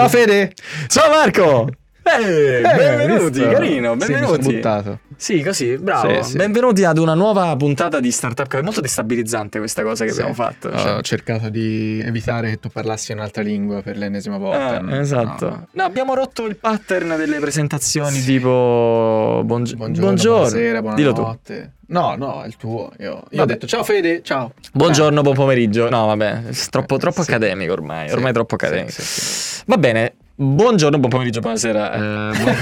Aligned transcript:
Ciao 0.00 0.08
Fede! 0.08 0.54
Ciao 0.88 1.10
Marco! 1.10 1.79
Eh, 2.18 2.60
benvenuti, 2.62 3.38
visto? 3.38 3.48
carino, 3.52 3.92
Sì, 3.92 4.06
benvenuti. 4.12 4.42
buttato. 4.54 4.98
Sì, 5.16 5.42
così, 5.42 5.76
bravo. 5.76 6.22
Sì, 6.24 6.30
sì. 6.30 6.36
Benvenuti 6.38 6.82
ad 6.84 6.98
una 6.98 7.14
nuova 7.14 7.54
puntata 7.56 8.00
di 8.00 8.10
Startup 8.10 8.46
Café. 8.48 8.62
È 8.62 8.64
molto 8.64 8.80
destabilizzante 8.80 9.58
questa 9.58 9.82
cosa 9.82 10.04
che 10.04 10.10
Sì. 10.10 10.20
abbiamo 10.20 10.34
fatto. 10.34 10.68
Ho 10.68 10.76
cioè. 10.78 11.02
cercato 11.02 11.48
di 11.50 12.00
evitare 12.04 12.50
che 12.50 12.58
tu 12.58 12.68
parlassi 12.68 13.12
un'altra 13.12 13.42
lingua 13.42 13.82
per 13.82 13.96
l'ennesima 13.96 14.38
volta. 14.38 14.78
Eh, 14.78 14.80
No. 14.80 14.98
esatto. 14.98 15.66
No, 15.72 15.82
abbiamo 15.84 16.14
rotto 16.14 16.46
il 16.46 16.56
pattern 16.56 17.14
delle 17.16 17.38
presentazioni 17.38 18.20
tipo 18.22 19.42
buongi- 19.44 19.76
Buongiorno, 19.76 20.06
buongiorno. 20.06 20.36
buonasera, 20.48 20.80
Dillo 20.94 21.08
tu. 21.12 21.14
buonanotte. 21.20 21.72
No, 21.88 22.14
no, 22.16 22.42
è 22.42 22.46
il 22.46 22.56
tuo. 22.56 22.90
Io, 22.98 23.22
io 23.30 23.42
ho 23.42 23.44
detto 23.46 23.66
ciao 23.66 23.82
Fede, 23.84 24.22
ciao. 24.22 24.52
Buongiorno, 24.72 25.22
buon 25.22 25.34
pomeriggio. 25.34 25.88
No, 25.90 26.06
vabbè, 26.06 26.44
è 26.48 26.54
troppo, 26.70 26.96
Eh, 26.96 26.98
troppo 26.98 27.22
sì. 27.22 27.30
accademico 27.30 27.72
ormai. 27.72 28.08
Sì, 28.08 28.14
Ormai 28.14 28.32
troppo 28.32 28.56
sì, 28.58 28.64
accademico. 28.64 28.92
sì, 28.92 29.02
sì. 29.02 29.62
Va 29.66 29.76
bene. 29.76 30.14
Buongiorno, 30.42 30.96
buon 30.96 31.10
pomeriggio, 31.10 31.40
buonasera. 31.40 31.92
Eh, 31.92 31.98
buon- 32.38 32.56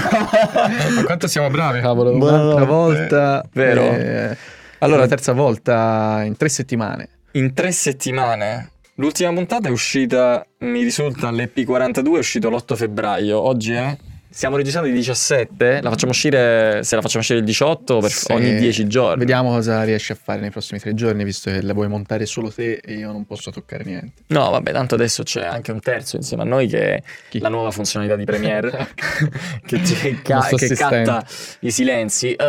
Ma 0.95 1.03
quanto 1.05 1.27
siamo 1.29 1.49
bravi, 1.49 1.79
cavolo. 1.79 2.11
Buonanotte. 2.11 2.45
Un'altra 2.55 2.65
volta. 2.65 3.45
Vero. 3.53 3.81
eh, 3.83 3.87
Allora- 3.95 4.35
allora, 4.79 4.99
la 4.99 5.07
terza 5.07 5.31
volta 5.31 6.21
in 6.25 6.35
tre 6.35 6.49
settimane. 6.49 7.07
In 7.33 7.53
tre 7.53 7.71
settimane. 7.71 8.71
L'ultima 8.95 9.31
puntata 9.31 9.69
è 9.69 9.71
uscita, 9.71 10.45
mi 10.59 10.83
risulta, 10.83 11.29
all'EP42, 11.31 12.15
è 12.15 12.17
uscito 12.17 12.49
l'8 12.49 12.75
febbraio. 12.75 13.39
Oggi 13.39 13.71
è? 13.71 13.97
Stiamo 14.39 14.55
registrando 14.55 14.87
il 14.89 14.95
17, 14.95 15.81
la 15.81 15.89
facciamo 15.89 16.13
uscire, 16.13 16.81
se 16.85 16.95
la 16.95 17.01
facciamo 17.01 17.19
uscire 17.19 17.39
il 17.39 17.45
18 17.45 17.99
per 17.99 18.09
Sì. 18.09 18.31
ogni 18.31 18.55
10 18.55 18.87
giorni. 18.87 19.19
Vediamo 19.19 19.49
cosa 19.49 19.83
riesci 19.83 20.13
a 20.13 20.15
fare 20.15 20.39
nei 20.39 20.49
prossimi 20.49 20.79
tre 20.79 20.93
giorni, 20.93 21.25
visto 21.25 21.51
che 21.51 21.61
la 21.61 21.73
vuoi 21.73 21.89
montare 21.89 22.25
solo 22.25 22.49
te 22.49 22.79
e 22.81 22.93
io 22.93 23.11
non 23.11 23.25
posso 23.25 23.51
toccare 23.51 23.83
niente. 23.83 24.21
No, 24.27 24.49
vabbè, 24.49 24.71
tanto 24.71 24.95
adesso 24.95 25.23
c'è 25.23 25.43
anche 25.43 25.73
un 25.73 25.81
terzo 25.81 26.15
insieme 26.15 26.43
a 26.43 26.45
noi 26.45 26.67
che 26.67 26.79
è 26.95 27.03
Chi? 27.27 27.39
la 27.39 27.49
nuova 27.49 27.71
funzionalità 27.71 28.15
di 28.15 28.23
Premiere 28.23 28.87
che, 29.67 29.83
ci- 29.83 30.21
ca- 30.21 30.47
che 30.55 30.67
catta 30.73 31.25
i 31.59 31.71
silenzi. 31.71 32.31
Eh, 32.31 32.45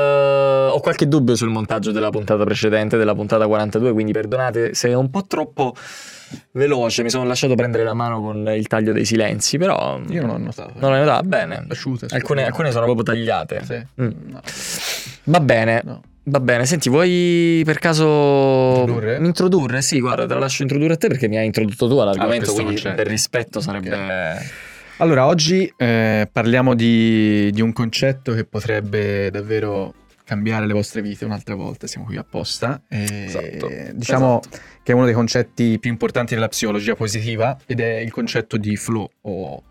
ho 0.72 0.78
qualche 0.78 1.08
dubbio 1.08 1.34
sul 1.34 1.48
montaggio 1.48 1.90
della 1.90 2.10
puntata 2.10 2.44
precedente, 2.44 2.98
della 2.98 3.16
puntata 3.16 3.48
42, 3.48 3.92
quindi 3.92 4.12
perdonate 4.12 4.74
se 4.74 4.90
è 4.90 4.94
un 4.94 5.10
po' 5.10 5.26
troppo 5.26 5.74
veloce, 6.52 7.02
mi 7.02 7.10
sono 7.10 7.24
lasciato 7.24 7.54
prendere 7.54 7.84
la 7.84 7.94
mano 7.94 8.20
con 8.20 8.48
il 8.54 8.66
taglio 8.66 8.92
dei 8.92 9.04
silenzi, 9.04 9.58
però 9.58 10.00
Io 10.08 10.20
non 10.20 10.30
ho 10.30 10.38
notato. 10.38 10.72
non 10.78 10.90
l'hai 10.92 11.00
notato 11.00 11.26
bene. 11.28 11.64
Asciute. 11.68 12.06
Alcune, 12.10 12.44
alcune 12.44 12.70
sono 12.70 12.84
proprio 12.84 13.04
tagliate. 13.04 13.60
Sì. 13.64 14.02
Mm. 14.02 14.10
No. 14.30 14.40
Va 15.24 15.40
bene. 15.40 15.82
No. 15.84 16.02
Va 16.22 16.38
bene, 16.38 16.66
senti, 16.66 16.88
vuoi 16.90 17.62
per 17.64 17.78
caso 17.78 18.04
Introdurre? 18.80 19.16
introdurre? 19.16 19.82
Sì, 19.82 20.00
guarda, 20.00 20.26
te 20.26 20.34
la 20.34 20.40
lascio 20.40 20.62
introdurre 20.62 20.92
a 20.92 20.96
te 20.96 21.08
perché 21.08 21.26
mi 21.28 21.38
hai 21.38 21.46
introdotto 21.46 21.88
tu 21.88 21.96
all'argomento, 21.96 22.50
Ah, 22.50 22.54
quindi 22.54 22.80
per 22.80 23.06
rispetto 23.06 23.60
sarebbe... 23.60 24.38
Allora, 24.98 25.26
oggi 25.26 25.72
eh, 25.78 26.28
parliamo 26.30 26.74
di, 26.74 27.50
di 27.52 27.62
un 27.62 27.72
concetto 27.72 28.34
che 28.34 28.44
potrebbe 28.44 29.30
davvero 29.30 29.94
cambiare 30.30 30.64
le 30.64 30.72
vostre 30.72 31.02
vite 31.02 31.24
un'altra 31.24 31.56
volta. 31.56 31.88
Siamo 31.88 32.06
qui 32.06 32.16
apposta. 32.16 32.82
E 32.88 33.24
Esatto, 33.26 33.68
Diciamo 33.94 34.40
esatto. 34.40 34.58
che 34.84 34.92
è 34.92 34.94
uno 34.94 35.06
dei 35.06 35.14
concetti 35.14 35.76
più 35.80 35.90
importanti 35.90 36.34
della 36.34 36.46
psicologia 36.46 36.94
positiva 36.94 37.58
ed 37.66 37.80
è 37.80 37.96
il 37.96 38.12
concetto 38.12 38.56
di 38.56 38.76
flow 38.76 39.08
o 39.22 39.62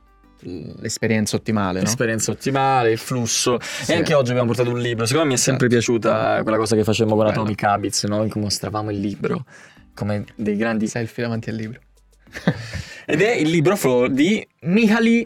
l'esperienza 0.41 1.37
ottimale. 1.37 1.79
No? 1.79 1.85
L'esperienza 1.85 2.31
ottimale, 2.31 2.91
il 2.91 2.97
flusso. 2.97 3.57
Sì. 3.61 3.93
E 3.93 3.95
anche 3.95 4.13
oggi 4.13 4.31
abbiamo 4.31 4.47
portato 4.49 4.69
un 4.69 4.79
libro. 4.79 5.05
Secondo 5.05 5.27
me 5.27 5.33
mi 5.33 5.39
è 5.39 5.41
sempre 5.41 5.67
Esatto. 5.67 5.81
piaciuta 5.93 6.41
quella 6.43 6.57
cosa 6.57 6.75
che 6.75 6.83
facevamo 6.83 7.15
con 7.15 7.25
Bello. 7.25 7.39
Atomic 7.39 7.63
Habits, 7.63 8.03
no? 8.03 8.21
In 8.23 8.29
cui 8.29 8.41
mostravamo 8.41 8.91
il 8.91 8.99
libro 8.99 9.45
come 9.95 10.25
dei 10.35 10.57
grandi... 10.57 10.87
Selfie 10.87 11.23
davanti 11.23 11.49
al 11.49 11.55
libro. 11.55 11.79
Ed 13.05 13.21
è 13.21 13.31
il 13.31 13.49
libro 13.49 13.77
Flow 13.77 14.07
di 14.07 14.45
Mihaly 14.63 15.25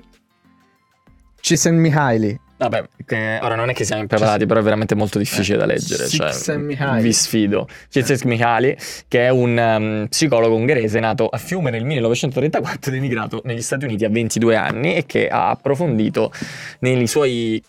Csikszentmihalyi. 1.41 2.39
Vabbè, 2.68 2.90
che 3.06 3.40
ora 3.41 3.56
non 3.56 3.69
è 3.69 3.74
che 3.74 3.84
siamo 3.84 4.01
impreparati, 4.01 4.46
però 4.46 4.59
è 4.59 4.63
veramente 4.63 4.96
molto 4.96 5.18
difficile 5.18 5.57
da 5.57 5.66
leggere. 5.66 6.07
Cioè, 6.07 6.57
vi 7.01 7.13
sfido. 7.13 7.68
Csikszentmihalyi, 7.90 8.78
che 9.07 9.25
è 9.25 9.29
un 9.29 9.57
um, 9.57 10.07
psicologo 10.07 10.56
ungherese 10.56 11.00
nato 11.00 11.28
a 11.28 11.38
Fiume 11.38 11.72
nel 11.72 11.84
1934 11.84 12.91
ed 12.91 12.97
emigrato 12.97 13.41
negli 13.44 13.62
Stati 13.62 13.85
Uniti 13.85 14.06
a 14.06 14.09
22 14.09 14.56
anni 14.56 14.96
e 14.96 15.06
che 15.06 15.28
ha 15.28 15.50
approfondito 15.50 16.31
nei 16.79 17.06
suoi 17.07 17.62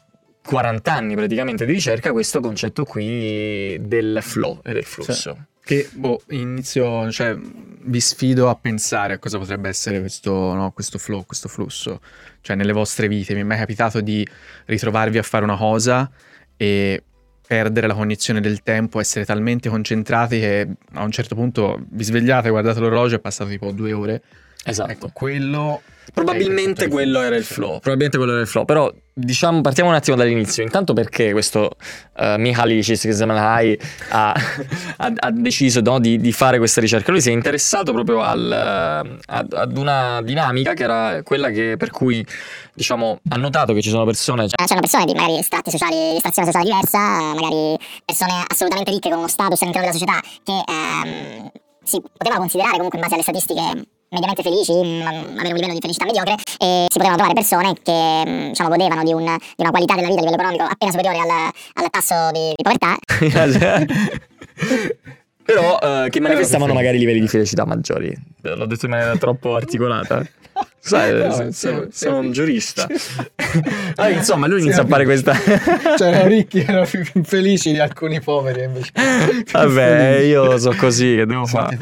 40 0.47 0.93
anni 0.93 1.15
praticamente 1.15 1.65
di 1.65 1.73
ricerca 1.73 2.13
questo 2.13 2.41
concetto 2.41 2.85
qui 2.85 3.79
del 3.81 4.19
flow 4.21 4.61
e 4.63 4.73
del 4.73 4.85
flusso. 4.85 5.47
Che 5.65 5.89
boh, 5.95 6.21
inizio, 6.29 7.11
cioè, 7.11 7.35
vi 7.37 7.99
sfido 7.99 8.51
a 8.51 8.55
pensare 8.55 9.15
a 9.15 9.19
cosa 9.19 9.39
potrebbe 9.39 9.71
essere 9.71 9.99
questo, 9.99 10.53
no, 10.53 10.73
questo 10.73 10.99
flow, 10.99 11.25
questo 11.25 11.49
flusso. 11.49 12.03
Cioè, 12.43 12.55
nelle 12.55 12.73
vostre 12.73 13.09
vite, 13.09 13.33
mi 13.33 13.41
è 13.41 13.45
mai 13.45 13.57
capitato 13.57 14.03
di 14.03 14.27
ritrovarvi 14.67 15.17
a 15.17 15.23
fare 15.23 15.43
una 15.43 15.57
cosa 15.57 16.11
e 16.59 17.03
perdere 17.47 17.87
la 17.87 17.95
cognizione 17.95 18.43
del 18.43 18.63
tempo, 18.63 19.01
essere 19.01 19.25
talmente 19.25 19.71
concentrati 19.71 20.39
che 20.39 20.69
a 20.93 21.03
un 21.03 21.11
certo 21.11 21.35
punto 21.35 21.83
vi 21.89 22.05
svegliate, 22.05 22.51
guardate 22.51 22.81
l'orologio, 22.81 23.17
è 23.17 23.21
passato 23.21 23.49
tipo 23.49 23.73
due 23.73 23.95
ore. 23.95 24.23
Esatto. 24.65 24.91
Ecco, 24.91 25.11
quello... 25.13 25.83
Probabilmente 26.13 26.87
quello 26.89 27.23
era 27.23 27.35
il 27.35 27.45
flow. 27.45 27.81
Probabilmente 27.81 28.19
quello 28.19 28.33
era 28.33 28.43
il 28.43 28.47
flow. 28.47 28.65
Però 28.65 28.93
diciamo, 29.13 29.63
partiamo 29.63 29.89
un 29.89 29.97
attimo 29.97 30.17
dall'inizio. 30.17 30.63
Intanto 30.63 30.93
perché 30.93 31.33
questo 31.33 31.71
uh, 32.19 32.39
Mihaly 32.39 32.83
Csikszentmihalyi 32.83 33.79
ha, 34.11 34.33
ha, 34.99 35.13
ha 35.17 35.31
deciso 35.33 35.81
no, 35.81 35.99
di, 35.99 36.21
di 36.21 36.31
fare 36.33 36.59
questa 36.59 36.81
ricerca. 36.81 37.11
Lui 37.11 37.21
si 37.21 37.31
è 37.31 37.33
interessato 37.33 37.93
proprio 37.93 38.21
al, 38.21 38.53
eh, 38.53 39.19
ad, 39.27 39.53
ad 39.55 39.77
una 39.77 40.21
dinamica 40.23 40.75
che 40.75 40.83
era 40.83 41.23
quella 41.25 41.49
che, 41.49 41.77
per 41.77 41.91
cui 41.91 42.25
diciamo, 42.75 43.21
ha 43.31 43.37
notato 43.37 43.73
che 43.73 43.81
ci 43.81 43.89
sono 43.89 44.05
persone. 44.05 44.47
cioè, 44.49 44.61
Eh, 44.61 44.67
C'erano 44.67 44.83
persone 44.83 45.05
di 45.07 45.15
magari 45.15 45.43
strati 45.43 45.71
sociali, 45.71 46.11
di 46.11 46.17
estrazione 46.17 46.47
sociale 46.47 46.65
diversa, 46.65 46.99
eh, 46.99 47.35
magari 47.35 47.79
persone 48.05 48.45
assolutamente 48.47 48.91
ricche 48.91 49.09
con 49.09 49.19
uno 49.19 49.29
status 49.29 49.61
all'interno 49.63 49.89
della 49.89 49.99
società 49.99 50.21
che 50.45 50.63
ehm, 50.71 51.51
si 51.83 52.01
poteva 52.17 52.37
considerare 52.37 52.75
comunque 52.75 52.99
in 52.99 53.05
base 53.05 53.15
alle 53.15 53.23
statistiche 53.23 53.87
mediamente 54.15 54.43
felici, 54.43 54.73
mh, 54.73 55.03
avere 55.37 55.49
un 55.53 55.55
livello 55.55 55.75
di 55.75 55.81
felicità 55.81 56.05
mediocre 56.07 56.35
e 56.59 56.87
si 56.89 56.99
potevano 56.99 57.17
trovare 57.17 57.35
persone 57.35 57.75
che 57.83 58.23
mh, 58.25 58.49
diciamo, 58.49 58.71
godevano 58.71 59.03
di, 59.03 59.13
un- 59.13 59.37
di 59.37 59.63
una 59.63 59.71
qualità 59.71 59.95
della 59.95 60.09
vita 60.09 60.21
a 60.21 60.25
livello 60.25 60.41
economico 60.41 60.65
appena 60.65 60.91
superiore 60.91 61.19
al, 61.19 61.29
al 61.75 61.91
tasso 61.91 62.31
di, 62.33 62.53
di 62.55 62.63
povertà 62.63 62.97
Però 65.45 65.79
eh, 65.79 66.09
che 66.09 66.21
manifestavano 66.21 66.73
magari 66.73 66.97
livelli 66.99 67.21
di 67.21 67.29
felicità 67.29 67.67
maggiori. 67.67 68.11
L'ho 68.41 68.65
detto 68.65 68.87
in 68.87 68.93
maniera 68.93 69.15
troppo 69.17 69.55
articolata. 69.55 70.25
Sai, 70.87 71.13
No, 71.15 71.51
sono- 71.51 71.87
sì. 71.91 72.05
sono 72.05 72.19
un 72.19 72.33
giurista. 72.33 72.87
Ah, 73.97 74.11
insomma, 74.11 74.49
lui 74.49 74.61
inizia 74.61 74.83
a 74.83 74.87
fare 74.87 75.05
questa. 75.05 75.33
Cioè, 75.97 76.09
erano 76.09 76.27
ricchi, 76.27 76.59
erano 76.61 76.85
più 76.85 77.05
felici 77.23 77.71
di 77.71 77.79
alcuni 77.79 78.21
poveri 78.21 78.65
invece. 78.65 78.91
Vabbè, 79.53 80.19
io 80.19 80.59
so 80.59 80.75
così, 80.77 81.15
che 81.15 81.27
devo 81.27 81.47
fare? 81.47 81.79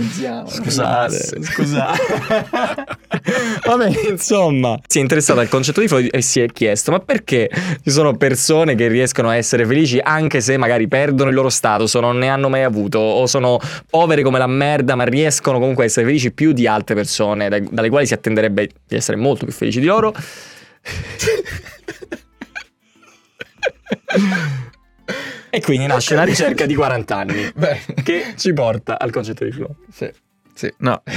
Scusate, 0.46 1.42
scusate. 1.42 2.00
Vabbè, 3.66 3.90
insomma, 4.10 4.78
si 4.86 4.98
è 4.98 5.00
interessato 5.00 5.40
al 5.40 5.48
concetto 5.48 5.80
di 5.80 5.88
flow 5.88 6.04
e 6.10 6.20
si 6.20 6.40
è 6.40 6.46
chiesto: 6.48 6.90
ma 6.90 6.98
perché 7.00 7.48
ci 7.82 7.90
sono 7.90 8.14
persone 8.16 8.74
che 8.74 8.88
riescono 8.88 9.28
a 9.30 9.36
essere 9.36 9.64
felici 9.64 9.98
anche 10.02 10.40
se 10.42 10.56
magari 10.58 10.88
perdono 10.88 11.30
il 11.30 11.34
loro 11.34 11.48
status 11.48 11.94
o 11.94 12.00
non 12.00 12.18
ne 12.18 12.28
hanno 12.28 12.48
mai 12.50 12.62
avuto, 12.62 12.98
o 12.98 13.26
sono 13.26 13.58
povere 13.88 14.22
come 14.22 14.38
la 14.38 14.46
merda, 14.46 14.94
ma 14.94 15.04
riescono 15.04 15.58
comunque 15.58 15.84
a 15.84 15.86
essere 15.86 16.04
felici 16.06 16.32
più 16.32 16.52
di 16.52 16.66
altre 16.66 16.94
persone, 16.94 17.48
dalle 17.48 17.88
quali 17.88 18.06
si 18.06 18.12
attenderebbe 18.14 18.68
di 18.94 18.98
essere 18.98 19.16
molto 19.16 19.44
più 19.44 19.54
felici 19.54 19.80
di 19.80 19.86
loro? 19.86 20.12
e 25.50 25.60
quindi 25.60 25.86
nasce 25.86 26.14
una 26.14 26.24
ricerca 26.24 26.66
di 26.66 26.74
40 26.74 27.16
anni 27.16 27.52
Beh, 27.54 27.80
che 28.02 28.34
ci 28.36 28.52
porta 28.52 28.98
al 28.98 29.10
concetto 29.10 29.44
di 29.44 29.52
flow. 29.52 29.76
sì, 29.92 30.10
sì, 30.54 30.72
no. 30.78 31.02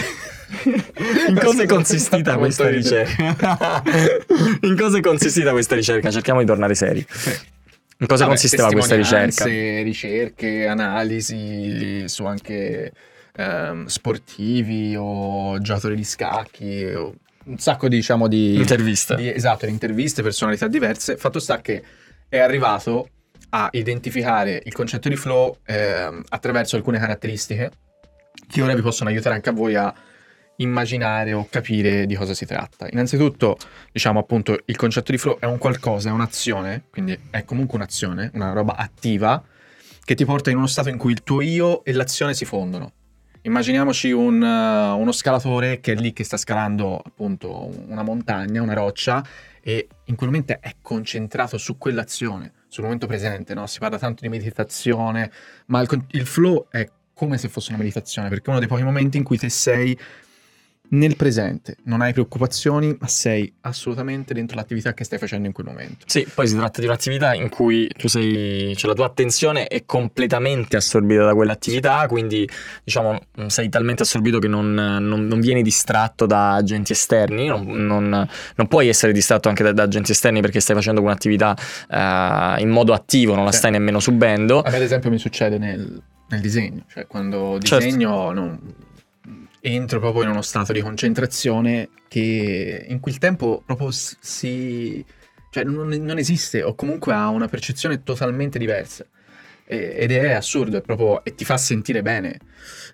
In 1.27 1.39
cosa 1.39 1.63
è 1.63 1.66
consistita 1.66 2.38
questa 2.38 2.69
ricerca? 2.69 3.83
In 4.62 4.75
cosa 4.78 4.98
è 4.98 5.01
consistita 5.01 5.51
questa 5.51 5.75
ricerca? 5.75 6.12
Cerchiamo 6.12 6.39
di 6.39 6.45
tornare 6.45 6.75
seri. 6.75 7.06
In 7.98 8.07
cosa 8.07 8.25
Vabbè, 8.25 8.36
consisteva 8.36 8.69
questa 8.69 8.95
ricerca? 8.95 9.45
ricerche, 9.45 10.68
analisi 10.68 12.07
su 12.07 12.25
anche 12.25 12.92
ehm, 13.36 13.86
sportivi 13.86 14.95
o 14.98 15.57
giocatori 15.60 15.95
di 15.95 16.04
scacchi, 16.04 16.83
o 16.86 17.16
un 17.45 17.57
sacco 17.57 17.88
diciamo 17.88 18.27
di... 18.27 18.56
Interviste. 18.56 19.15
di- 19.15 19.33
esatto, 19.33 19.65
di 19.65 19.71
interviste, 19.71 20.21
personalità 20.21 20.68
diverse. 20.68 21.18
Fatto 21.18 21.39
sta 21.39 21.62
che 21.62 21.83
è 22.27 22.39
arrivato 22.39 23.09
a 23.50 23.69
identificare 23.71 24.62
il 24.63 24.74
concetto 24.74 25.09
di 25.09 25.15
flow 25.15 25.57
ehm, 25.65 26.24
attraverso 26.30 26.75
alcune 26.75 27.00
caratteristiche 27.00 27.71
che 28.47 28.62
ora 28.62 28.74
vi 28.74 28.81
possono 28.81 29.09
aiutare 29.09 29.36
anche 29.36 29.50
a 29.50 29.53
voi 29.53 29.75
a 29.75 29.94
immaginare 30.57 31.33
o 31.33 31.47
capire 31.50 32.06
di 32.06 32.15
cosa 32.15 32.33
si 32.33 32.45
tratta. 32.45 32.88
Innanzitutto, 32.89 33.57
diciamo 33.92 34.19
appunto, 34.19 34.57
il 34.65 34.75
concetto 34.75 35.12
di 35.12 35.18
flow 35.18 35.38
è 35.39 35.45
un 35.45 35.57
qualcosa, 35.57 36.09
è 36.09 36.12
un'azione, 36.12 36.86
quindi 36.89 37.18
è 37.30 37.44
comunque 37.44 37.77
un'azione, 37.77 38.31
una 38.33 38.51
roba 38.53 38.75
attiva 38.75 39.44
che 40.03 40.15
ti 40.15 40.25
porta 40.25 40.51
in 40.51 40.57
uno 40.57 40.68
stato 40.68 40.89
in 40.89 40.97
cui 40.97 41.12
il 41.12 41.24
tuo 41.24 41.42
io 41.42 41.83
e 41.83 41.92
l'azione 41.94 42.33
si 42.33 42.45
fondono. 42.45 42.92
Immaginiamoci 43.45 44.12
un, 44.12 44.42
uh, 44.42 45.00
uno 45.00 45.12
scalatore 45.12 45.80
che 45.80 45.94
è 45.94 45.95
lì 45.95 46.13
che 46.13 46.24
sta 46.24 46.38
scalando 46.38 47.00
appunto 47.03 47.71
una 47.88 48.03
montagna, 48.03 48.62
una 48.62 48.74
roccia 48.74 49.25
e 49.62 49.88
in 50.06 50.15
quel 50.15 50.30
momento 50.30 50.57
è 50.59 50.75
concentrato 50.81 51.57
su 51.57 51.77
quell'azione, 51.77 52.53
sul 52.68 52.83
momento 52.83 53.07
presente, 53.07 53.53
no? 53.53 53.65
Si 53.68 53.80
parla 53.80 53.97
tanto 53.97 54.21
di 54.21 54.30
meditazione, 54.30 55.31
ma 55.68 55.81
il, 55.81 56.06
il 56.12 56.25
flow 56.25 56.68
è 56.69 56.88
come 57.13 57.38
se 57.38 57.47
fosse 57.47 57.69
una 57.69 57.80
meditazione, 57.80 58.30
perché 58.30 58.45
è 58.45 58.50
uno 58.50 58.59
dei 58.59 58.68
pochi 58.68 58.83
momenti 58.83 59.18
in 59.18 59.24
cui 59.24 59.38
te 59.38 59.50
sei 59.50 59.97
nel 60.90 61.16
presente, 61.16 61.78
non 61.84 62.02
hai 62.02 62.14
preoccupazioni, 62.14 62.96
ma 63.00 63.08
sei 63.08 63.52
assolutamente 63.62 64.34
dentro 64.34 64.56
l'attività 64.56 64.94
che 64.94 65.04
stai 65.04 65.18
facendo 65.18 65.48
in 65.48 65.54
quel 65.54 65.66
momento. 65.68 66.06
Sì, 66.06 66.28
poi 66.34 66.48
si 66.48 66.56
tratta 66.56 66.80
di 66.80 66.88
un'attività 66.88 67.34
in 67.34 67.50
cui 67.50 67.90
tu 67.98 68.08
sei, 68.08 68.76
cioè 68.76 68.90
la 68.90 68.96
tua 68.96 69.06
attenzione 69.06 69.68
è 69.68 69.86
completamente 69.86 70.76
assorbita 70.78 71.26
da 71.26 71.34
quell'attività, 71.34 72.06
quindi 72.08 72.48
diciamo 72.84 73.20
sei 73.48 73.70
talmente 73.70 74.04
assorbito 74.04 74.40
che 74.40 74.48
non, 74.48 74.74
non, 74.74 75.28
non 75.28 75.40
vieni 75.40 75.62
distratto 75.62 76.26
da 76.26 76.54
agenti 76.54 76.92
esterni, 76.92 77.48
non, 77.48 77.66
non 77.68 78.68
puoi 78.68 78.88
essere 78.88 79.12
distratto 79.12 79.50
anche 79.50 79.64
da, 79.64 79.72
da, 79.72 79.84
agenti 79.84 80.12
esterni 80.12 80.42
perché 80.42 80.60
stai 80.60 80.76
facendo 80.76 81.02
un'attività 81.02 81.56
uh, 81.90 82.62
in 82.62 82.70
modo 82.70 82.94
attivo, 82.94 83.36
non 83.36 83.46
la 83.46 83.52
sì. 83.52 83.58
stai 83.58 83.72
nemmeno 83.72 84.00
subendo. 84.00 84.62
A 84.62 84.70
me 84.70 84.76
ad 84.78 84.81
esempio 84.81 85.10
mi 85.10 85.18
succede 85.18 85.58
nel, 85.58 86.02
nel 86.30 86.42
disegno, 86.42 86.84
cioè 86.88 87.08
quando 87.08 87.58
certo. 87.62 87.84
disegno 87.84 88.10
certo. 88.10 88.34
non 88.34 88.60
entro 89.74 90.00
proprio 90.00 90.24
in 90.24 90.30
uno 90.30 90.44
stato 90.44 90.72
di 90.72 90.82
concentrazione 90.82 91.90
che 92.08 92.86
in 92.88 93.00
quel 93.00 93.18
tempo 93.18 93.64
proprio 93.66 93.90
si... 93.92 95.04
cioè 95.50 95.64
non, 95.64 95.88
non 95.88 96.18
esiste 96.20 96.62
o 96.62 96.76
comunque 96.76 97.14
ha 97.14 97.30
una 97.30 97.48
percezione 97.48 98.04
totalmente 98.04 98.60
diversa. 98.60 99.06
E, 99.66 99.96
ed 99.98 100.12
è 100.12 100.34
assurdo, 100.34 100.78
è 100.78 100.82
proprio, 100.82 101.24
e 101.24 101.34
ti 101.34 101.46
fa 101.46 101.58
sentire 101.58 102.04
bene. 102.04 102.38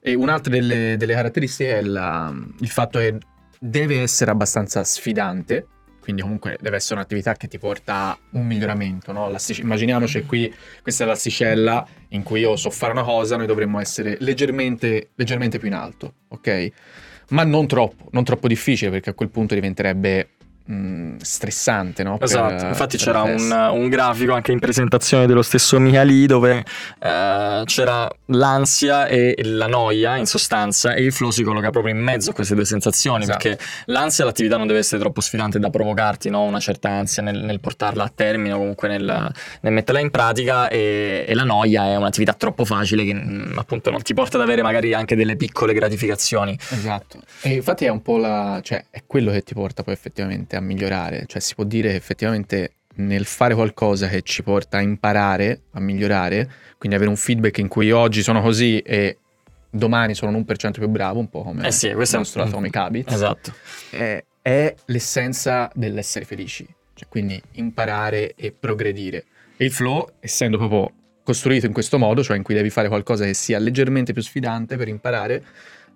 E 0.01 0.13
un'altra 0.13 0.51
delle, 0.51 0.95
delle 0.97 1.13
caratteristiche 1.13 1.79
è 1.79 1.81
la, 1.81 2.33
il 2.59 2.69
fatto 2.69 2.99
che 2.99 3.17
deve 3.59 4.01
essere 4.01 4.31
abbastanza 4.31 4.83
sfidante, 4.85 5.67
quindi 6.01 6.23
comunque 6.23 6.57
deve 6.59 6.77
essere 6.77 6.95
un'attività 6.95 7.35
che 7.35 7.47
ti 7.47 7.59
porta 7.59 8.17
un 8.31 8.45
miglioramento. 8.45 9.11
No? 9.11 9.31
Immaginiamoci 9.59 10.25
qui, 10.25 10.53
questa 10.81 11.03
è 11.03 11.07
l'asticella 11.07 11.87
in 12.09 12.23
cui 12.23 12.41
io 12.41 12.55
so 12.55 12.69
fare 12.71 12.91
una 12.91 13.03
cosa, 13.03 13.37
noi 13.37 13.45
dovremmo 13.45 13.79
essere 13.79 14.17
leggermente, 14.19 15.11
leggermente 15.15 15.59
più 15.59 15.67
in 15.67 15.75
alto, 15.75 16.13
ok? 16.29 16.71
Ma 17.29 17.43
non 17.43 17.67
troppo, 17.67 18.09
non 18.11 18.23
troppo 18.23 18.47
difficile 18.47 18.91
perché 18.91 19.11
a 19.11 19.13
quel 19.13 19.29
punto 19.29 19.53
diventerebbe 19.53 20.29
Mm, 20.69 21.17
stressante, 21.17 22.03
no? 22.03 22.19
Esatto, 22.21 22.55
per, 22.55 22.67
infatti 22.67 22.95
per 22.95 23.05
c'era 23.05 23.23
un, 23.23 23.51
un, 23.51 23.89
grafico 23.89 24.33
anche 24.33 24.51
in 24.51 24.59
presentazione 24.59 25.25
dello 25.25 25.41
stesso 25.41 25.79
Miali 25.79 26.27
dove 26.27 26.63
eh, 26.99 27.63
c'era 27.65 28.07
l'ansia 28.27 29.07
e 29.07 29.35
la 29.43 29.67
noia 29.67 30.17
in 30.17 30.27
sostanza 30.27 30.93
e 30.93 31.03
il 31.03 31.11
flow 31.11 31.31
si 31.31 31.43
colloca 31.43 31.71
proprio 31.71 31.93
in 31.93 31.99
mezzo 31.99 32.29
a 32.29 32.33
queste 32.33 32.53
due 32.53 32.63
sensazioni 32.63 33.23
esatto. 33.23 33.39
perché 33.39 33.63
l'ansia 33.85 34.23
l'attività 34.23 34.55
non 34.57 34.67
deve 34.67 34.79
essere 34.79 35.01
troppo 35.01 35.19
sfidante 35.19 35.57
da 35.59 35.69
provocarti 35.71 36.29
no? 36.29 36.43
una 36.43 36.59
certa 36.59 36.89
ansia 36.89 37.23
nel, 37.23 37.39
nel, 37.39 37.59
portarla 37.59 38.03
a 38.03 38.11
termine 38.13 38.53
o 38.53 38.57
comunque 38.59 38.87
nel, 38.87 39.31
nel 39.61 39.73
metterla 39.73 39.99
in 39.99 40.11
pratica 40.11 40.69
e, 40.69 41.25
e, 41.27 41.33
la 41.33 41.43
noia 41.43 41.85
è 41.87 41.95
un'attività 41.97 42.33
troppo 42.33 42.65
facile 42.65 43.03
che 43.03 43.13
mm, 43.13 43.57
appunto 43.57 43.89
non 43.89 44.03
ti 44.03 44.13
porta 44.13 44.37
ad 44.37 44.43
avere 44.43 44.61
magari 44.61 44.93
anche 44.93 45.15
delle 45.15 45.35
piccole 45.35 45.73
gratificazioni. 45.73 46.57
Esatto, 46.69 47.19
e 47.41 47.53
infatti 47.53 47.85
è 47.85 47.89
un 47.89 48.01
po' 48.01 48.17
la... 48.17 48.59
cioè 48.63 48.85
è 48.89 49.03
quello 49.05 49.31
che 49.31 49.41
ti 49.41 49.53
porta 49.53 49.83
poi 49.83 49.93
effettivamente 49.93 50.50
a 50.55 50.61
migliorare, 50.61 51.25
cioè 51.27 51.41
si 51.41 51.55
può 51.55 51.63
dire 51.63 51.89
che 51.89 51.95
effettivamente 51.95 52.75
nel 52.95 53.25
fare 53.25 53.53
qualcosa 53.53 54.07
che 54.07 54.21
ci 54.21 54.43
porta 54.43 54.77
a 54.77 54.81
imparare, 54.81 55.61
a 55.71 55.79
migliorare, 55.79 56.49
quindi 56.77 56.97
avere 56.97 57.09
un 57.09 57.17
feedback 57.17 57.59
in 57.59 57.67
cui 57.67 57.91
oggi 57.91 58.21
sono 58.21 58.41
così 58.41 58.79
e 58.79 59.17
domani 59.69 60.13
sono 60.13 60.35
un 60.35 60.43
1% 60.45 60.71
più 60.71 60.87
bravo, 60.87 61.19
un 61.19 61.29
po' 61.29 61.43
come 61.43 61.67
eh 61.67 61.71
sì, 61.71 61.87
il 61.87 62.07
nostro 62.11 62.43
è... 62.43 62.47
Atomic 62.47 62.75
Habit. 62.75 63.11
Esatto. 63.11 63.53
È, 63.89 64.23
è 64.41 64.75
l'essenza 64.85 65.71
dell'essere 65.73 66.25
felici, 66.25 66.67
cioè 66.93 67.07
quindi 67.07 67.41
imparare 67.53 68.35
e 68.35 68.51
progredire. 68.51 69.25
E 69.55 69.65
il 69.65 69.71
flow, 69.71 70.13
essendo 70.19 70.57
proprio 70.57 70.91
costruito 71.23 71.65
in 71.65 71.73
questo 71.73 71.97
modo, 71.97 72.23
cioè 72.23 72.35
in 72.35 72.43
cui 72.43 72.55
devi 72.55 72.69
fare 72.69 72.87
qualcosa 72.87 73.25
che 73.25 73.33
sia 73.33 73.59
leggermente 73.59 74.11
più 74.11 74.21
sfidante 74.21 74.75
per 74.75 74.87
imparare, 74.87 75.43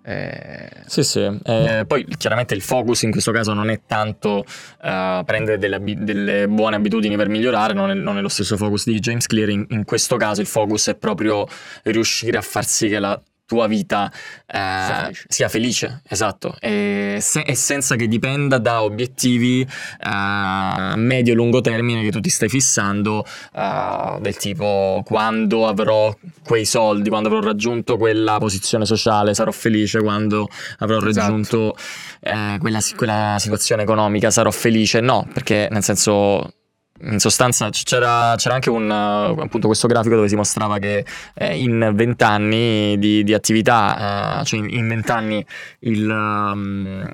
eh... 0.08 0.68
Sì, 0.86 1.02
sì. 1.02 1.20
Eh, 1.42 1.84
poi 1.84 2.06
chiaramente 2.16 2.54
il 2.54 2.62
focus 2.62 3.02
in 3.02 3.10
questo 3.10 3.32
caso 3.32 3.52
non 3.52 3.70
è 3.70 3.80
tanto 3.86 4.44
uh, 4.82 5.24
prendere 5.24 5.58
delle, 5.58 5.74
ab- 5.74 5.98
delle, 5.98 6.46
buone 6.46 6.76
abitudini 6.76 7.16
per 7.16 7.28
migliorare, 7.28 7.72
non 7.72 7.90
è, 7.90 7.94
non 7.94 8.16
è, 8.16 8.20
lo 8.20 8.28
stesso 8.28 8.56
focus 8.56 8.84
di 8.84 9.00
James 9.00 9.26
Clear. 9.26 9.48
In, 9.48 9.66
in 9.70 9.84
questo 9.84 10.16
caso 10.16 10.40
il 10.40 10.46
focus 10.46 10.90
è 10.90 10.94
proprio 10.94 11.48
riuscire 11.82 12.38
a 12.38 12.42
far 12.42 12.64
sì 12.64 12.88
che 12.88 13.00
la 13.00 13.20
tua 13.46 13.68
vita 13.68 14.12
eh, 14.46 15.14
sia 15.28 15.48
felice, 15.48 16.02
esatto, 16.08 16.56
e, 16.60 17.18
se, 17.20 17.40
e, 17.40 17.54
senza 17.54 17.94
che 17.94 18.08
dipenda 18.08 18.58
da 18.58 18.82
obiettivi 18.82 19.60
eh, 19.62 19.66
a 20.00 20.94
medio 20.96 21.32
e 21.32 21.36
lungo 21.36 21.60
termine 21.60 22.02
che 22.02 22.10
tu 22.10 22.20
ti 22.20 22.28
stai 22.28 22.48
fissando, 22.48 23.24
eh, 23.54 24.18
del 24.20 24.36
tipo 24.36 25.02
quando 25.04 25.66
avrò 25.68 26.14
quei 26.44 26.64
soldi, 26.64 27.08
quando 27.08 27.28
avrò 27.28 27.40
raggiunto 27.40 27.96
quella 27.96 28.38
posizione 28.38 28.84
sociale, 28.84 29.32
sarò 29.32 29.52
felice, 29.52 30.00
quando 30.00 30.48
avrò 30.78 30.98
esatto. 30.98 31.14
raggiunto 31.20 31.76
eh, 32.20 32.56
quella, 32.58 32.80
quella 32.96 33.36
situazione 33.38 33.82
economica, 33.82 34.30
sarò 34.30 34.50
felice. 34.50 35.00
No, 35.00 35.26
perché 35.32 35.68
nel 35.70 35.84
senso 35.84 36.52
in 37.02 37.18
sostanza 37.18 37.68
c'era, 37.70 38.34
c'era 38.36 38.54
anche 38.54 38.70
un, 38.70 38.84
uh, 38.84 39.40
appunto 39.40 39.66
questo 39.66 39.86
grafico 39.86 40.14
dove 40.14 40.28
si 40.28 40.36
mostrava 40.36 40.78
che 40.78 41.04
eh, 41.34 41.56
in 41.56 41.92
vent'anni 41.94 42.98
di, 42.98 43.22
di, 43.22 43.34
attività, 43.34 44.40
uh, 44.40 44.44
cioè 44.44 44.60
in 44.60 44.88
vent'anni 44.88 45.44
il, 45.80 46.08
um, 46.08 47.06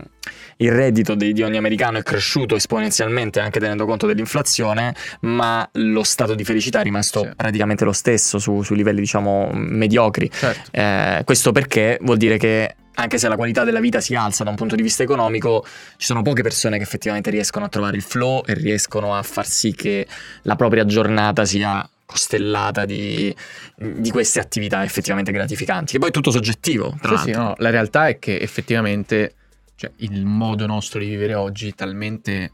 il, 0.59 0.73
reddito 0.73 1.15
di, 1.15 1.33
di, 1.33 1.43
ogni 1.43 1.57
americano 1.57 1.99
è 1.99 2.03
cresciuto 2.03 2.55
esponenzialmente 2.55 3.41
anche 3.41 3.59
tenendo 3.59 3.85
conto 3.85 4.07
dell'inflazione, 4.07 4.95
ma 5.21 5.69
lo 5.73 6.03
stato 6.05 6.35
di 6.35 6.45
felicità 6.45 6.81
è 6.81 6.85
rimasto 6.85 7.21
sì. 7.21 7.31
praticamente 7.37 7.85
lo 7.85 7.93
stesso 7.93 8.39
su, 8.39 8.63
su 8.63 8.75
livelli 8.75 9.01
diciamo 9.01 9.51
mediocri. 9.53 10.31
Certo. 10.31 10.71
Eh, 10.71 11.23
questo 11.25 11.53
perché 11.53 11.99
vuol 12.03 12.17
dire 12.17 12.39
che 12.39 12.77
anche 12.95 13.19
se 13.19 13.29
la 13.29 13.37
qualità 13.37 13.65
della 13.65 13.81
vita 13.81 14.01
si 14.01 14.15
alza 14.15 14.45
da 14.45 14.51
un 14.51 14.57
punto 14.57 14.77
di 14.77 14.83
vista 14.83 15.03
economico, 15.03 15.65
ci 15.97 16.07
sono 16.07 16.23
poche 16.23 16.43
persone 16.43 16.77
che 16.77 16.83
effettivamente 16.83 17.31
riescono 17.31 17.65
a 17.65 17.69
trovare 17.69 17.97
il 17.97 18.03
flow 18.03 18.43
e 18.47 18.55
riescono 18.55 19.15
a 19.15 19.23
far 19.23 19.47
sì 19.47 19.75
che 19.75 20.07
la 20.43 20.57
propria 20.57 20.85
giornata 20.85 21.45
sia 21.45 21.89
costellata 22.05 22.85
di, 22.85 23.35
di 23.77 24.11
queste 24.11 24.39
attività 24.41 24.85
effettivamente 24.85 25.33
gratificanti, 25.33 25.93
che 25.93 25.99
poi 25.99 26.09
è 26.11 26.13
tutto 26.13 26.31
soggettivo. 26.31 26.95
Tra 27.01 27.17
sì, 27.17 27.25
sì, 27.25 27.31
no, 27.31 27.55
la 27.59 27.71
realtà 27.71 28.09
è 28.09 28.19
che 28.19 28.39
effettivamente 28.39 29.35
cioè, 29.77 29.91
il 29.97 30.25
modo 30.27 30.67
nostro 30.67 31.01
di 31.01 31.07
vivere 31.07 31.35
oggi 31.35 31.69
è 31.69 31.75
talmente 31.75 32.53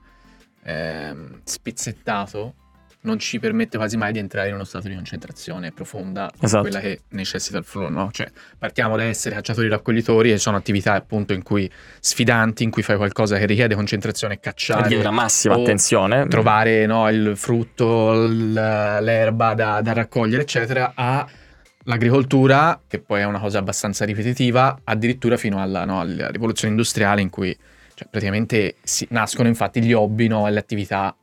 eh, 0.62 1.14
spizzettato 1.42 2.54
non 3.00 3.18
ci 3.18 3.38
permette 3.38 3.76
quasi 3.76 3.96
mai 3.96 4.12
di 4.12 4.18
entrare 4.18 4.48
in 4.48 4.54
uno 4.54 4.64
stato 4.64 4.88
di 4.88 4.94
concentrazione 4.94 5.70
profonda, 5.70 6.30
esatto. 6.40 6.62
quella 6.62 6.80
che 6.80 7.02
necessita 7.10 7.58
il 7.58 7.64
flow, 7.64 7.88
no? 7.88 8.10
Cioè, 8.10 8.28
partiamo 8.58 8.96
da 8.96 9.04
essere 9.04 9.36
cacciatori 9.36 9.68
raccoglitori 9.68 10.32
e 10.32 10.38
sono 10.38 10.56
attività 10.56 10.94
appunto 10.94 11.32
in 11.32 11.42
cui 11.42 11.70
sfidanti, 12.00 12.64
in 12.64 12.70
cui 12.70 12.82
fai 12.82 12.96
qualcosa 12.96 13.38
che 13.38 13.46
richiede 13.46 13.74
concentrazione 13.74 14.34
e 14.34 14.40
cacciare. 14.40 14.82
Richiede 14.82 15.06
una 15.06 15.12
massima 15.12 15.54
attenzione. 15.54 16.26
Trovare 16.26 16.86
no, 16.86 17.08
il 17.08 17.36
frutto, 17.36 18.26
l'erba 18.26 19.54
da, 19.54 19.80
da 19.80 19.92
raccogliere, 19.92 20.42
eccetera, 20.42 20.92
a 20.94 21.26
l'agricoltura, 21.84 22.80
che 22.86 22.98
poi 22.98 23.20
è 23.20 23.24
una 23.24 23.38
cosa 23.38 23.58
abbastanza 23.58 24.04
ripetitiva, 24.04 24.80
addirittura 24.84 25.36
fino 25.36 25.62
alla, 25.62 25.84
no, 25.84 26.00
alla 26.00 26.28
rivoluzione 26.28 26.72
industriale 26.72 27.22
in 27.22 27.30
cui 27.30 27.56
cioè, 27.94 28.06
praticamente 28.10 28.76
si, 28.82 29.06
nascono 29.10 29.48
infatti 29.48 29.82
gli 29.82 29.92
hobby 29.92 30.26
no, 30.26 30.46
e 30.46 30.50
le 30.50 30.58
attività 30.58 31.16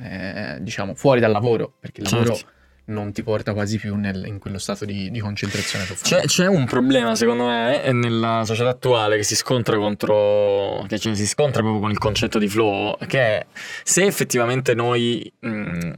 eh, 0.00 0.58
diciamo, 0.60 0.94
fuori 0.94 1.20
dal 1.20 1.30
lavoro, 1.30 1.72
perché 1.78 2.00
il 2.00 2.08
lavoro 2.10 2.34
certo. 2.34 2.52
non 2.86 3.12
ti 3.12 3.22
porta 3.22 3.52
quasi 3.52 3.78
più 3.78 3.96
nel, 3.96 4.26
in 4.26 4.38
quello 4.38 4.58
stato 4.58 4.84
di, 4.84 5.10
di 5.10 5.18
concentrazione 5.18 5.86
c'è, 6.02 6.22
c'è, 6.22 6.46
un 6.46 6.66
problema, 6.66 7.14
secondo 7.14 7.46
me, 7.46 7.90
nella 7.92 8.42
società 8.44 8.70
attuale 8.70 9.16
che 9.16 9.22
si 9.22 9.36
scontra 9.36 9.76
contro. 9.76 10.84
che 10.88 10.98
cioè, 10.98 11.14
si 11.14 11.26
scontra 11.26 11.62
proprio 11.62 11.80
con 11.80 11.90
il 11.90 11.98
concetto 11.98 12.38
di 12.38 12.48
flow, 12.48 12.96
che 13.06 13.18
è 13.18 13.46
se 13.82 14.04
effettivamente 14.04 14.74
noi. 14.74 15.32
Mh, 15.40 15.90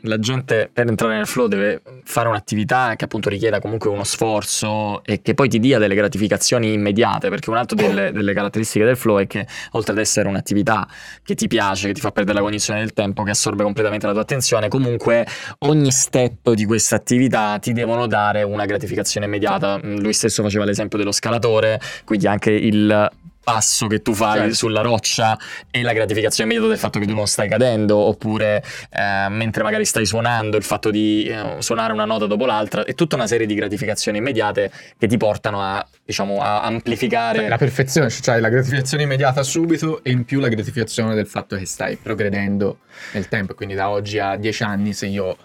la 0.00 0.18
gente 0.18 0.68
per 0.72 0.86
entrare 0.88 1.16
nel 1.16 1.26
flow 1.26 1.46
deve 1.46 1.80
fare 2.04 2.28
un'attività 2.28 2.94
che 2.96 3.04
appunto 3.04 3.28
richieda 3.28 3.60
comunque 3.60 3.88
uno 3.88 4.04
sforzo 4.04 5.02
e 5.04 5.22
che 5.22 5.34
poi 5.34 5.48
ti 5.48 5.58
dia 5.58 5.78
delle 5.78 5.94
gratificazioni 5.94 6.72
immediate, 6.72 7.28
perché 7.28 7.50
un'altra 7.50 7.76
delle, 7.76 8.12
delle 8.12 8.34
caratteristiche 8.34 8.84
del 8.84 8.96
flow 8.96 9.18
è 9.18 9.26
che 9.26 9.46
oltre 9.72 9.92
ad 9.92 9.98
essere 9.98 10.28
un'attività 10.28 10.86
che 11.22 11.34
ti 11.34 11.46
piace, 11.46 11.88
che 11.88 11.94
ti 11.94 12.00
fa 12.00 12.10
perdere 12.10 12.38
la 12.38 12.44
cognizione 12.44 12.80
del 12.80 12.92
tempo, 12.92 13.22
che 13.22 13.30
assorbe 13.30 13.62
completamente 13.62 14.06
la 14.06 14.12
tua 14.12 14.22
attenzione, 14.22 14.68
comunque 14.68 15.26
ogni 15.60 15.90
step 15.90 16.52
di 16.52 16.66
questa 16.66 16.96
attività 16.96 17.58
ti 17.58 17.72
devono 17.72 18.06
dare 18.06 18.42
una 18.42 18.66
gratificazione 18.66 19.26
immediata. 19.26 19.78
Lui 19.82 20.12
stesso 20.12 20.42
faceva 20.42 20.64
l'esempio 20.64 20.98
dello 20.98 21.12
scalatore, 21.12 21.80
quindi 22.04 22.26
anche 22.26 22.50
il 22.50 23.10
passo 23.46 23.86
che 23.86 24.02
tu 24.02 24.12
fai 24.12 24.38
Certo. 24.38 24.54
sulla 24.54 24.80
roccia 24.80 25.38
e 25.70 25.82
la 25.82 25.92
gratificazione 25.92 26.50
immediata 26.50 26.72
del 26.72 26.80
fatto 26.80 26.98
che 26.98 27.06
tu 27.06 27.14
non 27.14 27.28
stai 27.28 27.48
cadendo, 27.48 27.96
oppure 27.96 28.60
eh, 28.90 29.28
mentre 29.28 29.62
magari 29.62 29.84
stai 29.84 30.04
suonando, 30.04 30.56
il 30.56 30.64
fatto 30.64 30.90
di 30.90 31.26
eh, 31.26 31.62
suonare 31.62 31.92
una 31.92 32.04
nota 32.04 32.26
dopo 32.26 32.44
l'altra, 32.44 32.82
è 32.84 32.96
tutta 32.96 33.14
una 33.14 33.28
serie 33.28 33.46
di 33.46 33.54
gratificazioni 33.54 34.18
immediate 34.18 34.72
che 34.98 35.06
ti 35.06 35.16
portano 35.16 35.62
a, 35.62 35.86
diciamo, 36.04 36.42
a 36.42 36.62
amplificare. 36.62 37.46
La 37.46 37.56
perfezione, 37.56 38.10
cioè 38.10 38.40
la 38.40 38.48
gratificazione 38.48 39.04
immediata 39.04 39.44
subito 39.44 40.02
e 40.02 40.10
in 40.10 40.24
più 40.24 40.40
la 40.40 40.48
gratificazione 40.48 41.14
del 41.14 41.28
fatto 41.28 41.56
che 41.56 41.66
stai 41.66 41.94
progredendo 41.94 42.78
nel 43.12 43.28
tempo. 43.28 43.54
Quindi 43.54 43.76
da 43.76 43.90
oggi 43.90 44.18
a 44.18 44.34
dieci 44.34 44.64
anni, 44.64 44.92
se 44.92 45.06
io 45.06 45.36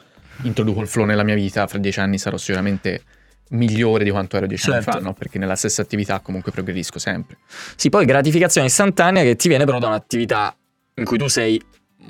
introduco 0.42 0.82
il 0.82 0.88
flow 0.88 1.06
nella 1.06 1.24
mia 1.24 1.36
vita, 1.36 1.68
fra 1.68 1.78
dieci 1.78 2.00
anni 2.00 2.18
sarò 2.18 2.38
sicuramente 2.38 3.04
migliore 3.52 4.04
di 4.04 4.10
quanto 4.10 4.38
ero 4.38 4.48
dieci 4.48 4.70
anni 4.70 4.82
Certo. 4.84 5.00
fa, 5.00 5.04
no? 5.04 5.14
Perché 5.14 5.38
nella 5.40 5.56
stessa 5.56 5.82
attività 5.82 6.20
comunque 6.20 6.52
progredisco 6.52 7.00
sempre. 7.00 7.38
Sì, 7.76 7.90
poi 7.90 8.06
gratificazione 8.06 8.68
istantanea 8.68 9.24
che 9.24 9.36
ti 9.36 9.48
viene 9.48 9.66
però 9.66 9.80
da 9.80 9.88
un'attività 9.88 10.56
in 10.96 11.06
cui 11.06 11.18
tu 11.18 11.28
sei 11.28 11.62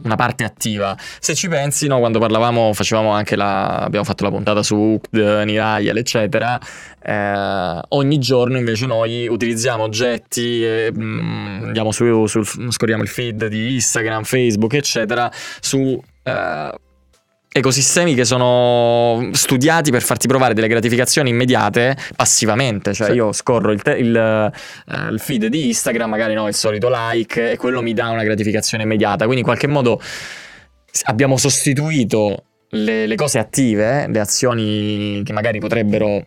una 0.04 0.16
parte 0.16 0.46
attiva. 0.46 0.96
Se 1.20 1.36
ci 1.36 1.50
pensi, 1.50 1.86
no, 1.88 2.00
quando 2.00 2.18
parlavamo, 2.18 2.72
facevamo 2.74 3.12
anche 3.12 3.36
la. 3.36 3.80
abbiamo 3.80 4.06
fatto 4.06 4.24
la 4.24 4.30
puntata 4.30 4.64
su 4.64 4.76
Hooked, 4.76 5.44
Nirayal, 5.46 5.98
eccetera. 5.98 6.58
eh, 7.04 7.80
ogni 7.90 8.18
giorno 8.20 8.58
invece 8.58 8.86
noi 8.86 9.28
utilizziamo 9.28 9.84
oggetti, 9.84 10.64
e, 10.66 10.92
mm, 10.98 11.64
andiamo 11.66 11.92
su, 11.92 12.26
sul- 12.26 12.72
scorriamo 12.72 13.04
il 13.04 13.10
feed 13.10 13.48
di 13.48 13.74
Instagram, 13.74 14.24
Facebook, 14.24 14.74
eccetera, 14.76 15.30
su. 15.60 16.02
eh, 16.24 16.72
ecosistemi 17.54 18.16
che 18.16 18.24
sono 18.24 19.30
studiati 19.34 19.92
per 19.92 20.02
farti 20.02 20.28
provare 20.28 20.54
delle 20.54 20.68
gratificazioni 20.68 21.30
immediate 21.30 21.98
passivamente, 22.16 22.94
cioè 22.94 23.08
Sì. 23.10 23.14
io 23.16 23.32
scorro 23.34 23.72
il, 23.72 23.82
te- 23.82 23.98
il, 23.98 24.16
eh, 24.16 25.08
il 25.12 25.20
feed 25.20 25.48
di 25.48 25.68
Instagram, 25.68 26.10
magari 26.10 26.34
no, 26.34 26.48
il 26.48 26.54
solito 26.54 26.90
like 26.92 27.52
e 27.52 27.58
quello 27.58 27.82
mi 27.82 27.94
dà 27.94 28.10
una 28.10 28.24
gratificazione 28.24 28.84
immediata, 28.84 29.24
quindi 29.26 29.40
in 29.42 29.46
qualche 29.46 29.68
modo 29.68 30.02
abbiamo 31.04 31.38
sostituito 31.38 32.44
le, 32.70 33.06
le 33.06 33.16
cose 33.16 33.38
attive, 33.40 34.08
le 34.08 34.20
azioni 34.20 35.22
che 35.26 35.34
magari 35.34 35.60
potrebbero 35.60 36.26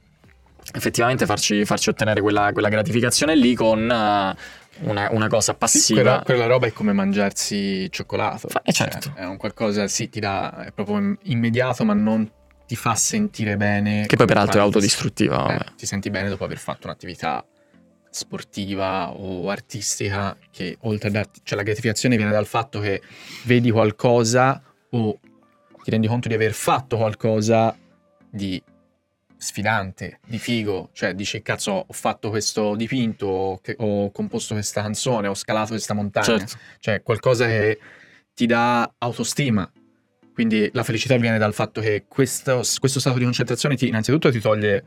effettivamente 0.74 1.24
farci, 1.26 1.64
farci 1.64 1.88
ottenere 1.90 2.20
quella, 2.20 2.50
quella 2.52 2.68
gratificazione 2.68 3.34
lì 3.36 3.54
con 3.54 3.90
eh, 3.90 4.36
una, 4.80 5.08
una 5.12 5.28
cosa 5.28 5.52
Sì, 5.52 5.58
passiva. 5.58 6.00
quella, 6.00 6.22
quella 6.24 6.46
roba 6.46 6.66
è 6.66 6.72
come 6.72 6.92
mangiarsi 6.92 7.90
cioccolato. 7.90 8.48
Fa- 8.48 8.62
eh, 8.62 8.72
certo. 8.72 9.10
Cioè, 9.14 9.22
è 9.22 9.26
un 9.26 9.36
qualcosa, 9.36 9.86
sì, 9.88 10.08
ti 10.08 10.20
dà, 10.20 10.64
è 10.66 10.72
proprio 10.72 10.98
im- 10.98 11.18
immediato, 11.22 11.84
ma 11.84 11.94
non 11.94 12.30
ti 12.66 12.76
fa 12.76 12.94
sentire 12.94 13.56
bene. 13.56 14.06
Che 14.06 14.16
poi 14.16 14.26
peraltro 14.26 14.58
è 14.58 14.62
autodistruttiva. 14.62 15.54
eh, 15.58 15.64
ti 15.76 15.86
senti 15.86 16.10
bene 16.10 16.28
dopo 16.28 16.44
aver 16.44 16.58
fatto 16.58 16.86
un'attività 16.86 17.44
sportiva 18.10 19.10
o 19.10 19.48
artistica 19.50 20.36
che 20.50 20.76
oltre 20.82 21.08
a 21.08 21.12
darti, 21.12 21.40
cioè 21.42 21.58
la 21.58 21.64
gratificazione 21.64 22.16
viene 22.16 22.30
dal 22.30 22.46
fatto 22.46 22.78
che 22.80 23.02
vedi 23.42 23.70
qualcosa 23.72 24.62
o 24.90 25.18
ti 25.82 25.90
rendi 25.90 26.06
conto 26.06 26.28
di 26.28 26.34
aver 26.34 26.52
fatto 26.52 26.96
qualcosa 26.96 27.76
di 28.30 28.62
sfidante, 29.36 30.20
di 30.26 30.38
figo, 30.38 30.90
cioè 30.92 31.14
dici 31.14 31.42
cazzo 31.42 31.84
ho 31.86 31.92
fatto 31.92 32.30
questo 32.30 32.74
dipinto, 32.76 33.26
ho, 33.26 33.60
ho 33.76 34.10
composto 34.10 34.54
questa 34.54 34.82
canzone, 34.82 35.28
ho 35.28 35.34
scalato 35.34 35.70
questa 35.70 35.94
montagna, 35.94 36.38
Certo. 36.38 36.56
cioè 36.78 37.02
qualcosa 37.02 37.46
che 37.46 37.78
ti 38.34 38.46
dà 38.46 38.92
autostima. 38.98 39.70
Quindi 40.32 40.68
la 40.72 40.82
felicità 40.82 41.16
viene 41.16 41.38
dal 41.38 41.54
fatto 41.54 41.80
che 41.80 42.06
questo, 42.08 42.62
questo 42.80 42.98
stato 42.98 43.18
di 43.18 43.24
concentrazione 43.24 43.76
ti, 43.76 43.86
innanzitutto 43.86 44.32
ti 44.32 44.40
toglie 44.40 44.84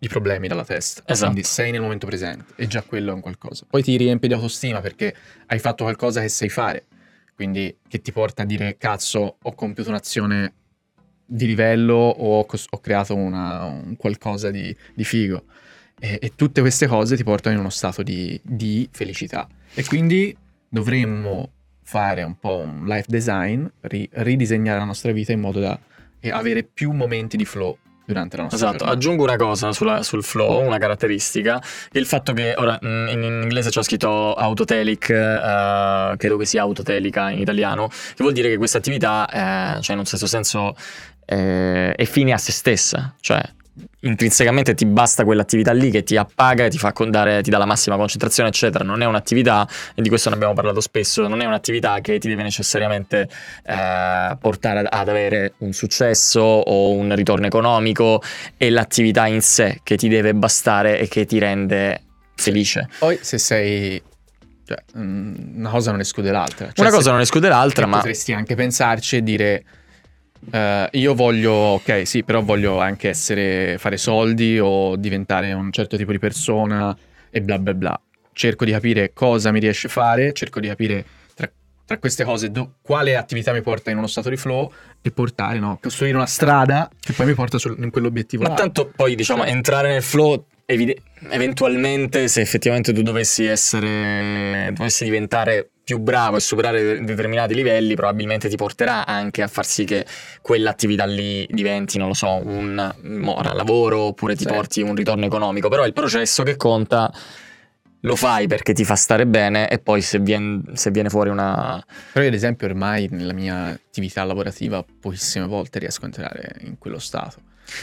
i 0.00 0.08
problemi 0.08 0.46
dalla 0.46 0.64
testa. 0.64 1.02
Esatto. 1.06 1.32
Quindi 1.32 1.48
sei 1.48 1.70
nel 1.70 1.80
momento 1.80 2.06
presente 2.06 2.52
e 2.56 2.66
già 2.66 2.82
quello 2.82 3.10
è 3.10 3.14
un 3.14 3.20
qualcosa. 3.20 3.64
Poi 3.68 3.82
ti 3.82 3.96
riempie 3.96 4.28
di 4.28 4.34
autostima 4.34 4.80
perché 4.80 5.14
hai 5.46 5.58
fatto 5.58 5.84
qualcosa 5.84 6.20
che 6.20 6.28
sai 6.28 6.50
fare. 6.50 6.86
Quindi 7.34 7.74
che 7.88 8.02
ti 8.02 8.12
porta 8.12 8.42
a 8.42 8.44
dire 8.44 8.76
cazzo 8.76 9.38
ho 9.40 9.54
compiuto 9.54 9.88
un'azione 9.88 10.54
di 11.32 11.46
livello 11.46 11.94
o 11.94 12.38
ho, 12.38 12.44
cos- 12.44 12.66
ho 12.68 12.80
creato 12.80 13.14
una- 13.14 13.64
un 13.64 13.96
qualcosa 13.96 14.50
di, 14.50 14.74
di 14.94 15.04
figo. 15.04 15.44
E, 15.98 16.18
e 16.20 16.32
tutte 16.34 16.60
queste 16.60 16.86
cose 16.86 17.14
ti 17.16 17.22
portano 17.24 17.54
in 17.54 17.60
uno 17.60 17.70
stato 17.70 18.02
di, 18.02 18.38
di 18.42 18.88
felicità. 18.90 19.46
E 19.74 19.84
quindi 19.84 20.34
dovremmo 20.68 21.50
fare 21.82 22.22
un 22.22 22.38
po' 22.38 22.56
un 22.58 22.84
life 22.86 23.06
design, 23.08 23.66
ri- 23.82 24.08
ridisegnare 24.12 24.78
la 24.78 24.84
nostra 24.84 25.12
vita 25.12 25.32
in 25.32 25.40
modo 25.40 25.60
da 25.60 25.78
avere 26.30 26.62
più 26.64 26.92
momenti 26.92 27.36
di 27.36 27.44
flow 27.44 27.76
durante 28.06 28.36
la 28.36 28.42
nostra 28.42 28.58
Esatto, 28.60 28.78
giornata. 28.78 28.96
aggiungo 28.98 29.22
una 29.24 29.36
cosa 29.36 29.72
sulla- 29.72 30.02
sul 30.02 30.22
flow, 30.24 30.64
una 30.66 30.78
caratteristica, 30.78 31.62
il 31.92 32.06
fatto 32.06 32.32
che 32.32 32.54
ora 32.56 32.78
mm, 32.84 33.08
in, 33.08 33.22
in 33.22 33.40
inglese 33.42 33.70
c'ho 33.70 33.82
scritto 33.82 34.34
autotelic, 34.34 35.10
eh, 35.10 36.14
credo 36.16 36.36
che 36.36 36.44
sia 36.46 36.62
autotelica 36.62 37.30
in 37.30 37.38
italiano, 37.40 37.88
che 37.88 38.16
vuol 38.18 38.32
dire 38.32 38.48
che 38.48 38.56
questa 38.56 38.78
attività, 38.78 39.76
eh, 39.76 39.80
cioè 39.82 39.92
in 39.94 40.00
un 40.00 40.06
certo 40.06 40.26
senso, 40.26 40.74
eh, 41.30 41.92
è 41.94 42.04
fine 42.06 42.32
a 42.32 42.38
se 42.38 42.50
stessa, 42.50 43.14
cioè 43.20 43.40
intrinsecamente 44.00 44.74
ti 44.74 44.84
basta 44.84 45.24
quell'attività 45.24 45.72
lì 45.72 45.90
che 45.90 46.02
ti 46.02 46.16
appaga, 46.16 46.66
ti 46.68 46.76
fa 46.76 46.92
con- 46.92 47.10
dare- 47.10 47.40
ti 47.42 47.50
dà 47.50 47.58
la 47.58 47.66
massima 47.66 47.96
concentrazione, 47.96 48.48
eccetera. 48.48 48.82
Non 48.82 49.00
è 49.00 49.06
un'attività, 49.06 49.66
e 49.94 50.02
di 50.02 50.08
questo 50.08 50.28
ne 50.28 50.34
abbiamo 50.34 50.54
parlato 50.54 50.80
spesso, 50.80 51.28
non 51.28 51.40
è 51.40 51.44
un'attività 51.44 52.00
che 52.00 52.18
ti 52.18 52.28
deve 52.28 52.42
necessariamente 52.42 53.28
eh, 53.64 54.36
portare 54.40 54.80
ad, 54.80 54.88
ad 54.90 55.08
avere 55.08 55.54
un 55.58 55.72
successo 55.72 56.40
o 56.40 56.90
un 56.90 57.14
ritorno 57.14 57.46
economico, 57.46 58.20
è 58.56 58.68
l'attività 58.68 59.26
in 59.26 59.40
sé 59.40 59.80
che 59.84 59.96
ti 59.96 60.08
deve 60.08 60.34
bastare 60.34 60.98
e 60.98 61.06
che 61.06 61.26
ti 61.26 61.38
rende 61.38 62.02
felice. 62.34 62.88
Poi 62.98 63.18
se 63.20 63.38
sei... 63.38 64.02
Cioè, 64.66 64.78
mm, 64.98 65.58
una 65.58 65.70
cosa 65.70 65.92
non 65.92 66.00
esclude 66.00 66.32
l'altra. 66.32 66.66
Cioè, 66.66 66.84
Una 66.84 66.90
cosa 66.90 67.12
non 67.12 67.20
esclude 67.20 67.48
l'altra, 67.48 67.86
ma 67.86 67.98
potresti 67.98 68.32
anche 68.32 68.54
pensarci 68.56 69.16
e 69.16 69.22
dire 69.22 69.64
eh, 70.50 70.88
io 70.92 71.14
voglio 71.14 71.52
ok 71.52 72.06
sì 72.06 72.22
però 72.24 72.42
voglio 72.42 72.78
anche 72.80 73.08
essere 73.08 73.76
fare 73.78 73.96
soldi 73.96 74.58
o 74.58 74.96
diventare 74.96 75.52
un 75.52 75.70
certo 75.70 75.96
tipo 75.96 76.12
di 76.12 76.18
persona 76.18 76.96
e 77.30 77.40
bla 77.42 77.58
bla 77.58 77.74
bla 77.74 78.00
cerco 78.32 78.64
di 78.64 78.70
capire 78.72 79.12
cosa 79.12 79.52
mi 79.52 79.60
riesce 79.60 79.86
a 79.88 79.90
fare 79.90 80.32
cerco 80.32 80.60
di 80.60 80.68
capire 80.68 81.04
tra, 81.34 81.50
tra 81.84 81.98
queste 81.98 82.24
cose 82.24 82.50
do- 82.50 82.74
quale 82.80 83.16
attività 83.16 83.52
mi 83.52 83.60
porta 83.60 83.90
in 83.90 83.98
uno 83.98 84.06
stato 84.06 84.30
di 84.30 84.36
flow 84.36 84.72
e 85.02 85.10
portare 85.10 85.58
no 85.58 85.78
costruire 85.82 86.16
una 86.16 86.26
strada 86.26 86.88
che 86.98 87.12
poi 87.12 87.26
mi 87.26 87.34
porta 87.34 87.58
sul- 87.58 87.76
in 87.78 87.90
quell'obiettivo 87.90 88.42
Ma 88.44 88.50
là. 88.50 88.54
tanto 88.54 88.90
poi 88.94 89.14
diciamo 89.14 89.44
entrare 89.44 89.88
nel 89.90 90.02
flow 90.02 90.46
evide- 90.72 90.96
eventualmente 91.30 92.28
se 92.28 92.40
effettivamente 92.40 92.92
tu 92.92 93.02
dovessi 93.02 93.44
essere 93.44 94.70
dovessi 94.72 95.04
diventare 95.04 95.68
più 95.82 95.98
bravo 95.98 96.36
e 96.36 96.40
superare 96.40 96.82
de- 96.82 97.04
determinati 97.04 97.54
livelli 97.54 97.94
probabilmente 97.94 98.48
ti 98.48 98.56
porterà 98.56 99.04
anche 99.06 99.42
a 99.42 99.48
far 99.48 99.66
sì 99.66 99.84
che 99.84 100.06
quell'attività 100.40 101.04
lì 101.04 101.46
diventi 101.50 101.98
non 101.98 102.08
lo 102.08 102.14
so 102.14 102.40
un 102.44 102.94
mo- 103.02 103.40
lavoro 103.42 103.98
oppure 104.02 104.36
ti 104.36 104.44
Sì. 104.44 104.48
porti 104.52 104.82
un 104.82 104.94
ritorno 104.94 105.24
economico 105.24 105.68
però 105.68 105.84
il 105.84 105.92
processo 105.92 106.42
che 106.44 106.56
conta 106.56 107.12
lo 108.04 108.16
fai 108.16 108.46
perché 108.46 108.72
ti 108.72 108.84
fa 108.84 108.94
stare 108.94 109.26
bene 109.26 109.68
e 109.68 109.78
poi 109.78 110.00
se, 110.00 110.20
vien- 110.20 110.62
se 110.74 110.90
viene 110.90 111.08
fuori 111.10 111.28
una 111.28 111.84
però 112.12 112.22
io 112.24 112.30
ad 112.30 112.36
esempio 112.36 112.66
ormai 112.68 113.08
nella 113.10 113.34
mia 113.34 113.66
attività 113.66 114.22
lavorativa 114.24 114.82
pochissime 115.00 115.46
volte 115.46 115.80
riesco 115.80 116.02
a 116.02 116.06
entrare 116.06 116.56
in 116.60 116.78
quello 116.78 116.98
stato 116.98 117.42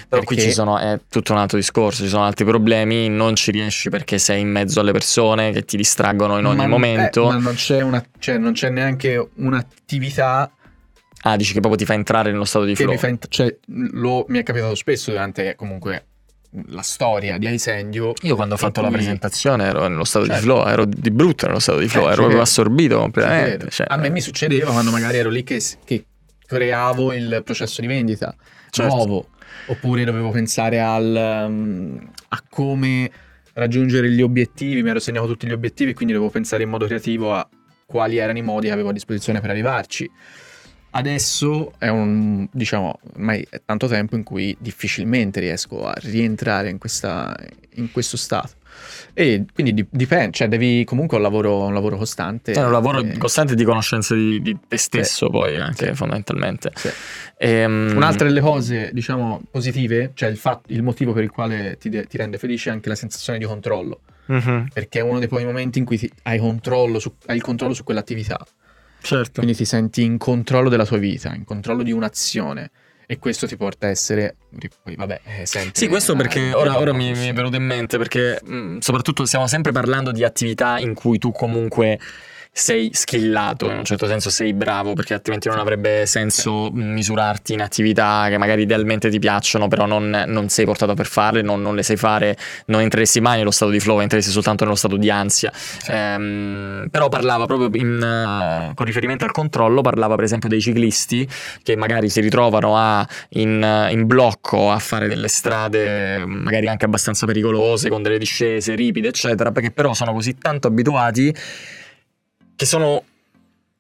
Però 0.10 0.22
qui 0.24 0.36
Perché- 0.36 0.50
ci 0.51 0.56
sono, 0.56 0.77
è 0.77 1.00
tutto 1.10 1.32
un 1.34 1.38
altro 1.39 1.58
discorso, 1.58 2.03
ci 2.03 2.10
sono 2.10 2.24
altri 2.24 2.46
problemi, 2.46 3.10
non 3.10 3.36
ci 3.36 3.51
riesci 3.51 3.89
perché 3.89 4.17
sei 4.17 4.41
in 4.41 4.50
mezzo 4.50 4.79
alle 4.79 4.91
persone 4.91 5.51
che 5.51 5.63
ti 5.65 5.77
distraggono 5.77 6.38
in 6.38 6.46
ogni 6.46 6.58
Ma- 6.58 6.67
momento. 6.67 7.29
eh, 7.29 7.34
ma 7.34 7.38
non 7.39 7.56
c'è, 7.56 7.82
una, 7.82 8.03
cioè, 8.20 8.38
non 8.38 8.53
c'è 8.53 8.70
neanche 8.70 9.29
un'attività 9.36 10.51
Ah, 11.22 11.36
dici 11.36 11.51
che 11.51 11.60
proprio 11.60 11.77
ti 11.79 11.86
fa 11.86 11.94
entrare 11.96 12.32
nello 12.32 12.46
stato 12.46 12.63
di 12.63 12.75
flow. 12.75 12.94
int- 13.03 13.27
cioè, 13.27 13.53
lo- 13.67 14.25
mi 14.29 14.38
è 14.39 14.44
capitato 14.44 14.75
spesso 14.75 15.10
durante 15.12 15.56
comunque 15.56 16.06
la 16.67 16.84
storia 16.84 17.38
di 17.38 17.48
Aisendio. 17.48 18.13
Io 18.22 18.36
quando 18.36 18.53
ho 18.53 18.58
fatto 18.58 18.82
la 18.82 18.89
presentazione 18.89 19.65
ero 19.65 19.88
nello 19.88 20.06
stato 20.06 20.25
Certo. 20.25 20.39
di 20.39 20.46
flow, 20.48 20.65
ero 20.67 20.86
di 20.86 21.12
brutto 21.12 21.48
nello 21.48 21.60
stato 21.60 21.79
di 21.79 21.88
flow, 21.89 22.06
Eh, 22.08 22.12
ero 22.12 22.22
proprio 22.22 22.41
assorbito 22.41 23.00
completamente. 23.00 23.70
cioè, 23.72 23.88
A 23.89 23.98
me 23.98 24.10
mi 24.10 24.22
succedeva 24.22 24.72
quando 24.72 24.91
magari 24.91 25.17
ero 25.17 25.29
lì 25.29 25.44
che, 25.44 25.62
che 25.84 26.06
creavo 26.46 27.12
il 27.13 27.41
processo 27.44 27.82
di 27.82 27.88
vendita 27.88 28.34
Certo. 28.70 28.96
nuovo, 28.96 29.27
oppure 29.68 30.04
dovevo 30.04 30.30
pensare 30.30 30.80
al, 30.80 31.46
um, 31.48 32.12
a 32.30 32.44
come 32.50 33.12
raggiungere 33.54 34.12
gli 34.12 34.22
obiettivi, 34.22 34.84
mi 34.84 34.89
ero 34.89 35.00
segnato 35.00 35.27
tutti 35.27 35.48
gli 35.48 35.51
obiettivi, 35.51 35.94
quindi 35.94 36.13
dovevo 36.13 36.32
pensare 36.32 36.63
in 36.63 36.70
modo 36.70 36.86
creativo 36.86 37.34
a 37.34 37.48
quali 37.86 38.18
erano 38.18 38.38
i 38.38 38.44
modi 38.44 38.68
che 38.68 38.74
avevo 38.74 38.89
a 38.89 38.94
disposizione 38.94 39.42
per 39.42 39.50
arrivarci. 39.50 40.10
Adesso 40.89 41.74
è 41.77 41.89
un, 41.89 42.48
diciamo, 42.51 43.00
ormai 43.13 43.46
è 43.50 43.62
tanto 43.63 43.88
tempo 43.88 44.16
in 44.16 44.24
cui 44.24 44.56
difficilmente 44.60 45.39
riesco 45.39 45.86
a 45.86 45.94
rientrare 45.98 46.70
in, 46.70 46.77
questa, 46.77 47.36
in 47.75 47.92
questo 47.92 48.18
stato. 48.18 48.56
E 49.19 49.45
quindi 49.51 49.74
di- 49.74 49.88
dipende, 49.89 50.29
cioè 50.31 50.47
devi 50.47 50.83
comunque 50.83 51.17
un 51.17 51.24
lavoro, 51.24 51.63
un 51.63 51.74
lavoro 51.74 51.97
costante. 51.97 52.51
È 52.51 52.63
un 52.63 52.71
lavoro 52.71 53.00
E- 53.00 53.17
costante 53.17 53.55
di 53.55 53.63
conoscenza 53.63 54.13
di, 54.13 54.39
di 54.43 54.55
te 54.67 54.77
stesso, 54.77 55.31
poi 55.31 55.57
anche 55.57 55.95
fondamentalmente. 55.95 56.71
Sì. 56.75 56.88
Ehm, 57.39 57.93
Un'altra 57.95 58.27
delle 58.27 58.41
cose, 58.41 58.91
diciamo, 58.93 59.41
positive, 59.50 60.12
cioè 60.13 60.29
il, 60.29 60.38
fatto, 60.38 60.71
il 60.71 60.83
motivo 60.83 61.13
per 61.13 61.24
il 61.24 61.31
quale 61.31 61.77
ti, 61.79 61.89
de- 61.89 62.05
ti 62.05 62.15
rende 62.17 62.38
felice 62.38 62.69
è 62.69 62.74
anche 62.74 62.89
la 62.89 62.95
sensazione 62.95 63.39
di 63.39 63.45
controllo, 63.45 64.01
mhm, 64.27 64.67
perché 64.71 65.00
è 65.00 65.01
uno 65.01 65.17
dei 65.17 65.27
pochi 65.27 65.45
momenti 65.45 65.79
in 65.79 65.86
cui 65.86 66.00
hai, 66.24 66.38
controllo 66.38 67.00
su- 67.00 67.15
hai 67.25 67.38
il 67.38 67.41
controllo 67.41 67.74
su 67.74 67.83
quell'attività, 67.83 68.38
certo. 69.01 69.31
quindi 69.41 69.55
ti 69.55 69.65
senti 69.65 70.03
in 70.03 70.19
controllo 70.19 70.69
della 70.69 70.86
tua 70.86 70.97
vita, 70.97 71.33
in 71.33 71.43
controllo 71.43 71.81
di 71.81 71.91
un'azione 71.91 72.69
e 73.09 73.19
questo 73.19 73.47
ti 73.47 73.55
porta 73.55 73.87
a 73.87 73.89
essere, 73.89 74.35
vabbè, 74.83 75.21
è 75.23 75.45
sempre... 75.45 75.71
Sì, 75.73 75.87
questo 75.87 76.13
perché 76.17 76.49
eh, 76.49 76.53
ora, 76.53 76.77
ora 76.77 76.91
mi, 76.91 77.13
mi 77.13 77.29
è 77.29 77.33
venuto 77.33 77.55
in 77.55 77.63
mente 77.63 77.97
perché 77.97 78.41
mh, 78.43 78.79
soprattutto 78.79 79.25
stiamo 79.25 79.47
sempre 79.47 79.71
parlando 79.71 80.11
di 80.11 80.25
attività 80.25 80.77
in 80.77 80.93
cui 80.93 81.17
tu 81.17 81.31
comunque 81.31 81.97
sei 82.57 82.89
skillato, 82.91 83.69
in 83.69 83.77
un 83.77 83.83
certo 83.85 84.07
senso 84.07 84.31
sei 84.31 84.51
bravo, 84.53 84.93
perché 84.93 85.13
altrimenti 85.13 85.47
non 85.47 85.59
avrebbe 85.59 86.07
senso 86.07 86.71
misurarti 86.73 87.53
in 87.53 87.61
attività 87.61 88.25
che 88.29 88.39
magari 88.39 88.63
idealmente 88.63 89.11
ti 89.11 89.19
piacciono, 89.19 89.67
però 89.67 89.85
non, 89.85 90.23
non 90.25 90.49
sei 90.49 90.65
portato 90.65 90.95
per 90.95 91.05
farle, 91.05 91.43
non, 91.43 91.61
non 91.61 91.75
le 91.75 91.83
sai 91.83 91.97
fare, 91.97 92.35
non 92.65 92.81
entreresti 92.81 93.21
mai 93.21 93.37
nello 93.37 93.51
stato 93.51 93.69
di 93.69 93.79
flow, 93.79 93.99
entreresti 93.99 94.31
soltanto 94.31 94.63
nello 94.63 94.75
stato 94.75 94.97
di 94.97 95.07
ansia. 95.11 95.51
Ehm, 95.87 96.87
però 96.89 97.09
parlava 97.09 97.45
proprio 97.45 97.69
in, 97.79 98.01
eh, 98.01 98.73
con 98.73 98.85
riferimento 98.87 99.23
al 99.23 99.31
controllo, 99.31 99.81
parlava 99.81 100.15
per 100.15 100.23
esempio 100.23 100.49
dei 100.49 100.59
ciclisti 100.59 101.29
che 101.61 101.75
magari 101.75 102.09
si 102.09 102.21
ritrovano 102.21 102.75
a, 102.75 103.07
in, 103.29 103.87
in 103.91 104.07
blocco 104.07 104.71
a 104.71 104.79
fare 104.79 105.07
delle 105.07 105.27
strade 105.27 106.25
magari 106.25 106.67
anche 106.67 106.85
abbastanza 106.85 107.27
pericolose, 107.27 107.89
con 107.89 108.01
delle 108.01 108.17
discese 108.17 108.73
ripide, 108.73 109.09
eccetera, 109.09 109.51
perché 109.51 109.69
però 109.69 109.93
sono 109.93 110.11
così 110.11 110.35
tanto 110.39 110.65
abituati 110.65 111.31
che 112.57 112.65
sono 112.65 113.03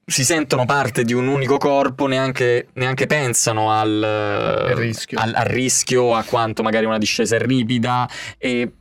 si 0.09 0.23
sentono 0.23 0.63
parte 0.63 1.03
di 1.03 1.11
un 1.11 1.27
unico 1.27 1.57
corpo, 1.57 2.07
neanche, 2.07 2.69
neanche 2.75 3.07
pensano 3.07 3.73
al, 3.73 4.71
rischio. 4.73 5.19
al- 5.19 5.33
al 5.35 5.45
rischio, 5.45 6.15
a 6.15 6.23
quanto 6.23 6.63
magari 6.63 6.85
una 6.85 6.97
discesa 6.97 7.35
è 7.35 7.39
ripida 7.39 8.09
e 8.37 8.71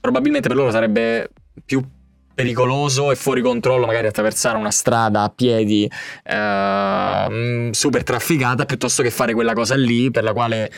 probabilmente 0.00 0.48
per 0.48 0.56
loro 0.56 0.70
sarebbe 0.70 1.28
più 1.66 1.86
pericoloso 2.34 3.10
e 3.10 3.16
fuori 3.16 3.42
controllo 3.42 3.84
magari 3.84 4.06
attraversare 4.06 4.56
una 4.56 4.70
strada 4.70 5.24
a 5.24 5.28
piedi 5.28 5.90
eh, 6.24 7.68
super 7.72 8.02
trafficata 8.02 8.64
piuttosto 8.64 9.02
che 9.02 9.10
fare 9.10 9.34
quella 9.34 9.52
cosa 9.52 9.76
lì 9.76 10.10
per 10.10 10.22
la 10.22 10.32
quale, 10.32 10.72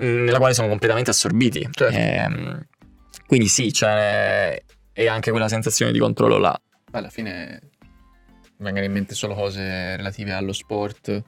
nella 0.00 0.38
quale 0.38 0.54
sono 0.54 0.68
completamente 0.68 1.10
assorbiti. 1.10 1.68
Certo. 1.70 1.94
Ehm, 1.94 2.66
quindi 3.26 3.48
sì, 3.48 3.70
cioè, 3.74 4.58
è 4.90 5.06
anche 5.06 5.30
quella 5.30 5.48
sensazione 5.48 5.92
di 5.92 5.98
controllo 5.98 6.38
là. 6.38 6.58
alla 6.92 7.10
fine 7.10 7.60
vengono 8.58 8.84
in 8.84 8.92
mente 8.92 9.14
solo 9.14 9.34
cose 9.34 9.96
relative 9.96 10.32
allo 10.32 10.52
sport, 10.52 11.22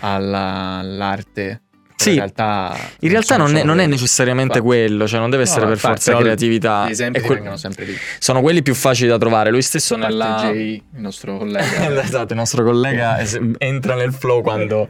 alla- 0.00 0.78
all'arte. 0.78 1.62
Sì, 2.06 2.12
in 2.12 2.16
realtà, 2.18 2.76
In 3.00 3.08
realtà 3.10 3.36
non 3.36 3.46
sono 3.48 3.58
è, 3.60 3.62
non 3.64 3.78
è 3.80 3.86
necessariamente 3.86 4.58
Infatti. 4.58 4.76
quello, 4.76 5.06
cioè 5.06 5.20
non 5.20 5.30
deve 5.30 5.42
essere 5.44 5.62
no, 5.62 5.68
per 5.68 5.78
forza 5.78 6.16
creatività. 6.16 6.86
Gli 6.86 6.90
esempi 6.90 7.18
È 7.18 7.22
quel- 7.22 7.36
vengono 7.38 7.56
sempre 7.56 7.84
lì. 7.84 7.96
sono 8.18 8.40
quelli 8.40 8.62
più 8.62 8.74
facili 8.74 9.08
da 9.08 9.18
trovare. 9.18 9.50
Lui 9.50 9.62
stesso 9.62 9.96
nella... 9.96 10.38
Jay, 10.42 10.74
il 10.74 11.00
nostro 11.00 11.36
collega. 11.38 12.02
esatto, 12.02 12.32
il 12.32 12.38
nostro 12.38 12.64
collega 12.64 13.18
entra 13.58 13.94
nel 13.94 14.12
flow 14.12 14.42
quando, 14.42 14.86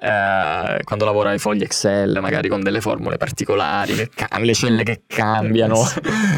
eh, 0.00 0.80
quando 0.84 1.04
lavora 1.04 1.30
ai 1.30 1.38
fogli 1.38 1.62
Excel, 1.62 2.18
magari 2.20 2.48
con 2.48 2.62
delle 2.62 2.80
formule 2.80 3.16
particolari, 3.16 3.94
che 3.94 4.10
cam- 4.14 4.42
le 4.42 4.54
celle 4.54 4.82
che 4.82 5.02
cambiano. 5.06 5.76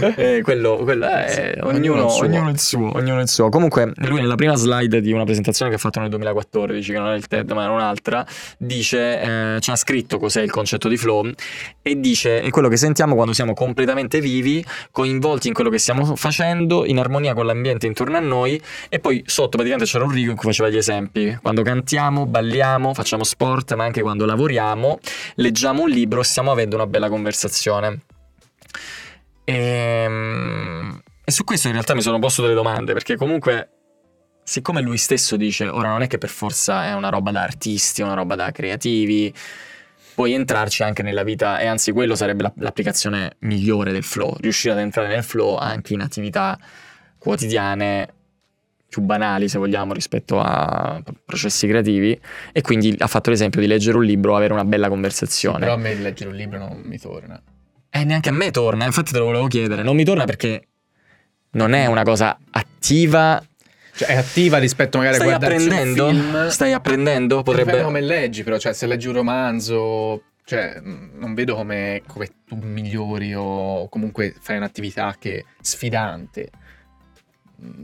Eh, 0.20 0.40
quello, 0.42 0.76
quello 0.78 1.06
è, 1.06 1.52
Sì, 1.54 1.60
ognuno, 1.62 2.06
ognuno 2.06 2.08
il 2.08 2.10
suo. 2.10 2.26
ognuno 2.26 2.50
il 2.50 2.58
suo, 2.58 2.96
ognuno 2.96 3.20
il 3.20 3.28
suo. 3.28 3.48
Comunque, 3.48 3.92
lui 3.96 4.20
nella 4.20 4.34
prima 4.34 4.54
slide 4.56 5.00
di 5.00 5.12
una 5.12 5.24
presentazione 5.24 5.70
che 5.70 5.76
ha 5.76 5.80
fatto 5.80 6.00
nel 6.00 6.08
2014, 6.10 6.92
che 6.92 6.98
non 6.98 7.08
è 7.10 7.14
il 7.16 7.26
TED 7.26 7.50
ma 7.52 7.62
era 7.64 7.72
un'altra, 7.72 8.24
dice, 8.58 9.20
eh, 9.56 9.60
ci 9.60 9.70
ha 9.70 9.76
scritto 9.76 10.18
cos'è 10.20 10.42
il 10.42 10.50
concetto 10.52 10.86
di 10.88 10.96
flow 10.96 11.28
e 11.82 11.98
dice 11.98 12.40
è 12.40 12.50
quello 12.50 12.68
che 12.68 12.76
sentiamo 12.76 13.16
quando 13.16 13.32
siamo 13.32 13.52
completamente 13.54 14.20
vivi, 14.20 14.64
coinvolti 14.92 15.48
in 15.48 15.54
quello 15.54 15.70
che 15.70 15.78
stiamo 15.78 16.14
facendo, 16.14 16.86
in 16.86 17.00
armonia 17.00 17.34
con 17.34 17.46
l'ambiente 17.46 17.86
intorno 17.88 18.16
a 18.16 18.20
noi 18.20 18.62
e 18.88 19.00
poi 19.00 19.24
sotto 19.26 19.56
praticamente 19.56 19.90
c'era 19.90 20.04
un 20.04 20.12
rigo 20.12 20.30
in 20.30 20.36
cui 20.36 20.46
faceva 20.46 20.68
gli 20.68 20.76
esempi. 20.76 21.36
Quando 21.42 21.62
cantiamo, 21.62 22.26
balliamo, 22.26 22.94
facciamo 22.94 23.24
sport, 23.24 23.74
ma 23.74 23.82
anche 23.84 24.02
quando 24.02 24.26
lavoriamo, 24.26 25.00
leggiamo 25.36 25.82
un 25.82 25.88
libro, 25.88 26.22
stiamo 26.22 26.52
avendo 26.52 26.76
una 26.76 26.86
bella 26.86 27.08
conversazione. 27.08 28.02
Ehm, 29.44 31.00
E, 31.24 31.32
su 31.32 31.44
questo 31.44 31.68
in 31.68 31.74
realtà 31.74 31.94
mi 31.94 32.02
sono 32.02 32.18
posto 32.18 32.42
delle 32.42 32.54
domande, 32.54 32.92
perché 32.92 33.14
comunque, 33.14 33.70
siccome 34.42 34.80
lui 34.80 34.96
stesso 34.96 35.36
dice, 35.36 35.68
ora 35.68 35.88
non 35.88 36.02
è 36.02 36.08
che 36.08 36.18
per 36.18 36.28
forza 36.28 36.86
è 36.86 36.92
una 36.92 37.08
roba 37.08 37.30
da 37.30 37.42
artisti, 37.42 38.02
una 38.02 38.14
roba 38.14 38.34
da 38.34 38.50
creativi, 38.50 39.32
puoi 40.14 40.32
entrarci 40.32 40.82
anche 40.82 41.02
nella 41.02 41.22
vita, 41.22 41.58
e 41.58 41.66
anzi 41.66 41.92
quello 41.92 42.14
sarebbe 42.14 42.42
la- 42.42 42.52
l'applicazione 42.56 43.36
migliore 43.40 43.92
del 43.92 44.02
flow, 44.04 44.36
riuscire 44.40 44.74
ad 44.74 44.80
entrare 44.80 45.08
nel 45.08 45.22
flow 45.22 45.56
anche 45.56 45.94
in 45.94 46.00
attività 46.00 46.58
quotidiane 47.18 48.14
più 48.88 49.02
banali, 49.02 49.48
se 49.48 49.58
vogliamo, 49.58 49.92
rispetto 49.92 50.40
a 50.40 51.00
processi 51.24 51.68
creativi. 51.68 52.18
E 52.52 52.60
quindi 52.60 52.94
ha 52.98 53.06
fatto 53.06 53.30
l'esempio 53.30 53.60
di 53.60 53.68
leggere 53.68 53.96
un 53.96 54.04
libro, 54.04 54.34
avere 54.34 54.52
una 54.52 54.64
bella 54.64 54.88
conversazione. 54.88 55.60
Però 55.60 55.74
a 55.74 55.76
me 55.76 55.94
leggere 55.94 56.30
un 56.30 56.36
libro 56.36 56.58
non 56.58 56.82
mi 56.84 56.98
torna. 56.98 57.40
Eh, 57.88 58.04
neanche 58.04 58.28
a 58.28 58.32
me 58.32 58.50
torna, 58.50 58.84
infatti 58.84 59.12
te 59.12 59.18
lo 59.18 59.26
volevo 59.26 59.46
chiedere. 59.46 59.82
Non 59.82 59.94
mi 59.94 60.04
torna 60.04 60.24
perché 60.24 60.66
non 61.52 61.72
è 61.72 61.86
una 61.86 62.02
cosa 62.02 62.36
attiva. 62.50 63.40
Cioè, 64.00 64.08
è 64.08 64.16
attiva 64.16 64.56
rispetto 64.56 64.96
magari 64.96 65.16
Stai 65.16 65.30
a 65.32 65.36
guardarsi 65.36 65.66
apprendendo? 65.66 66.06
un 66.06 66.14
film. 66.14 66.48
Stai 66.48 66.72
apprendendo? 66.72 67.36
Dipende 67.38 67.58
Potrebbe. 67.64 67.84
come 67.84 68.00
leggi, 68.00 68.42
però, 68.42 68.56
cioè, 68.58 68.72
se 68.72 68.86
leggi 68.86 69.08
un 69.08 69.12
romanzo, 69.12 70.22
cioè, 70.46 70.80
mh, 70.80 71.10
non 71.18 71.34
vedo 71.34 71.54
come, 71.54 72.00
come 72.06 72.28
tu 72.46 72.56
migliori 72.56 73.34
o 73.34 73.88
comunque 73.90 74.34
fai 74.40 74.56
un'attività 74.56 75.14
che 75.18 75.44
sfidante. 75.60 76.48
Mm, 77.62 77.82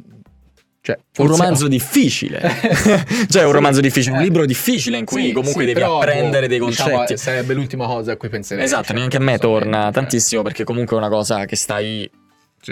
Cioè, 0.81 0.96
Un 1.18 1.26
romanzo 1.26 1.68
difficile. 1.68 2.40
cioè, 3.29 3.44
un 3.44 3.52
romanzo 3.52 3.81
difficile, 3.83 4.14
un 4.14 4.20
Eh. 4.20 4.24
libro 4.24 4.46
difficile 4.46 4.96
in 4.96 5.05
cui 5.05 5.24
Sì, 5.26 5.33
comunque 5.33 5.66
sì, 5.66 5.72
devi 5.74 5.83
apprendere 5.83 6.46
dei 6.48 6.61
diciamo, 6.61 6.96
concetti. 6.96 7.20
sarebbe 7.20 7.52
l'ultima 7.55 7.87
cosa 7.87 8.12
a 8.12 8.16
cui 8.16 8.29
penserei. 8.31 8.64
esatto, 8.64 8.85
cioè, 8.85 8.96
neanche 8.96 9.16
a 9.18 9.20
me 9.20 9.37
torna 9.37 9.90
tantissimo 9.90 10.40
perché 10.42 10.64
comunque 10.64 10.96
è 10.96 10.98
una 11.00 11.09
cosa 11.11 11.44
che 11.44 11.57
stai 11.57 12.09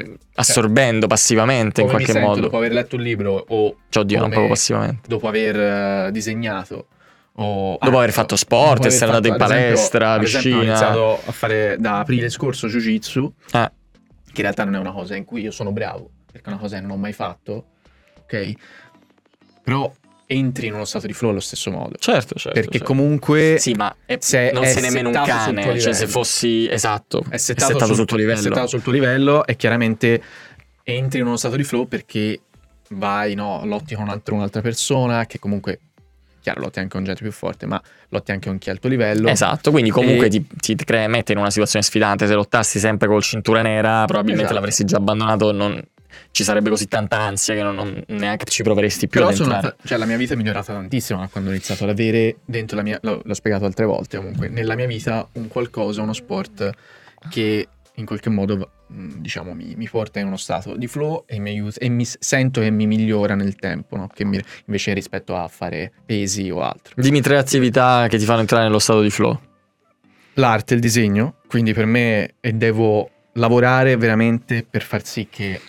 cioè, 0.01 0.11
assorbendo 0.35 1.07
passivamente 1.07 1.81
in 1.83 1.89
qualche 1.89 2.19
modo. 2.19 2.41
dopo 2.41 2.57
aver 2.57 2.73
letto 2.73 2.97
un 2.97 3.03
libro 3.03 3.45
o 3.49 3.77
Cioè, 3.89 4.03
oddio, 4.03 4.19
non 4.19 4.29
proprio 4.31 4.49
passivamente. 4.51 5.07
dopo 5.09 5.29
aver 5.29 5.57
eh, 6.07 6.11
disegnato 6.11 6.89
o 7.37 7.79
Dopo 7.81 7.99
aver 7.99 8.13
fatto 8.13 8.35
sport, 8.37 8.85
essere 8.87 9.07
andato 9.13 9.27
in 9.29 9.35
esempio- 9.35 9.57
palestra, 9.57 10.21
esempio, 10.23 10.39
piscina. 10.39 10.57
Ho 10.59 10.63
iniziato 10.63 11.21
a 11.27 11.33
fare 11.33 11.77
da 11.79 11.99
aprile 12.01 12.29
scorso 12.29 12.67
jiu-jitsu, 12.69 13.33
Eh. 13.53 13.71
che 14.27 14.33
in 14.37 14.43
realtà 14.43 14.65
non 14.65 14.75
è 14.75 14.79
una 14.79 14.93
cosa 14.93 15.15
in 15.17 15.25
cui 15.25 15.43
io 15.43 15.51
sono 15.53 15.71
bravo, 15.73 16.11
perché 16.31 16.49
è 16.49 16.53
una 16.53 16.61
cosa 16.61 16.77
che 16.77 16.83
non 16.83 16.91
ho 16.93 16.97
mai 16.97 17.13
fatto, 17.13 17.67
ok? 18.23 18.53
Però 19.63 19.91
entri 20.27 20.69
in 20.69 20.75
uno 20.75 20.85
stato 20.85 21.07
di 21.07 21.13
flow 21.13 21.31
allo 21.31 21.41
stesso 21.41 21.71
modo. 21.71 21.97
Certo, 21.99 22.35
certo. 22.37 22.59
perché 22.59 22.79
certo. 22.79 22.85
comunque 22.87 23.57
Sì, 23.59 23.73
ma 23.75 23.95
è- 24.07 24.19
se 24.21 24.51
non 24.53 24.65
è 24.65 24.69
sei 24.69 24.83
nemmeno 24.83 25.09
un 25.09 25.15
settato 25.15 25.53
cane. 25.55 25.79
Cioè, 25.81 25.93
se 25.93 26.07
fossi 26.07 26.69
esatto, 26.71 27.23
è 27.29 27.37
settato, 27.37 27.85
sul, 27.85 27.95
sul 27.95 28.07
tuo 28.07 28.17
livello. 28.17 28.39
È 28.39 28.43
settato 28.43 28.67
sul 28.67 28.83
tuo 28.83 28.93
livello 28.93 29.47
e 29.47 29.57
chiaramente 29.57 30.23
entri 30.83 31.21
in 31.21 31.27
uno 31.27 31.37
stato 31.37 31.57
di 31.57 31.65
flow 31.65 31.87
perché 31.87 32.41
vai, 32.91 33.35
no, 33.35 33.63
lotti 33.65 33.95
con 33.95 34.05
un'altra, 34.05 34.35
un'altra 34.35 34.61
persona 34.61 35.27
che 35.27 35.39
comunque, 35.39 35.81
chiaro, 36.41 36.61
lotti 36.61 36.79
anche 36.79 36.91
con 36.93 37.05
gente 37.05 37.23
più 37.23 37.33
forte, 37.33 37.67
ma 37.67 37.81
lotti 38.11 38.31
anche 38.33 38.49
con 38.49 38.59
chi 38.59 38.71
ha 38.71 38.73
il 38.73 38.79
tuo 38.79 38.91
livello. 38.91 39.29
Esatto, 39.29 39.71
quindi 39.71 39.91
comunque 39.91 40.27
E- 40.27 40.31
ti, 40.31 40.47
ti 40.59 40.75
crea, 40.77 41.09
mette 41.09 41.33
in 41.33 41.39
una 41.39 41.51
situazione 41.51 41.85
sfidante. 41.85 42.27
Se 42.27 42.35
lottassi 42.35 42.79
sempre 42.79 43.09
col 43.09 43.23
cintura 43.23 43.63
nera, 43.63 44.05
probabilmente 44.05 44.43
Esatto. 44.43 44.55
l'avresti 44.55 44.85
già 44.85 44.97
abbandonato. 44.99 45.53
Non, 45.53 45.83
ci 46.31 46.43
sarebbe 46.45 46.71
così 46.71 46.87
tanta 46.87 47.19
ansia 47.19 47.55
che 47.55 47.63
non, 47.63 47.75
non- 47.75 48.03
neanche 48.09 48.45
ci 48.47 48.63
proveresti 48.63 49.09
più 49.09 49.21
Però 49.21 49.31
entrare. 49.33 49.77
cioè, 49.85 49.99
la 49.99 50.07
mia 50.07 50.17
vita 50.17 50.35
è 50.35 50.37
migliorata 50.37 50.73
tantissimo 50.73 51.21
da 51.21 51.29
quando 51.29 51.51
ho 51.51 51.53
iniziato 51.53 51.85
ad 51.85 51.91
avere 51.91 52.37
dentro 52.45 52.77
la 52.77 52.83
mia, 52.83 52.99
l'ho, 53.03 53.21
l'ho 53.25 53.35
spiegato 53.35 53.65
altre 53.65 53.85
volte 53.85 54.17
comunque, 54.17 54.49
nella 54.49 54.75
mia 54.75 54.87
vita 54.87 55.29
un 55.33 55.49
qualcosa, 55.49 56.03
uno 56.03 56.13
sport 56.13 56.71
che 57.31 57.69
in 57.97 58.05
qualche 58.07 58.29
modo 58.29 58.71
diciamo 58.89 59.55
mi, 59.55 59.75
mi 59.77 59.89
porta 59.89 60.19
in 60.21 60.27
uno 60.27 60.37
stato 60.37 60.77
di 60.77 60.87
flow 60.87 61.25
e 61.27 61.39
mi 61.39 61.51
aiuta 61.51 61.79
e 61.81 61.89
mi 61.89 62.05
sento 62.05 62.61
che 62.61 62.71
mi 62.71 62.87
migliora 62.87 63.35
nel 63.35 63.57
tempo, 63.57 63.97
no? 63.97 64.09
che 64.13 64.25
mi- 64.25 64.41
invece 64.67 64.93
rispetto 64.93 65.37
a 65.37 65.49
fare 65.49 65.93
pesi 66.05 66.51
o 66.51 66.61
altro. 66.63 66.95
Dimmi 66.97 67.21
tre 67.21 67.39
attività 67.39 68.07
che 68.09 68.19
ti 68.19 68.25
fanno 68.25 68.41
entrare 68.41 68.65
nello 68.65 68.79
stato 68.79 69.01
di 69.01 69.11
flow. 69.11 69.39
L'arte, 70.35 70.75
il 70.75 70.81
disegno, 70.81 71.37
quindi 71.47 71.73
per 71.73 71.87
me 71.87 72.35
e 72.41 72.53
devo 72.53 73.09
lavorare 73.35 73.97
veramente 73.97 74.67
per 74.69 74.83
far 74.83 75.05
sì 75.05 75.29
che 75.31 75.61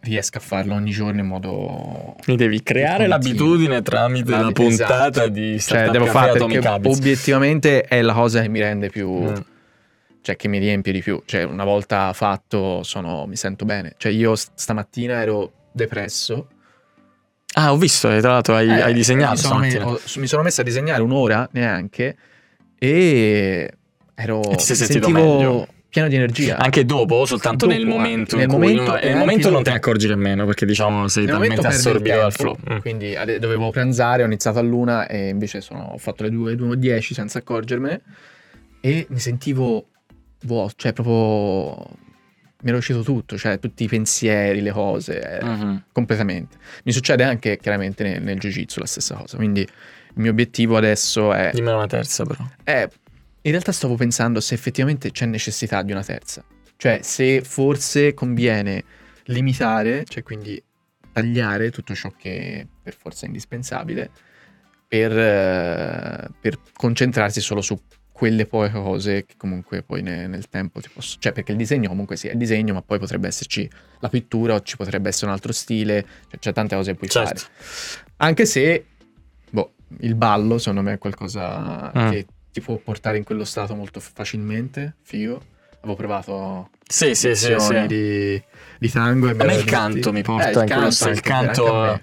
riesca 0.00 0.38
a 0.38 0.40
farlo 0.40 0.74
ogni 0.74 0.90
giorno 0.90 1.20
in 1.20 1.26
modo 1.26 2.14
Quindi 2.22 2.44
devi 2.44 2.62
creare 2.62 3.06
l'abitudine 3.06 3.82
tramite 3.82 4.30
la, 4.30 4.40
La- 4.42 4.52
puntata 4.52 5.08
esatto. 5.24 5.28
di 5.28 5.58
cioè 5.60 5.88
devo 5.90 6.06
fare 6.06 6.32
perché 6.38 6.66
obiettivamente 6.84 7.82
è 7.82 8.00
la 8.02 8.12
cosa 8.12 8.40
che 8.42 8.48
mi 8.48 8.60
rende 8.60 8.88
più 8.90 9.10
Mm. 9.10 9.34
cioè 10.22 10.36
che 10.36 10.48
mi 10.48 10.58
riempie 10.58 10.92
di 10.92 11.00
più. 11.02 11.22
Cioè 11.24 11.42
una 11.44 11.64
volta 11.64 12.12
fatto 12.12 12.82
sono, 12.82 13.24
mi 13.26 13.36
sento 13.36 13.64
bene. 13.64 13.94
Cioè 13.96 14.12
io 14.12 14.36
st- 14.36 14.50
stamattina 14.54 15.20
ero 15.22 15.52
depresso. 15.72 16.48
Ah, 17.54 17.72
ho 17.72 17.76
visto, 17.78 18.10
eh, 18.10 18.20
tra 18.20 18.32
l'altro 18.32 18.54
hai, 18.54 18.68
Eh, 18.68 18.80
hai 18.82 18.92
disegnato. 18.92 19.32
Mi 19.32 19.38
sono, 19.38 19.58
me- 19.58 19.78
ho- 19.82 20.00
mi 20.16 20.26
sono 20.26 20.42
messo 20.42 20.60
a 20.60 20.64
disegnare 20.64 21.00
un'ora 21.02 21.48
neanche 21.52 22.16
e 22.78 23.70
ero 24.14 24.40
mi 24.50 24.58
sentivo 24.58 25.08
meglio? 25.10 25.68
Pieno 25.88 26.08
di 26.08 26.14
energia. 26.16 26.56
Anche 26.58 26.84
dopo 26.84 27.24
soltanto 27.24 27.66
Dopo, 27.66 27.78
nel 27.78 27.86
momento 27.86 28.36
nel 28.36 28.44
in 28.44 28.50
cui 28.50 28.58
momento 28.60 28.92
nel 28.92 29.02
e 29.02 29.06
anche 29.08 29.18
momento 29.18 29.50
non 29.50 29.62
te 29.62 29.70
ne 29.70 29.76
accorgi 29.76 30.06
nemmeno 30.08 30.44
perché 30.46 30.66
diciamo 30.66 31.08
sei 31.08 31.24
Nel 31.24 31.32
talmente 31.34 31.66
assorbito 31.66 32.16
dal 32.16 32.32
flow. 32.32 32.56
Mm. 32.72 32.78
Quindi 32.78 33.14
dovevo 33.38 33.70
pranzare, 33.70 34.22
ho 34.22 34.26
iniziato 34.26 34.58
all'una 34.58 35.06
e 35.06 35.28
invece 35.28 35.60
sono, 35.60 35.90
ho 35.92 35.98
fatto 35.98 36.22
le 36.24 36.30
2, 36.30 36.54
2.10 36.54 37.12
senza 37.12 37.38
accorgermene 37.38 38.00
e 38.80 39.06
mi 39.08 39.18
sentivo 39.18 39.86
vuoto, 40.42 40.74
cioè 40.76 40.92
proprio 40.92 42.06
mi 42.60 42.70
era 42.70 42.76
uscito 42.78 43.02
tutto, 43.02 43.38
cioè 43.38 43.58
tutti 43.60 43.84
i 43.84 43.88
pensieri, 43.88 44.60
le 44.60 44.72
cose, 44.72 45.38
eh, 45.40 45.44
Mhm. 45.44 45.84
completamente. 45.92 46.56
Mi 46.84 46.92
succede 46.92 47.22
anche 47.24 47.56
chiaramente 47.56 48.02
nel, 48.02 48.22
nel 48.22 48.36
jiu-jitsu 48.38 48.80
la 48.80 48.86
stessa 48.86 49.14
cosa, 49.14 49.36
quindi 49.36 49.60
il 49.60 49.68
mio 50.14 50.30
obiettivo 50.32 50.76
adesso 50.76 51.32
è, 51.32 51.50
Dimmene 51.54 51.76
una 51.76 51.86
terza 51.86 52.24
però. 52.24 52.44
è- 52.64 52.88
in 53.42 53.50
realtà 53.50 53.72
stavo 53.72 53.94
pensando 53.94 54.40
se 54.40 54.54
effettivamente 54.54 55.10
c'è 55.10 55.26
necessità 55.26 55.82
di 55.82 55.92
una 55.92 56.02
terza, 56.02 56.44
cioè 56.76 57.00
se 57.02 57.42
forse 57.42 58.14
conviene 58.14 58.84
limitare, 59.24 60.04
cioè 60.04 60.22
quindi 60.22 60.62
tagliare 61.12 61.70
tutto 61.70 61.94
ciò 61.94 62.10
che 62.16 62.66
per 62.82 62.94
forza 62.94 63.24
è 63.24 63.26
indispensabile 63.28 64.10
per, 64.86 65.12
eh, 65.16 66.28
per 66.40 66.58
concentrarsi 66.72 67.40
solo 67.40 67.60
su 67.60 67.78
quelle 68.12 68.46
poche 68.46 68.72
cose 68.72 69.24
che 69.26 69.34
comunque 69.36 69.82
poi 69.82 70.02
ne- 70.02 70.26
nel 70.26 70.48
tempo 70.48 70.80
ti 70.80 70.88
posso... 70.92 71.16
Cioè 71.20 71.32
perché 71.32 71.52
il 71.52 71.58
disegno 71.58 71.88
comunque 71.88 72.16
sì, 72.16 72.26
è 72.26 72.32
il 72.32 72.38
disegno, 72.38 72.74
ma 72.74 72.82
poi 72.82 72.98
potrebbe 72.98 73.28
esserci 73.28 73.68
la 74.00 74.08
pittura 74.08 74.54
o 74.54 74.60
ci 74.62 74.76
potrebbe 74.76 75.08
essere 75.08 75.26
un 75.26 75.32
altro 75.32 75.52
stile, 75.52 76.04
cioè 76.28 76.38
c'è 76.40 76.52
tante 76.52 76.74
cose 76.74 76.92
che 76.92 76.96
puoi 76.96 77.10
Certo. 77.10 77.38
fare. 77.38 77.52
Anche 78.16 78.44
se, 78.46 78.86
boh, 79.50 79.74
il 80.00 80.14
ballo 80.16 80.58
secondo 80.58 80.82
me 80.82 80.94
è 80.94 80.98
qualcosa 80.98 81.92
Mm. 81.96 82.10
che 82.10 82.26
ti 82.52 82.60
può 82.60 82.76
portare 82.76 83.16
in 83.18 83.24
quello 83.24 83.44
stato 83.44 83.74
molto 83.74 84.00
facilmente, 84.00 84.96
figo. 85.02 85.40
Avevo 85.80 85.94
provato 85.94 86.70
Sì, 86.88 87.14
sì, 87.14 87.34
sì, 87.36 87.54
sì. 87.56 87.86
Di, 87.86 88.42
di 88.80 88.90
tango 88.90 89.28
e 89.28 89.30
A 89.38 89.44
me 89.44 89.54
il 89.54 89.64
canto 89.64 90.12
mi 90.12 90.22
porta 90.22 90.48
Eh, 90.50 90.62
in 90.64 90.68
quello 90.70 90.90
stato. 90.90 91.12
Il 91.12 91.20
canto, 91.20 92.00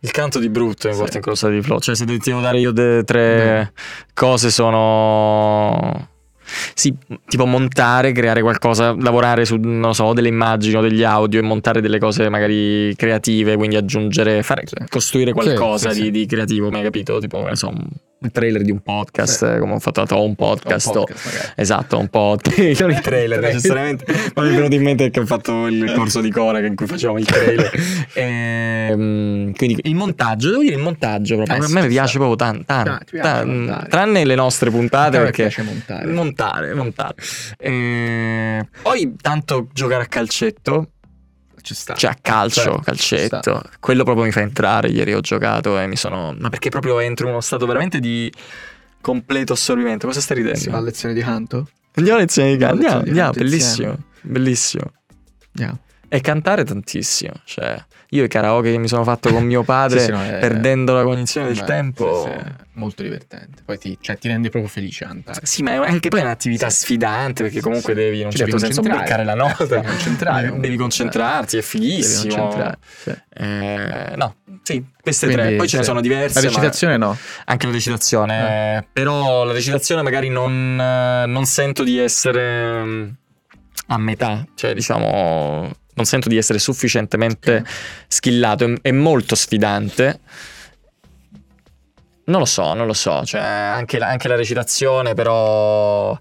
il 0.00 0.10
canto 0.10 0.38
di 0.38 0.48
brutto 0.48 0.88
mi 0.88 0.94
Sì. 0.94 1.00
porta 1.00 1.16
in 1.16 1.22
quello 1.22 1.36
stato 1.36 1.52
di 1.52 1.60
flow. 1.60 1.78
Cioè, 1.78 1.94
se 1.94 2.04
devo 2.06 2.40
dare 2.40 2.58
io 2.58 2.70
de- 2.72 3.04
tre 3.04 3.72
cose, 4.14 4.50
sono. 4.50 6.08
Sì, 6.72 6.96
tipo 7.26 7.44
montare, 7.44 8.12
creare 8.12 8.40
qualcosa, 8.40 8.94
lavorare 8.98 9.44
su, 9.44 9.56
non 9.60 9.94
so, 9.94 10.14
delle 10.14 10.28
immagini 10.28 10.76
o 10.76 10.80
degli 10.80 11.04
audio 11.04 11.38
e 11.40 11.42
montare 11.42 11.82
delle 11.82 11.98
cose 11.98 12.30
magari 12.30 12.94
creative, 12.96 13.56
quindi 13.56 13.76
aggiungere, 13.76 14.42
fare, 14.42 14.62
Sì. 14.66 14.74
costruire 14.88 15.32
qualcosa 15.34 15.90
sì, 15.90 15.98
di, 16.00 16.04
sì. 16.06 16.10
di 16.12 16.26
creativo, 16.26 16.70
mi 16.70 16.76
hai 16.78 16.82
capito? 16.84 17.18
Tipo, 17.18 17.42
non 17.42 17.54
so, 17.54 17.70
un 18.20 18.30
trailer 18.32 18.62
di 18.62 18.72
un 18.72 18.80
podcast, 18.80 19.52
Sì. 19.54 19.58
come 19.60 19.74
ho 19.74 19.78
fatto 19.78 20.02
ho 20.14 20.24
un 20.24 20.34
podcast. 20.34 20.86
Un 20.88 20.92
podcast. 20.94 21.52
Esatto, 21.54 21.98
un 21.98 22.08
po' 22.08 22.36
non 22.80 22.90
i 22.90 23.00
trailer 23.00 23.38
necessariamente, 23.40 24.04
ma 24.34 24.42
mi 24.42 24.48
è 24.50 24.54
venuto 24.54 24.74
in 24.74 24.82
mente 24.82 25.10
che 25.10 25.20
ho 25.20 25.26
fatto 25.26 25.66
il 25.66 25.92
corso 25.94 26.20
di 26.20 26.30
Cora 26.30 26.58
in 26.64 26.74
cui 26.74 26.86
facevamo 26.86 27.18
il 27.18 27.26
trailer. 27.26 27.70
Ehm, 28.14 29.52
quindi 29.54 29.78
il 29.84 29.94
montaggio, 29.94 30.50
devo 30.50 30.62
dire 30.62 30.74
il 30.74 30.80
montaggio 30.82 31.36
proprio, 31.36 31.56
Eh, 31.56 31.58
a 31.60 31.62
sì, 31.66 31.72
me 31.74 31.82
ci 31.82 31.88
piace 31.88 32.08
sta. 32.08 32.18
proprio 32.18 32.36
tanto, 32.36 32.72
Ah, 32.72 32.82
tanto, 32.82 33.04
ti 33.04 33.10
piace 33.12 33.28
tan- 33.30 33.48
montare. 33.48 33.88
tranne 33.88 34.24
le 34.24 34.34
nostre 34.34 34.70
puntate 34.70 35.18
me 35.18 35.24
perché 35.24 35.42
piace 35.42 35.62
montare. 35.62 36.06
montare, 36.06 36.74
montare. 36.74 37.14
Eh, 37.58 38.66
poi 38.82 39.14
tanto 39.20 39.68
giocare 39.72 40.02
a 40.04 40.06
calcetto, 40.06 40.90
Ci 41.68 41.74
sta. 41.74 41.94
cioè 41.94 42.12
a 42.12 42.16
calcio, 42.18 42.62
Certo, 42.62 42.80
calcetto, 42.80 43.62
quello 43.78 44.02
proprio 44.04 44.24
mi 44.24 44.32
fa 44.32 44.40
entrare. 44.40 44.88
Ieri 44.88 45.12
ho 45.12 45.20
giocato 45.20 45.78
e 45.78 45.86
mi 45.86 45.96
sono. 45.96 46.34
Ma 46.38 46.48
perché 46.48 46.70
proprio 46.70 46.98
entro 46.98 47.26
in 47.26 47.32
uno 47.32 47.42
stato 47.42 47.66
veramente 47.66 48.00
di 48.00 48.32
completo 49.02 49.52
assorbimento. 49.52 50.06
Cosa 50.06 50.22
stai 50.22 50.38
ridendo? 50.38 50.58
Si 50.58 50.70
va 50.70 50.78
a 50.78 50.80
lezione 50.80 51.12
di 51.12 51.20
canto? 51.20 51.68
Andiamo 51.96 52.18
a 52.18 52.22
lezione 52.22 52.52
di 52.52 52.56
canto. 52.56 52.74
Andiamo 52.76 53.00
Andiamo, 53.00 53.32
bellissimo, 53.32 53.98
bellissimo. 54.22 54.92
Andiamo. 55.56 55.78
E 56.10 56.20
cantare 56.20 56.64
tantissimo. 56.64 57.34
Cioè, 57.44 57.76
io 58.10 58.24
i 58.24 58.28
karaoke 58.28 58.70
che 58.72 58.78
mi 58.78 58.88
sono 58.88 59.04
fatto 59.04 59.30
con 59.30 59.44
mio 59.44 59.62
padre, 59.62 59.98
Sì, 59.98 60.04
sì, 60.06 60.10
no, 60.12 60.22
è- 60.24 60.38
perdendo 60.38 60.94
la 60.94 61.02
cognizione 61.02 61.48
del 61.48 61.58
Beh, 61.58 61.64
tempo. 61.64 62.22
sì, 62.24 62.50
molto 62.72 63.02
divertente. 63.02 63.62
Poi 63.64 63.76
ti, 63.78 63.98
cioè, 64.00 64.16
ti 64.16 64.28
rende 64.28 64.48
proprio 64.48 64.70
felice 64.70 65.04
cantare. 65.04 65.40
Sì, 65.44 65.62
ma 65.62 65.72
è 65.72 65.76
anche 65.76 66.08
poi 66.08 66.20
è 66.20 66.22
un'attività 66.22 66.70
sfidante 66.70 67.42
perché 67.42 67.60
comunque 67.60 67.92
devi 67.92 68.20
in 68.20 68.24
un 68.26 68.30
Ci 68.30 68.38
certo 68.38 68.56
senso 68.58 68.80
beccare 68.80 69.24
la 69.24 69.34
nota. 69.34 69.66
Devi 69.66 69.86
concentrare, 69.86 70.58
Devi 70.58 70.76
concentrarti, 70.76 71.58
è 71.58 71.62
fighissimo. 71.62 72.74
Eh, 73.30 74.14
no, 74.16 74.36
sì, 74.62 74.84
queste 75.00 75.26
Quindi, 75.26 75.44
tre. 75.44 75.56
Poi 75.56 75.68
ce 75.68 75.76
ne 75.78 75.82
sono 75.82 76.00
diverse. 76.00 76.40
La 76.40 76.40
ma- 76.40 76.48
recitazione 76.48 76.96
no. 76.96 77.16
Anche 77.44 77.66
la 77.66 77.72
recitazione, 77.72 78.76
eh, 78.78 78.86
però 78.92 79.44
la 79.44 79.52
recitazione 79.52 80.02
magari 80.02 80.28
non, 80.30 80.80
eh, 80.80 81.26
non 81.26 81.44
sento 81.44 81.82
di 81.84 81.98
essere 81.98 82.82
mm, 82.82 83.08
a 83.88 83.98
metà, 83.98 84.46
cioè 84.54 84.74
diciamo 84.74 85.70
non 85.98 86.06
sento 86.06 86.28
di 86.28 86.36
essere 86.36 86.58
sufficientemente 86.58 87.56
Ok. 87.56 87.68
skillato, 88.06 88.64
è, 88.64 88.72
è 88.82 88.90
molto 88.92 89.34
sfidante. 89.34 90.20
Non 92.24 92.40
lo 92.40 92.46
so, 92.46 92.74
non 92.74 92.86
lo 92.86 92.92
so, 92.92 93.24
cioè 93.24 93.40
anche 93.40 93.98
la, 93.98 94.08
anche 94.08 94.28
la 94.28 94.36
recitazione 94.36 95.14
però 95.14 96.12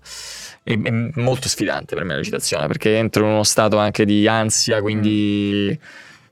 è, 0.63 0.71
è 0.71 0.89
molto 1.15 1.49
sfidante 1.49 1.95
per 1.95 2.05
me 2.05 2.11
la 2.11 2.19
recitazione 2.19 2.65
perché 2.67 2.95
entro 2.95 3.25
in 3.25 3.31
uno 3.31 3.43
stato 3.43 3.77
anche 3.77 4.05
di 4.05 4.25
ansia, 4.25 4.79
quindi 4.81 5.77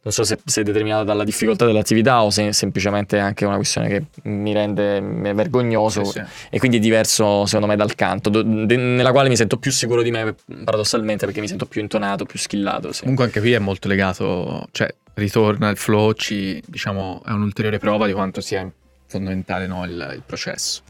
non 0.05 0.13
so 0.13 0.23
se, 0.23 0.37
se 0.45 0.61
è 0.61 0.63
determinato 0.63 1.03
dalla 1.03 1.23
difficoltà 1.23 1.65
dell'attività 1.65 2.21
o 2.21 2.29
se 2.29 2.53
semplicemente 2.53 3.17
è 3.17 3.19
anche 3.19 3.43
una 3.43 3.55
questione 3.55 3.87
che 3.87 4.05
mi 4.29 4.53
rende 4.53 5.01
vergognoso 5.01 6.03
Sì, 6.03 6.19
sì. 6.19 6.23
e 6.51 6.59
quindi 6.59 6.77
è 6.77 6.79
diverso 6.79 7.47
secondo 7.47 7.65
me 7.65 7.75
dal 7.75 7.95
canto, 7.95 8.29
do- 8.29 8.43
de- 8.43 8.75
nella 8.77 9.11
quale 9.11 9.29
mi 9.29 9.35
sento 9.35 9.57
più 9.57 9.71
sicuro 9.71 10.03
di 10.03 10.11
me 10.11 10.35
paradossalmente 10.63 11.25
perché 11.25 11.41
mi 11.41 11.47
sento 11.47 11.65
più 11.65 11.81
intonato, 11.81 12.23
più 12.25 12.37
skillato. 12.37 12.91
sì. 12.91 12.99
Comunque 13.01 13.25
anche 13.25 13.39
qui 13.39 13.53
è 13.53 13.59
molto 13.59 13.87
legato, 13.87 14.67
cioè 14.71 14.93
ritorna 15.15 15.69
il 15.69 15.77
flow, 15.77 16.13
ci, 16.13 16.61
diciamo, 16.67 17.23
è 17.25 17.31
un'ulteriore 17.31 17.79
prova 17.79 18.05
di 18.05 18.13
quanto 18.13 18.41
sia 18.41 18.71
fondamentale 19.07 19.65
no, 19.65 19.85
il, 19.85 20.11
il 20.13 20.21
processo. 20.23 20.83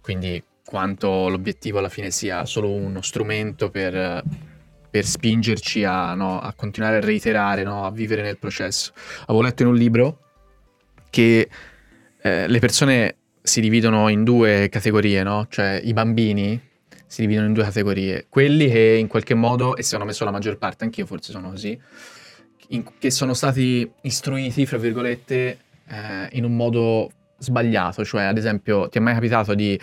Quindi 0.00 0.40
quanto 0.64 1.28
l'obiettivo 1.28 1.78
alla 1.78 1.88
fine 1.88 2.12
sia 2.12 2.44
solo 2.44 2.70
uno 2.70 3.02
strumento 3.02 3.70
per, 3.70 4.22
per 4.90 5.04
spingerci 5.04 5.84
a, 5.84 6.14
no, 6.14 6.40
a 6.40 6.52
continuare 6.54 6.96
a 6.96 7.00
reiterare, 7.00 7.62
no, 7.62 7.84
a 7.84 7.90
vivere 7.90 8.22
nel 8.22 8.38
processo. 8.38 8.92
Avevo 9.26 9.42
letto 9.42 9.62
in 9.62 9.68
un 9.68 9.74
libro 9.76 10.18
che 11.10 11.48
eh, 12.22 12.46
le 12.46 12.58
persone 12.58 13.16
si 13.42 13.60
dividono 13.60 14.08
in 14.08 14.24
due 14.24 14.68
categorie, 14.70 15.22
no? 15.22 15.46
Cioè 15.48 15.80
i 15.82 15.92
bambini 15.92 16.60
si 17.06 17.20
dividono 17.20 17.46
in 17.46 17.52
due 17.52 17.62
categorie. 17.62 18.26
Quelli 18.28 18.68
che 18.68 18.96
in 18.98 19.06
qualche 19.06 19.34
modo, 19.34 19.76
e 19.76 19.82
secondo 19.82 20.06
me 20.06 20.12
sono 20.12 20.30
la 20.30 20.36
maggior 20.36 20.58
parte, 20.58 20.84
anch'io 20.84 21.06
forse 21.06 21.30
sono 21.30 21.50
così, 21.50 21.80
in- 22.68 22.84
che 22.98 23.10
sono 23.10 23.34
stati 23.34 23.88
istruiti, 24.02 24.66
fra 24.66 24.78
virgolette, 24.78 25.58
eh, 25.86 26.28
in 26.32 26.44
un 26.44 26.56
modo 26.56 27.10
sbagliato. 27.38 28.04
Cioè, 28.04 28.24
ad 28.24 28.36
esempio, 28.36 28.88
ti 28.88 28.98
è 28.98 29.00
mai 29.00 29.14
capitato 29.14 29.54
di... 29.54 29.78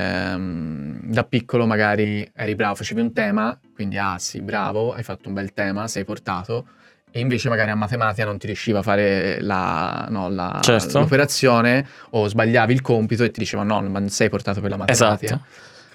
ehm, 0.00 1.00
da 1.04 1.24
piccolo 1.24 1.66
magari 1.66 2.28
eri 2.34 2.54
bravo, 2.54 2.74
facevi 2.76 3.00
un 3.00 3.12
tema, 3.12 3.58
quindi 3.74 3.96
ah 3.98 4.16
sì, 4.18 4.40
bravo, 4.42 4.92
hai 4.94 5.02
fatto 5.02 5.28
un 5.28 5.34
bel 5.34 5.52
tema, 5.52 5.88
sei 5.88 6.04
portato, 6.04 6.66
e 7.10 7.20
invece 7.20 7.48
magari 7.48 7.70
a 7.70 7.74
matematica 7.74 8.26
non 8.26 8.36
ti 8.38 8.46
riusciva 8.46 8.80
a 8.80 8.82
fare 8.82 9.40
la, 9.40 10.06
no, 10.10 10.28
la- 10.28 10.58
Certo. 10.62 10.98
l'operazione 10.98 11.86
o 12.10 12.28
sbagliavi 12.28 12.72
il 12.72 12.82
compito 12.82 13.24
e 13.24 13.30
ti 13.30 13.40
dicevano 13.40 13.80
no, 13.80 13.88
non 13.88 14.08
sei 14.10 14.28
portato 14.28 14.60
per 14.60 14.70
la 14.70 14.76
matematica. 14.76 15.34
Esatto. 15.34 15.44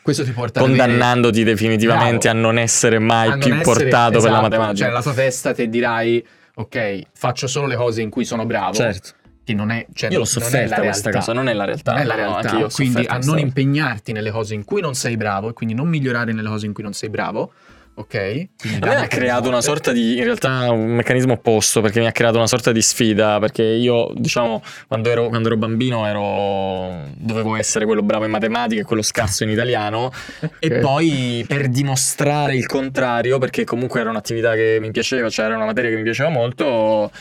Questo 0.01 0.23
ti 0.23 0.31
porta 0.31 0.59
Condannandoti 0.61 1.43
definitivamente 1.43 2.27
Bravo. 2.27 2.39
a 2.39 2.41
non 2.41 2.57
essere 2.57 2.97
mai 2.97 3.29
non 3.29 3.37
più 3.39 3.53
essere- 3.53 3.63
portato 3.63 4.13
per 4.13 4.21
la 4.21 4.27
esatto, 4.29 4.41
matematica. 4.41 4.75
Cioè, 4.77 4.87
nella 4.87 5.01
tua 5.03 5.13
testa 5.13 5.53
te 5.53 5.69
dirai, 5.69 6.25
ok, 6.55 7.01
faccio 7.13 7.45
solo 7.45 7.67
le 7.67 7.75
cose 7.75 8.01
in 8.01 8.09
cui 8.09 8.25
sono 8.25 8.47
bravo. 8.47 8.73
Certo. 8.73 9.09
Che 9.51 9.57
non 9.57 9.71
è, 9.71 9.85
cioè, 9.93 10.11
Io 10.11 10.19
l'ho 10.19 10.25
sofferta 10.25 10.81
questa 10.81 11.11
cosa, 11.11 11.33
non 11.33 11.47
è 11.47 11.53
la 11.53 11.65
realtà. 11.65 11.93
Non 11.93 12.01
è 12.01 12.05
la 12.05 12.15
no, 12.15 12.39
realtà. 12.39 12.57
ho 12.57 12.69
quindi 12.69 13.05
a 13.05 13.17
non 13.17 13.39
impegnarti 13.39 14.11
nelle 14.11 14.31
cose 14.31 14.53
in 14.53 14.63
cui 14.63 14.81
non 14.81 14.95
sei 14.95 15.17
bravo 15.17 15.49
e 15.49 15.53
quindi 15.53 15.75
non 15.75 15.87
migliorare 15.87 16.33
nelle 16.33 16.49
cose 16.49 16.65
in 16.65 16.73
cui 16.73 16.83
non 16.83 16.93
sei 16.93 17.09
bravo. 17.09 17.51
Ok? 17.93 18.47
Quindi 18.57 18.79
A 18.81 18.87
me 18.87 18.95
ha 18.95 19.07
creato 19.07 19.49
una 19.49 19.59
sorta 19.59 19.91
di, 19.91 20.17
in 20.17 20.23
realtà 20.23 20.71
un 20.71 20.95
meccanismo 20.95 21.33
opposto, 21.33 21.81
perché 21.81 21.99
mi 21.99 22.07
ha 22.07 22.11
creato 22.11 22.37
una 22.37 22.47
sorta 22.47 22.71
di 22.71 22.81
sfida, 22.81 23.37
perché 23.39 23.63
io, 23.63 24.11
diciamo, 24.15 24.63
quando 24.87 25.09
ero, 25.09 25.27
quando 25.27 25.49
ero 25.49 25.57
bambino 25.57 26.07
ero, 26.07 27.05
dovevo 27.17 27.57
essere 27.57 27.85
quello 27.85 28.01
bravo 28.01 28.23
in 28.23 28.31
matematica 28.31 28.81
e 28.81 28.85
quello 28.85 29.01
scarso 29.01 29.43
in 29.43 29.49
italiano, 29.49 30.11
e 30.59 30.79
poi 30.79 31.43
per 31.45 31.67
dimostrare 31.67 32.55
il 32.55 32.65
contrario, 32.65 33.37
perché 33.39 33.65
comunque 33.65 33.99
era 33.99 34.09
un'attività 34.09 34.53
che 34.53 34.77
mi 34.79 34.89
piaceva, 34.91 35.29
cioè 35.29 35.45
era 35.45 35.57
una 35.57 35.65
materia 35.65 35.89
che 35.89 35.97
mi 35.97 36.03
piaceva 36.03 36.29
molto, 36.29 37.11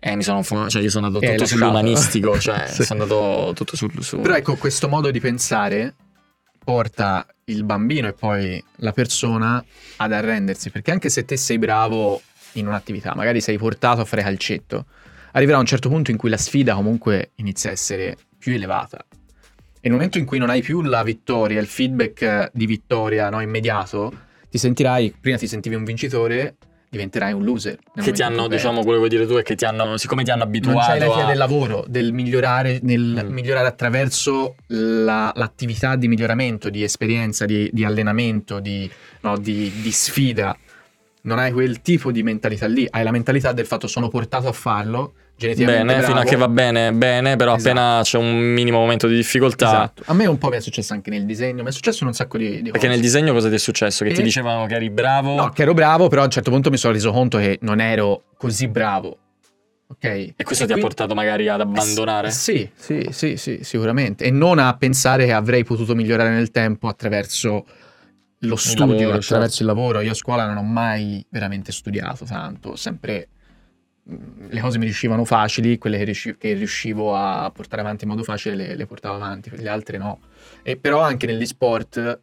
eh, 0.00 0.16
mi 0.16 0.22
sono, 0.22 0.42
cioè 0.42 0.82
io 0.82 0.90
sono 0.90 1.06
andato 1.06 1.24
Eh, 1.24 1.32
tutto 1.34 1.46
sull'umanistico, 1.46 2.38
cioè 2.38 2.66
Sì. 2.70 2.84
sono 2.84 3.02
andato 3.02 3.52
tutto 3.54 3.76
sul... 3.76 3.90
su- 4.02 4.20
Però 4.20 4.34
ecco, 4.34 4.56
questo 4.56 4.88
modo 4.88 5.10
di 5.10 5.20
pensare 5.20 5.94
porta 6.62 7.26
il 7.46 7.64
bambino 7.64 8.08
e 8.08 8.12
poi 8.12 8.62
la 8.76 8.92
persona 8.92 9.64
ad 9.96 10.12
arrendersi, 10.12 10.70
perché 10.70 10.90
anche 10.90 11.08
se 11.08 11.24
te 11.24 11.36
sei 11.36 11.58
bravo 11.58 12.20
in 12.52 12.66
un'attività, 12.66 13.14
magari 13.14 13.40
sei 13.40 13.56
portato 13.58 14.00
a 14.02 14.04
fare 14.04 14.22
calcetto, 14.22 14.86
arriverà 15.32 15.58
un 15.58 15.64
certo 15.66 15.88
punto 15.88 16.10
in 16.10 16.16
cui 16.16 16.28
la 16.30 16.36
sfida 16.36 16.74
comunque 16.74 17.30
inizia 17.36 17.70
a 17.70 17.72
essere 17.72 18.16
più 18.38 18.52
elevata. 18.52 18.98
E 19.80 19.88
nel 19.88 19.92
momento 19.92 20.18
in 20.18 20.24
cui 20.26 20.38
non 20.38 20.50
hai 20.50 20.60
più 20.60 20.82
la 20.82 21.02
vittoria, 21.02 21.60
il 21.60 21.66
feedback 21.66 22.50
di 22.52 22.66
vittoria 22.66 23.30
no, 23.30 23.40
immediato, 23.40 24.12
ti 24.50 24.58
sentirai, 24.58 25.14
prima 25.18 25.38
ti 25.38 25.46
sentivi 25.46 25.74
un 25.76 25.84
vincitore, 25.84 26.56
diventerai 26.90 27.32
un 27.32 27.44
loser. 27.44 27.78
Che 28.02 28.12
ti 28.12 28.22
hanno, 28.22 28.48
diciamo, 28.48 28.82
quello 28.82 28.92
che 29.00 29.06
vuoi 29.06 29.08
dire 29.08 29.26
tu 29.26 29.34
è 29.34 29.42
che 29.42 29.54
ti 29.54 29.64
hanno, 29.64 29.96
siccome 29.96 30.22
ti 30.24 30.30
hanno 30.30 30.44
non 30.44 30.48
abituato 30.48 30.78
c'hai 30.78 30.98
la 30.98 31.06
via 31.06 31.24
a... 31.24 31.28
del 31.28 31.36
lavoro, 31.38 31.84
del 31.88 32.12
migliorare, 32.12 32.78
nel 32.82 33.24
Mm. 33.26 33.32
migliorare 33.32 33.66
attraverso 33.66 34.54
la- 34.68 35.32
l'attività 35.34 35.96
di 35.96 36.08
miglioramento, 36.08 36.70
di 36.70 36.82
esperienza, 36.82 37.44
di, 37.46 37.68
di 37.72 37.84
allenamento, 37.84 38.60
di, 38.60 38.90
no, 39.22 39.36
di- 39.38 39.72
di 39.82 39.90
sfida. 39.92 40.56
Non 41.22 41.38
hai 41.38 41.52
quel 41.52 41.80
tipo 41.82 42.12
di 42.12 42.22
mentalità 42.22 42.66
lì, 42.66 42.86
hai 42.88 43.02
la 43.02 43.10
mentalità 43.10 43.52
del 43.52 43.66
fatto 43.66 43.86
sono 43.86 44.08
portato 44.08 44.46
a 44.48 44.52
farlo, 44.52 45.14
geneticamente 45.36 45.84
Bene, 45.84 46.00
fino 46.02 46.12
a 46.12 46.20
bravo. 46.20 46.28
che 46.30 46.36
va 46.36 46.48
bene, 46.48 46.92
bene, 46.92 47.36
però 47.36 47.54
Esatto. 47.56 47.70
appena 47.70 48.00
c'è 48.02 48.18
un 48.18 48.38
minimo 48.38 48.78
momento 48.78 49.06
di 49.08 49.16
difficoltà... 49.16 49.66
Esatto. 49.66 50.02
A 50.06 50.14
me 50.14 50.26
un 50.26 50.38
po' 50.38 50.48
mi 50.48 50.56
è 50.56 50.60
successo 50.60 50.92
anche 50.94 51.10
nel 51.10 51.24
disegno, 51.26 51.62
mi 51.62 51.68
è 51.68 51.72
successo 51.72 52.04
un 52.06 52.12
sacco 52.14 52.38
di, 52.38 52.48
di 52.62 52.70
Perché 52.70 52.70
cose. 52.78 52.88
nel 52.88 53.00
disegno 53.00 53.32
cosa 53.32 53.48
ti 53.48 53.54
è 53.56 53.58
successo? 53.58 54.04
Che 54.04 54.10
E- 54.10 54.14
ti 54.14 54.22
dicevano 54.22 54.66
che 54.66 54.74
eri 54.76 54.90
bravo? 54.90 55.34
No, 55.34 55.48
che 55.50 55.62
ero 55.62 55.74
bravo, 55.74 56.08
però 56.08 56.22
a 56.22 56.24
un 56.24 56.30
certo 56.30 56.50
punto 56.50 56.70
mi 56.70 56.76
sono 56.76 56.92
reso 56.92 57.10
conto 57.10 57.38
che 57.38 57.58
non 57.62 57.80
ero 57.80 58.22
così 58.36 58.68
bravo. 58.68 59.18
Ok? 59.90 60.04
E 60.04 60.34
questo 60.44 60.64
ti 60.66 60.72
ha 60.72 60.74
quindi- 60.74 60.80
portato 60.82 61.14
magari 61.14 61.48
ad 61.48 61.60
abbandonare? 61.60 62.28
Eh, 62.28 62.30
Sì, 62.30 62.70
sì, 62.76 63.06
sì, 63.10 63.36
sì, 63.36 63.58
sicuramente. 63.62 64.24
E 64.24 64.30
non 64.30 64.58
a 64.58 64.74
pensare 64.76 65.24
che 65.26 65.32
avrei 65.32 65.64
potuto 65.64 65.94
migliorare 65.94 66.30
nel 66.30 66.50
tempo 66.50 66.88
attraverso 66.88 67.64
lo 68.40 68.56
studio, 68.56 68.86
lavoro, 68.86 68.98
certo. 69.12 69.18
attraverso 69.34 69.62
il 69.62 69.68
lavoro. 69.68 70.00
Io 70.00 70.10
a 70.12 70.14
scuola 70.14 70.46
non 70.46 70.56
ho 70.56 70.62
mai 70.62 71.24
veramente 71.30 71.72
studiato 71.72 72.24
tanto, 72.24 72.76
sempre 72.76 73.28
mh, 74.04 74.14
le 74.50 74.60
cose 74.60 74.78
mi 74.78 74.84
riuscivano 74.84 75.24
facili, 75.24 75.78
quelle 75.78 75.98
che, 75.98 76.04
riusci- 76.04 76.36
che 76.38 76.52
riuscivo 76.52 77.16
a 77.16 77.50
portare 77.52 77.82
avanti 77.82 78.04
in 78.04 78.10
modo 78.10 78.22
facile 78.22 78.54
le, 78.54 78.74
le 78.76 78.86
portavo 78.86 79.16
avanti, 79.16 79.50
per 79.50 79.60
le 79.60 79.68
altre 79.68 79.98
no. 79.98 80.20
E 80.62 80.76
però 80.76 81.00
anche 81.00 81.26
negli 81.26 81.46
sport 81.46 82.20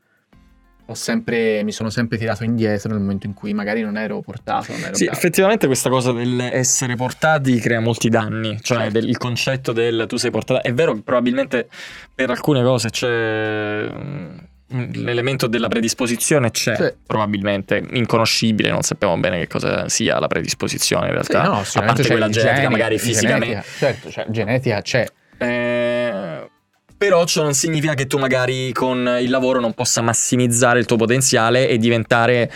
ho 0.87 0.93
sempre, 0.93 1.63
mi 1.63 1.71
sono 1.71 1.89
sempre 1.89 2.15
tirato 2.15 2.43
indietro 2.43 2.91
nel 2.91 2.99
momento 2.99 3.25
in 3.25 3.33
cui 3.33 3.53
magari 3.55 3.81
non 3.81 3.97
ero 3.97 4.21
portato, 4.21 4.71
non 4.71 4.81
ero 4.83 4.93
Sì, 4.93 5.05
bravo. 5.05 5.17
effettivamente 5.17 5.65
questa 5.65 5.89
cosa 5.89 6.11
dell'essere 6.11 6.95
portati 6.95 7.57
crea 7.59 7.79
molti 7.79 8.07
danni, 8.07 8.59
cioè 8.61 8.77
Certo. 8.77 8.93
del- 8.99 9.09
il 9.09 9.17
concetto 9.17 9.71
del 9.71 10.05
tu 10.07 10.17
sei 10.17 10.29
portato, 10.29 10.61
è 10.61 10.71
vero 10.75 10.93
che 10.93 11.01
probabilmente 11.01 11.67
per 12.13 12.29
alcune 12.29 12.61
cose 12.61 12.91
c'è 12.91 13.89
mm, 13.91 14.37
l'elemento 14.67 15.47
della 15.47 15.67
predisposizione 15.67 16.49
c'è, 16.51 16.75
Sì. 16.75 16.93
probabilmente 17.05 17.83
inconoscibile, 17.91 18.69
non 18.71 18.81
sappiamo 18.81 19.15
bene 19.17 19.37
che 19.39 19.47
cosa 19.47 19.87
sia 19.89 20.19
la 20.19 20.27
predisposizione 20.27 21.07
in 21.09 21.21
Sì, 21.23 21.31
realtà, 21.31 21.49
no, 21.51 21.59
a 21.61 21.85
parte 21.85 22.01
c'è 22.01 22.09
quella 22.09 22.29
genetica, 22.29 22.55
gene, 22.55 22.69
magari 22.69 22.97
fisicamente. 22.99 23.45
genetica, 23.47 23.77
certo, 23.77 24.09
cioè, 24.11 24.25
genetica 24.29 24.81
c'è. 24.81 25.05
Eh, 25.37 26.49
però 26.97 27.25
ciò 27.25 27.43
non 27.43 27.53
significa 27.53 27.93
che 27.93 28.07
tu 28.07 28.17
magari 28.17 28.71
con 28.71 29.17
il 29.21 29.29
lavoro 29.29 29.59
non 29.59 29.73
possa 29.73 30.01
massimizzare 30.01 30.79
il 30.79 30.85
tuo 30.85 30.95
potenziale 30.97 31.67
e 31.67 31.77
diventare, 31.77 32.51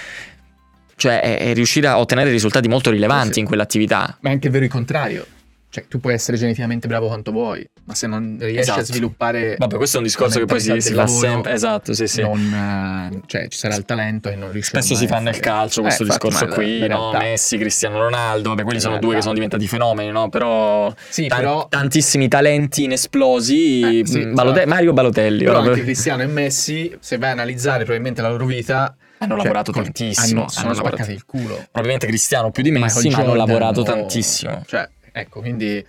cioè 0.96 1.52
riuscire 1.54 1.88
a 1.88 2.00
ottenere 2.00 2.32
risultati 2.32 2.68
molto 2.68 2.90
rilevanti 2.90 3.28
Sì, 3.28 3.34
sì. 3.34 3.40
in 3.42 3.46
quell'attività. 3.46 4.18
Ma 4.22 4.30
è 4.30 4.34
anche 4.34 4.50
vero 4.50 4.64
il 4.66 4.72
contrario. 4.72 5.26
Cioè, 5.72 5.86
tu 5.88 6.00
puoi 6.00 6.14
essere 6.16 6.36
geneticamente 6.36 6.88
bravo 6.88 7.06
quanto 7.08 7.32
vuoi, 7.32 7.64
ma 7.90 7.96
se 7.96 8.06
non 8.06 8.38
riesci 8.40 8.60
Esatto. 8.60 8.80
a 8.82 8.84
sviluppare. 8.84 9.56
Vabbè, 9.58 9.76
questo 9.78 9.96
è 9.96 10.00
un 10.00 10.06
discorso 10.06 10.38
che 10.38 10.46
poi 10.46 10.60
si, 10.60 10.80
si 10.80 10.94
fa 10.94 11.08
sempre. 11.08 11.54
Esatto, 11.54 11.94
sì, 11.94 12.06
sì. 12.06 12.22
non, 12.22 13.12
eh, 13.12 13.22
cioè, 13.26 13.48
ci 13.48 13.58
sarà 13.58 13.74
il 13.76 13.84
talento 13.84 14.30
e 14.30 14.36
non 14.36 14.52
riesci 14.52 14.70
Spesso 14.70 14.94
si 14.94 15.08
fa 15.08 15.18
nel 15.18 15.40
calcio 15.40 15.82
questo 15.82 16.04
discorso 16.04 16.46
qui, 16.46 16.88
no? 16.88 17.12
Messi. 17.14 17.58
Cristiano 17.58 17.98
Ronaldo, 17.98 18.50
vabbè, 18.50 18.62
quelli 18.64 18.80
sono 18.80 18.94
In 18.94 19.00
due 19.00 19.16
che 19.16 19.22
realtà. 19.22 19.22
sono 19.24 19.34
diventati 19.34 19.68
fenomeni, 19.68 20.12
no? 20.12 20.30
Però, 20.30 20.94
Sì, 21.10 21.26
tan- 21.26 21.40
però, 21.40 21.68
tantissimi 21.68 22.28
talenti 22.28 22.84
inesplosi, 22.84 24.00
Eh, 24.02 24.06
sì, 24.06 24.20
mm, 24.26 24.34
Balote-. 24.36 24.66
Mario 24.68 24.94
Balotelli, 24.94 25.44
però 25.44 25.62
anche 25.62 25.82
Cristiano 25.82 26.22
e 26.22 26.28
Messi, 26.28 26.96
se 27.00 27.18
vai 27.18 27.30
a 27.30 27.32
analizzare 27.32 27.80
probabilmente 27.80 28.22
la 28.22 28.30
loro 28.30 28.46
vita, 28.46 28.96
hanno 29.18 29.34
cioè, 29.34 29.42
lavorato 29.44 29.72
col- 29.72 29.84
tantissimo, 29.86 30.42
hanno- 30.42 30.52
hanno 30.56 30.68
lavorato- 30.70 30.96
spaccati 30.98 31.12
il 31.12 31.26
culo. 31.26 31.56
probabilmente 31.56 32.06
Cristiano 32.06 32.52
più 32.52 32.62
di 32.62 32.70
Messi, 32.72 33.10
ma 33.10 33.18
hanno 33.18 33.34
lavorato 33.34 33.82
tantissimo. 33.82 34.64
Cioè, 34.68 34.88
ecco, 35.12 35.40
quindi. 35.40 35.84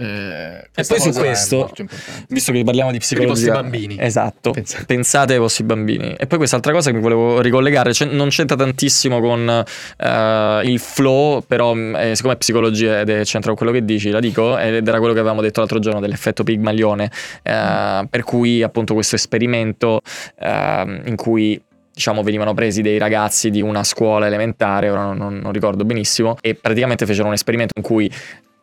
Eh, 0.00 0.68
E 0.74 0.84
poi 0.86 0.98
su 0.98 1.10
questo, 1.12 1.70
visto 2.28 2.52
che 2.52 2.64
parliamo 2.64 2.90
di 2.90 2.98
psicologia, 2.98 3.52
bambini. 3.52 3.96
esatto, 4.00 4.50
Pensate. 4.52 4.84
pensate 4.86 5.32
ai 5.34 5.38
vostri 5.38 5.64
bambini. 5.64 6.14
E 6.18 6.26
poi 6.26 6.38
quest'altra 6.38 6.72
cosa 6.72 6.90
che 6.90 6.96
mi 6.96 7.02
volevo 7.02 7.40
ricollegare, 7.40 7.90
c'è- 7.92 8.06
non 8.06 8.28
c'entra 8.30 8.56
tantissimo 8.56 9.20
con 9.20 9.48
eh, 9.98 10.60
il 10.64 10.78
flow, 10.78 11.42
però 11.46 11.74
eh, 11.76 12.12
siccome 12.14 12.34
è 12.34 12.36
psicologia 12.38 13.00
ed 13.00 13.10
è 13.10 13.24
c'entra 13.24 13.50
con 13.54 13.56
quello 13.56 13.72
che 13.72 13.84
dici, 13.84 14.10
la 14.10 14.20
dico, 14.20 14.56
ed 14.58 14.86
era 14.88 14.98
quello 14.98 15.12
che 15.12 15.20
avevamo 15.20 15.42
detto 15.42 15.60
l'altro 15.60 15.78
giorno 15.78 16.00
dell'effetto 16.00 16.42
Pigmalione, 16.44 17.10
eh, 17.42 18.06
per 18.08 18.22
cui 18.24 18.62
appunto 18.62 18.94
questo 18.94 19.16
esperimento 19.16 20.00
eh, 20.38 21.02
in 21.04 21.16
cui 21.16 21.60
diciamo 21.92 22.22
venivano 22.22 22.54
presi 22.54 22.80
dei 22.80 22.96
ragazzi 22.96 23.50
di 23.50 23.60
una 23.60 23.84
scuola 23.84 24.26
elementare, 24.26 24.88
ora 24.88 25.02
non, 25.04 25.16
non- 25.18 25.38
non 25.42 25.52
ricordo 25.52 25.84
benissimo, 25.84 26.36
e 26.40 26.54
praticamente 26.54 27.04
fecero 27.04 27.26
un 27.26 27.34
esperimento 27.34 27.74
in 27.76 27.82
cui 27.82 28.10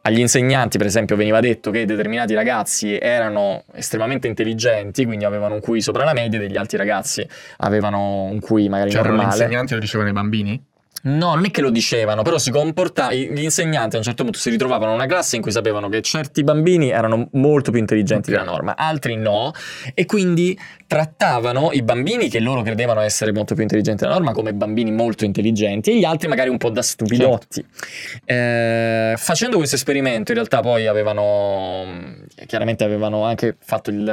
agli 0.08 0.20
insegnanti, 0.20 0.78
per 0.78 0.88
esempio, 0.88 1.18
veniva 1.18 1.42
detto 1.42 1.70
che 1.70 1.86
determinati 1.86 2.34
ragazzi 2.34 2.98
erano 2.98 3.66
estremamente 3.74 4.28
intelligenti, 4.28 5.04
quindi 5.06 5.26
avevano 5.26 5.56
un 5.56 5.60
QI 5.60 5.82
sopra 5.82 6.06
la 6.06 6.14
media, 6.14 6.40
degli 6.40 6.56
altri 6.56 6.78
ragazzi 6.78 7.28
avevano 7.58 8.24
un 8.24 8.40
QI 8.40 8.70
magari 8.70 8.92
Cioè, 8.92 9.02
erano 9.02 9.16
gli 9.16 9.20
normale. 9.20 9.44
insegnanti 9.44 9.74
lo 9.74 9.80
dicevano 9.80 10.08
ai 10.08 10.16
bambini? 10.16 10.64
No, 11.04 11.36
non 11.36 11.46
è 11.46 11.52
che 11.52 11.62
lo 11.62 11.70
dicevano, 11.70 12.22
però 12.24 12.38
si 12.38 12.52
comportavano. 12.52 13.16
Gli 13.16 13.44
insegnanti 13.44 13.96
a 13.96 14.00
un 14.00 14.04
certo 14.04 14.24
punto 14.24 14.40
si 14.40 14.50
ritrovavano 14.50 14.92
in 14.92 14.98
una 14.98 15.06
classe 15.08 15.36
in 15.36 15.42
cui 15.42 15.52
sapevano 15.52 15.90
che 15.90 16.02
certi 16.02 16.44
bambini 16.44 16.90
erano 16.90 17.30
molto 17.34 17.72
più 17.72 17.80
intelligenti 17.80 18.30
Ok. 18.32 18.38
della 18.38 18.50
norma, 18.52 18.76
altri 18.76 19.16
no, 19.16 19.52
e 19.94 20.06
quindi 20.06 20.58
trattavano 20.88 21.72
i 21.72 21.82
bambini 21.84 22.30
che 22.30 22.40
loro 22.40 22.62
credevano 22.62 23.02
essere 23.02 23.32
molto 23.32 23.54
più 23.54 23.64
intelligenti 23.64 24.04
della 24.04 24.16
norma 24.16 24.32
come 24.32 24.54
bambini 24.54 24.92
molto 24.92 25.24
intelligenti 25.26 25.92
e 25.92 25.98
gli 25.98 26.04
altri 26.06 26.28
magari 26.28 26.50
un 26.50 26.58
po' 26.58 26.70
da 26.70 26.82
stupidotti. 26.82 27.66
Eh, 28.26 29.14
facendo 29.18 29.58
questo 29.58 29.76
esperimento, 29.76 30.32
in 30.32 30.38
realtà 30.38 30.62
poi 30.62 30.88
avevano. 30.88 32.16
Chiaramente 32.46 32.84
avevano 32.84 33.24
anche 33.24 33.56
fatto 33.60 33.90
il. 33.90 34.08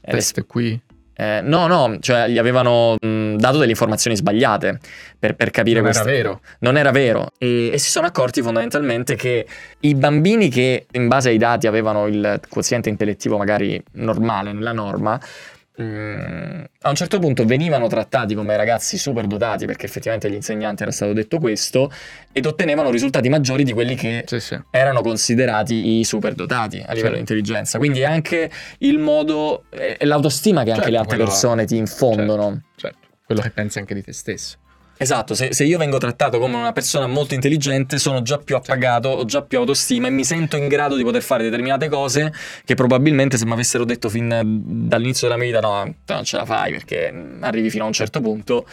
eh, 0.00 0.10
Test 0.10 0.46
qui? 0.46 0.80
Eh, 1.16 1.40
no, 1.42 1.66
no, 1.66 1.96
cioè 2.00 2.28
gli 2.28 2.38
avevano 2.38 2.96
mh, 3.00 3.36
dato 3.36 3.58
delle 3.58 3.70
informazioni 3.70 4.16
sbagliate 4.16 4.78
per, 5.18 5.34
per 5.36 5.50
capire 5.50 5.80
Non 5.80 5.90
era 5.90 6.00
questa- 6.02 6.16
vero. 6.16 6.40
non 6.60 6.76
era 6.76 6.90
vero 6.90 7.30
e, 7.38 7.70
e 7.72 7.78
si 7.78 7.90
sono 7.90 8.06
accorti 8.06 8.42
fondamentalmente 8.42 9.14
che 9.14 9.46
i 9.80 9.94
bambini 9.94 10.48
che 10.48 10.86
in 10.92 11.08
base 11.08 11.28
ai 11.30 11.38
dati 11.38 11.66
avevano 11.66 12.06
il 12.06 12.40
quoziente 12.48 12.88
intellettivo 12.88 13.36
magari 13.36 13.80
normale 13.92 14.52
nella 14.52 14.72
norma 14.72 15.18
mm, 15.82 16.64
a 16.82 16.88
un 16.88 16.94
certo 16.94 17.18
punto 17.18 17.44
venivano 17.44 17.86
trattati 17.88 18.34
come 18.34 18.56
ragazzi 18.56 18.96
super 18.98 19.26
dotati 19.26 19.66
perché 19.66 19.86
effettivamente 19.86 20.26
agli 20.28 20.34
insegnanti 20.34 20.82
era 20.82 20.92
stato 20.92 21.12
detto 21.12 21.38
questo 21.38 21.90
ed 22.32 22.46
ottenevano 22.46 22.90
risultati 22.90 23.28
maggiori 23.28 23.64
di 23.64 23.72
quelli 23.72 23.94
che 23.94 24.24
Sì, 24.26 24.40
sì. 24.40 24.58
erano 24.70 25.00
considerati 25.02 25.98
i 25.98 26.04
superdotati 26.04 26.76
a 26.76 26.80
livello 26.92 26.94
Certo. 26.98 27.12
di 27.14 27.18
intelligenza. 27.20 27.78
Quindi 27.78 28.00
è 28.00 28.04
anche 28.04 28.50
il 28.78 28.98
modo 28.98 29.64
e 29.70 29.96
e 29.98 30.04
l'autostima 30.06 30.62
che 30.64 30.70
anche 30.70 30.82
Certo, 30.82 30.90
le 30.96 30.98
altre 31.00 31.16
persone 31.18 31.64
ti 31.64 31.76
infondono. 31.76 32.62
Certo. 32.76 32.98
Quello 33.24 33.40
che 33.40 33.50
pensi 33.50 33.78
anche 33.78 33.94
di 33.94 34.02
te 34.02 34.12
stesso. 34.12 34.58
Esatto, 34.96 35.34
se, 35.34 35.52
se 35.52 35.64
io 35.64 35.76
vengo 35.76 35.98
trattato 35.98 36.38
come 36.38 36.56
una 36.56 36.72
persona 36.72 37.06
molto 37.08 37.34
intelligente, 37.34 37.98
sono 37.98 38.22
già 38.22 38.38
più 38.38 38.54
appagato, 38.54 39.08
ho 39.08 39.24
già 39.24 39.42
più 39.42 39.58
autostima 39.58 40.06
e 40.06 40.10
mi 40.10 40.24
sento 40.24 40.56
in 40.56 40.68
grado 40.68 40.94
di 40.96 41.02
poter 41.02 41.22
fare 41.22 41.42
determinate 41.42 41.88
cose 41.88 42.32
che 42.64 42.74
probabilmente 42.74 43.36
se 43.36 43.44
mi 43.44 43.52
avessero 43.52 43.84
detto 43.84 44.08
fin 44.08 44.62
dall'inizio 44.64 45.26
della 45.28 45.38
mia 45.38 45.48
vita 45.50 45.60
no, 45.60 45.94
non 46.06 46.24
ce 46.24 46.36
la 46.36 46.44
fai 46.44 46.72
perché 46.72 47.12
arrivi 47.40 47.70
fino 47.70 47.84
a 47.84 47.86
un 47.88 47.92
certo 47.92 48.20
punto. 48.20 48.66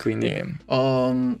Quindi 0.00 0.34
Ho, 0.66 1.36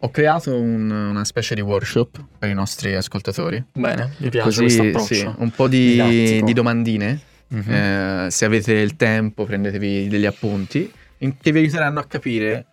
ho 0.00 0.10
creato 0.10 0.54
un- 0.54 0.90
una 0.90 1.24
specie 1.24 1.54
di 1.54 1.60
workshop 1.60 2.24
per 2.38 2.48
i 2.48 2.54
nostri 2.54 2.94
ascoltatori. 2.94 3.62
bene, 3.72 4.12
mi 4.18 4.30
piace 4.30 4.60
questo 4.62 4.82
Così, 4.82 4.88
approccio. 4.88 5.14
sì, 5.14 5.30
un 5.42 5.50
po' 5.50 5.68
di, 5.68 6.40
di 6.42 6.52
domandine. 6.52 7.20
Mhm. 7.48 7.72
Eh, 7.72 8.26
se 8.30 8.44
avete 8.44 8.72
il 8.74 8.96
tempo, 8.96 9.44
prendetevi 9.44 10.08
degli 10.08 10.26
appunti 10.26 10.90
che 11.18 11.52
vi 11.52 11.58
aiuteranno 11.58 12.00
a 12.00 12.04
capire 12.04 12.66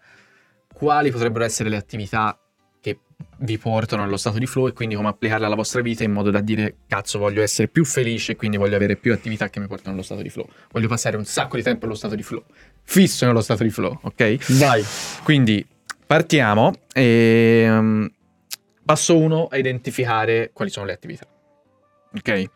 quali 0.73 1.11
potrebbero 1.11 1.43
essere 1.43 1.69
le 1.69 1.77
attività 1.77 2.37
che 2.81 2.99
vi 3.39 3.57
portano 3.57 4.03
allo 4.03 4.17
stato 4.17 4.37
di 4.37 4.45
flow 4.45 4.67
e 4.67 4.73
quindi 4.73 4.95
come 4.95 5.07
applicarle 5.07 5.45
alla 5.45 5.55
vostra 5.55 5.81
vita 5.81 6.03
in 6.03 6.11
modo 6.11 6.29
da 6.31 6.41
dire 6.41 6.75
cazzo 6.87 7.17
voglio 7.17 7.41
essere 7.41 7.67
più 7.67 7.85
felice 7.85 8.33
e 8.33 8.35
quindi 8.35 8.57
voglio 8.57 8.75
avere 8.75 8.95
più 8.95 9.13
attività 9.13 9.49
che 9.49 9.59
mi 9.59 9.67
portano 9.67 9.93
allo 9.93 10.03
stato 10.03 10.21
di 10.21 10.29
flow. 10.29 10.47
Voglio 10.71 10.87
passare 10.87 11.17
un 11.17 11.25
sacco 11.25 11.55
di 11.55 11.63
tempo 11.63 11.85
allo 11.85 11.95
stato 11.95 12.15
di 12.15 12.23
flow. 12.23 12.43
Fisso 12.83 13.25
nello 13.25 13.41
stato 13.41 13.63
di 13.63 13.69
flow, 13.69 13.99
ok? 14.01 14.57
Vai. 14.57 14.83
Quindi 15.23 15.65
partiamo 16.05 16.73
e 16.93 17.65
um, 17.69 18.11
passo 18.83 19.17
uno 19.17 19.47
a 19.47 19.57
identificare 19.57 20.51
quali 20.53 20.69
sono 20.69 20.85
le 20.85 20.93
attività. 20.93 21.25
Ok? 22.17 22.27
Eh. 22.29 22.49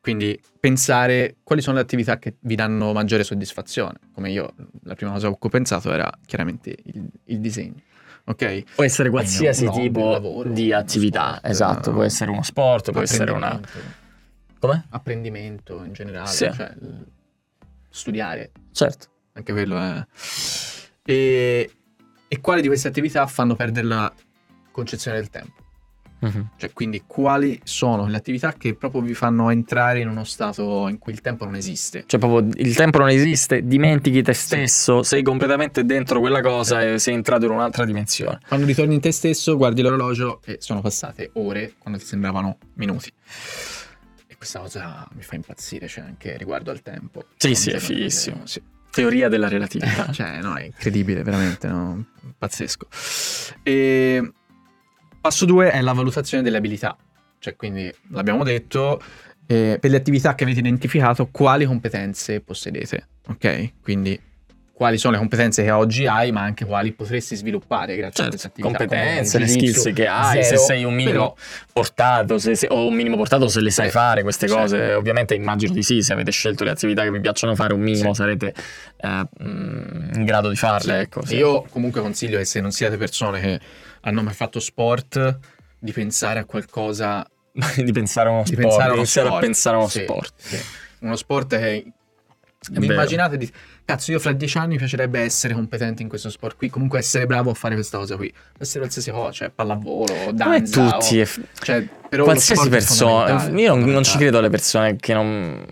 Quindi 0.00 0.40
pensare 0.60 1.36
quali 1.42 1.60
sono 1.62 1.76
le 1.76 1.82
attività 1.82 2.18
che 2.18 2.36
vi 2.40 2.54
danno 2.54 2.92
maggiore 2.92 3.24
soddisfazione. 3.24 3.98
Come 4.12 4.30
io, 4.30 4.54
la 4.84 4.94
prima 4.94 5.12
cosa 5.12 5.28
che 5.28 5.36
ho 5.38 5.48
pensato 5.48 5.92
era 5.92 6.10
chiaramente 6.26 6.76
il, 6.84 7.08
il 7.24 7.40
disegno. 7.40 7.82
Ok? 8.24 8.74
Può 8.74 8.84
essere 8.84 9.10
qualsiasi 9.10 9.66
hobby, 9.66 9.82
tipo 9.82 10.10
lavoro, 10.10 10.48
di 10.48 10.72
attività, 10.72 11.34
sport, 11.36 11.46
esatto, 11.46 11.90
eh, 11.90 11.92
può 11.92 12.02
essere 12.02 12.30
uno 12.30 12.42
sport, 12.42 12.90
può 12.90 13.00
essere 13.00 13.30
una... 13.30 13.52
Apprendimento. 13.52 14.04
Come? 14.58 14.86
Apprendimento 14.90 15.84
in 15.84 15.92
generale, 15.92 16.28
Sì. 16.28 16.50
cioè 16.52 16.74
studiare, 17.88 18.50
Certo. 18.72 19.06
anche 19.34 19.52
quello 19.52 19.78
è... 19.78 20.04
E, 21.04 21.70
e 22.26 22.40
quali 22.40 22.62
di 22.62 22.66
queste 22.66 22.88
attività 22.88 23.26
fanno 23.28 23.54
perdere 23.54 23.86
la 23.86 24.12
concezione 24.72 25.18
del 25.18 25.30
tempo? 25.30 25.62
Mhm. 26.18 26.50
Cioè, 26.56 26.72
quindi 26.72 27.02
quali 27.06 27.60
sono 27.64 28.06
le 28.06 28.16
attività 28.16 28.52
che 28.54 28.74
proprio 28.74 29.02
vi 29.02 29.14
fanno 29.14 29.50
entrare 29.50 30.00
in 30.00 30.08
uno 30.08 30.24
stato 30.24 30.88
in 30.88 30.98
cui 30.98 31.12
il 31.12 31.20
tempo 31.20 31.44
non 31.44 31.54
esiste? 31.54 32.04
Cioè 32.06 32.18
proprio 32.18 32.48
il 32.54 32.74
tempo 32.74 32.98
non 32.98 33.08
esiste, 33.08 33.66
dimentichi 33.66 34.22
te 34.22 34.32
stesso, 34.32 35.02
sei 35.02 35.22
completamente 35.22 35.84
dentro 35.84 36.20
quella 36.20 36.40
cosa 36.40 36.82
e 36.82 36.98
sei 36.98 37.14
entrato 37.14 37.44
in 37.44 37.50
un'altra 37.50 37.84
dimensione. 37.84 38.40
Quando 38.46 38.66
ritorni 38.66 38.94
in 38.94 39.00
te 39.00 39.12
stesso, 39.12 39.56
guardi 39.56 39.82
l'orologio 39.82 40.40
e 40.44 40.56
sono 40.60 40.80
passate 40.80 41.30
ore 41.34 41.74
quando 41.78 41.98
ti 41.98 42.06
sembravano 42.06 42.58
minuti. 42.74 43.12
E 44.26 44.36
questa 44.36 44.60
cosa 44.60 45.06
mi 45.14 45.22
fa 45.22 45.34
impazzire, 45.34 45.86
cioè 45.86 46.04
anche 46.04 46.36
riguardo 46.36 46.70
al 46.70 46.82
tempo. 46.82 47.24
Sì, 47.36 47.54
sì, 47.54 47.70
è 47.70 47.78
fighissimo. 47.78 48.42
Sì. 48.44 48.62
Teoria 48.90 49.28
della 49.28 49.48
relatività. 49.48 50.10
Cioè, 50.12 50.40
no, 50.40 50.54
è 50.54 50.64
incredibile, 50.64 51.22
veramente, 51.22 51.68
no? 51.68 52.06
pazzesco. 52.38 52.86
E 53.62 54.32
passo 55.26 55.44
2 55.44 55.70
è 55.72 55.80
la 55.80 55.92
valutazione 55.92 56.42
delle 56.44 56.56
abilità. 56.58 56.96
Cioè, 57.40 57.56
quindi, 57.56 57.92
l'abbiamo 58.10 58.44
detto, 58.44 59.00
eh, 59.46 59.76
per 59.80 59.90
le 59.90 59.96
attività 59.96 60.34
che 60.36 60.44
avete 60.44 60.60
identificato, 60.60 61.26
quali 61.32 61.64
competenze 61.64 62.40
possedete, 62.40 63.08
ok? 63.28 63.72
Quindi, 63.82 64.20
quali 64.72 64.98
sono 64.98 65.14
le 65.14 65.18
competenze 65.18 65.62
che 65.64 65.70
oggi 65.70 66.06
hai, 66.06 66.30
ma 66.32 66.42
anche 66.42 66.64
quali 66.66 66.92
potresti 66.92 67.34
sviluppare 67.34 67.96
grazie 67.96 68.24
a 68.24 68.28
queste 68.28 68.48
Certo, 68.50 68.68
attività. 68.68 68.84
competenze, 68.84 69.38
le 69.38 69.44
il 69.44 69.50
skills 69.50 69.90
che 69.94 70.06
hai, 70.06 70.42
se 70.42 70.48
zero, 70.50 70.60
sei 70.60 70.84
un 70.84 70.94
minimo 70.94 71.12
però- 71.12 71.34
portato, 71.72 72.38
se, 72.38 72.54
se- 72.54 72.66
o 72.70 72.86
un 72.86 72.94
minimo 72.94 73.16
portato 73.16 73.48
se 73.48 73.60
le 73.60 73.70
sai 73.70 73.86
Sì. 73.86 73.92
fare 73.92 74.22
queste 74.22 74.46
Certo. 74.46 74.62
cose, 74.62 74.92
ovviamente 74.92 75.34
immagino 75.34 75.72
di 75.72 75.82
sì, 75.82 76.02
se 76.02 76.12
avete 76.12 76.30
scelto 76.30 76.62
le 76.64 76.70
attività 76.70 77.02
che 77.04 77.10
vi 77.10 77.20
piacciono 77.20 77.54
fare 77.54 77.72
un 77.72 77.80
minimo 77.80 78.10
Sì. 78.12 78.20
sarete 78.20 78.54
eh, 78.98 79.28
mm, 79.42 80.12
in 80.14 80.24
grado 80.24 80.50
di 80.50 80.56
farle, 80.56 81.00
ecco. 81.00 81.24
sì. 81.24 81.36
Io 81.36 81.62
comunque 81.70 82.00
consiglio 82.02 82.36
che 82.38 82.44
se 82.44 82.60
non 82.60 82.70
siete 82.70 82.98
persone 82.98 83.40
che 83.40 83.60
hanno 84.06 84.22
mai 84.22 84.34
fatto 84.34 84.60
sport, 84.60 85.38
di 85.78 85.92
pensare 85.92 86.38
a 86.40 86.44
qualcosa 86.44 87.26
di 87.76 87.92
pensare 87.92 88.28
a 88.28 88.32
uno 88.32 88.42
di 88.42 88.52
sport, 88.52 88.62
pensare 88.62 88.82
a 88.82 88.92
uno 88.92 88.96
iniziare 88.96 89.26
sport. 89.28 89.42
a 89.42 89.46
pensare 89.46 89.76
a 89.76 89.78
uno 89.78 89.88
Sì, 89.88 90.02
sport. 90.02 90.32
sì. 90.36 90.58
Uno 91.00 91.16
sport 91.16 91.48
che 91.58 91.76
È 91.76 91.82
vi 92.70 92.80
vero. 92.80 92.92
immaginate 92.94 93.36
di 93.36 93.50
cazzo 93.84 94.10
io 94.12 94.18
fra 94.18 94.32
dieci 94.32 94.58
anni 94.58 94.72
mi 94.72 94.78
piacerebbe 94.78 95.20
essere 95.20 95.54
competente 95.54 96.02
in 96.02 96.08
questo 96.08 96.30
sport 96.30 96.56
qui, 96.56 96.68
comunque 96.70 96.98
essere 96.98 97.26
bravo 97.26 97.50
a 97.50 97.54
fare 97.54 97.74
questa 97.74 97.98
cosa 97.98 98.16
qui. 98.16 98.32
Essere 98.58 98.80
qualsiasi 98.80 99.10
cosa, 99.10 99.30
cioè 99.32 99.50
pallavolo, 99.50 100.12
Come 100.14 100.32
danza, 100.32 100.90
tutti, 100.98 101.18
o- 101.20 101.22
è 101.22 101.28
cioè, 101.62 101.86
però 102.08 102.24
qualsiasi 102.24 102.66
è 102.66 102.70
persona. 102.70 103.48
Io 103.50 103.74
non, 103.74 103.88
non 103.90 104.02
ci 104.04 104.16
credo 104.18 104.38
alle 104.38 104.50
persone 104.50 104.96
che 104.96 105.12
non, 105.14 105.64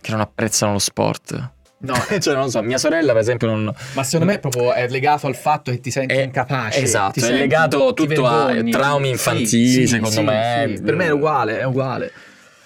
che 0.00 0.10
non 0.10 0.20
apprezzano 0.20 0.72
lo 0.72 0.78
sport. 0.78 1.52
No, 1.80 1.94
cioè, 2.18 2.34
non 2.34 2.50
so, 2.50 2.60
mia 2.62 2.78
sorella, 2.78 3.12
per 3.12 3.20
esempio, 3.20 3.46
non. 3.48 3.72
ma 3.94 4.02
secondo 4.02 4.32
me 4.32 4.38
proprio 4.40 4.72
è 4.72 4.88
legato 4.88 5.26
al 5.28 5.36
fatto 5.36 5.70
che 5.70 5.80
ti 5.80 5.90
senti 5.92 6.12
È- 6.14 6.22
incapace. 6.22 6.82
esatto, 6.82 7.12
ti 7.12 7.20
è 7.20 7.22
senti- 7.22 7.38
legato 7.38 7.94
tutto 7.94 8.26
a 8.26 8.46
vergogni. 8.46 8.70
traumi 8.72 9.08
infantili, 9.10 9.86
secondo 9.86 10.22
me. 10.22 10.72
sì. 10.76 10.82
Per 10.82 10.94
me 10.96 11.04
è 11.06 11.10
uguale, 11.10 11.60
è 11.60 11.64
uguale. 11.64 12.12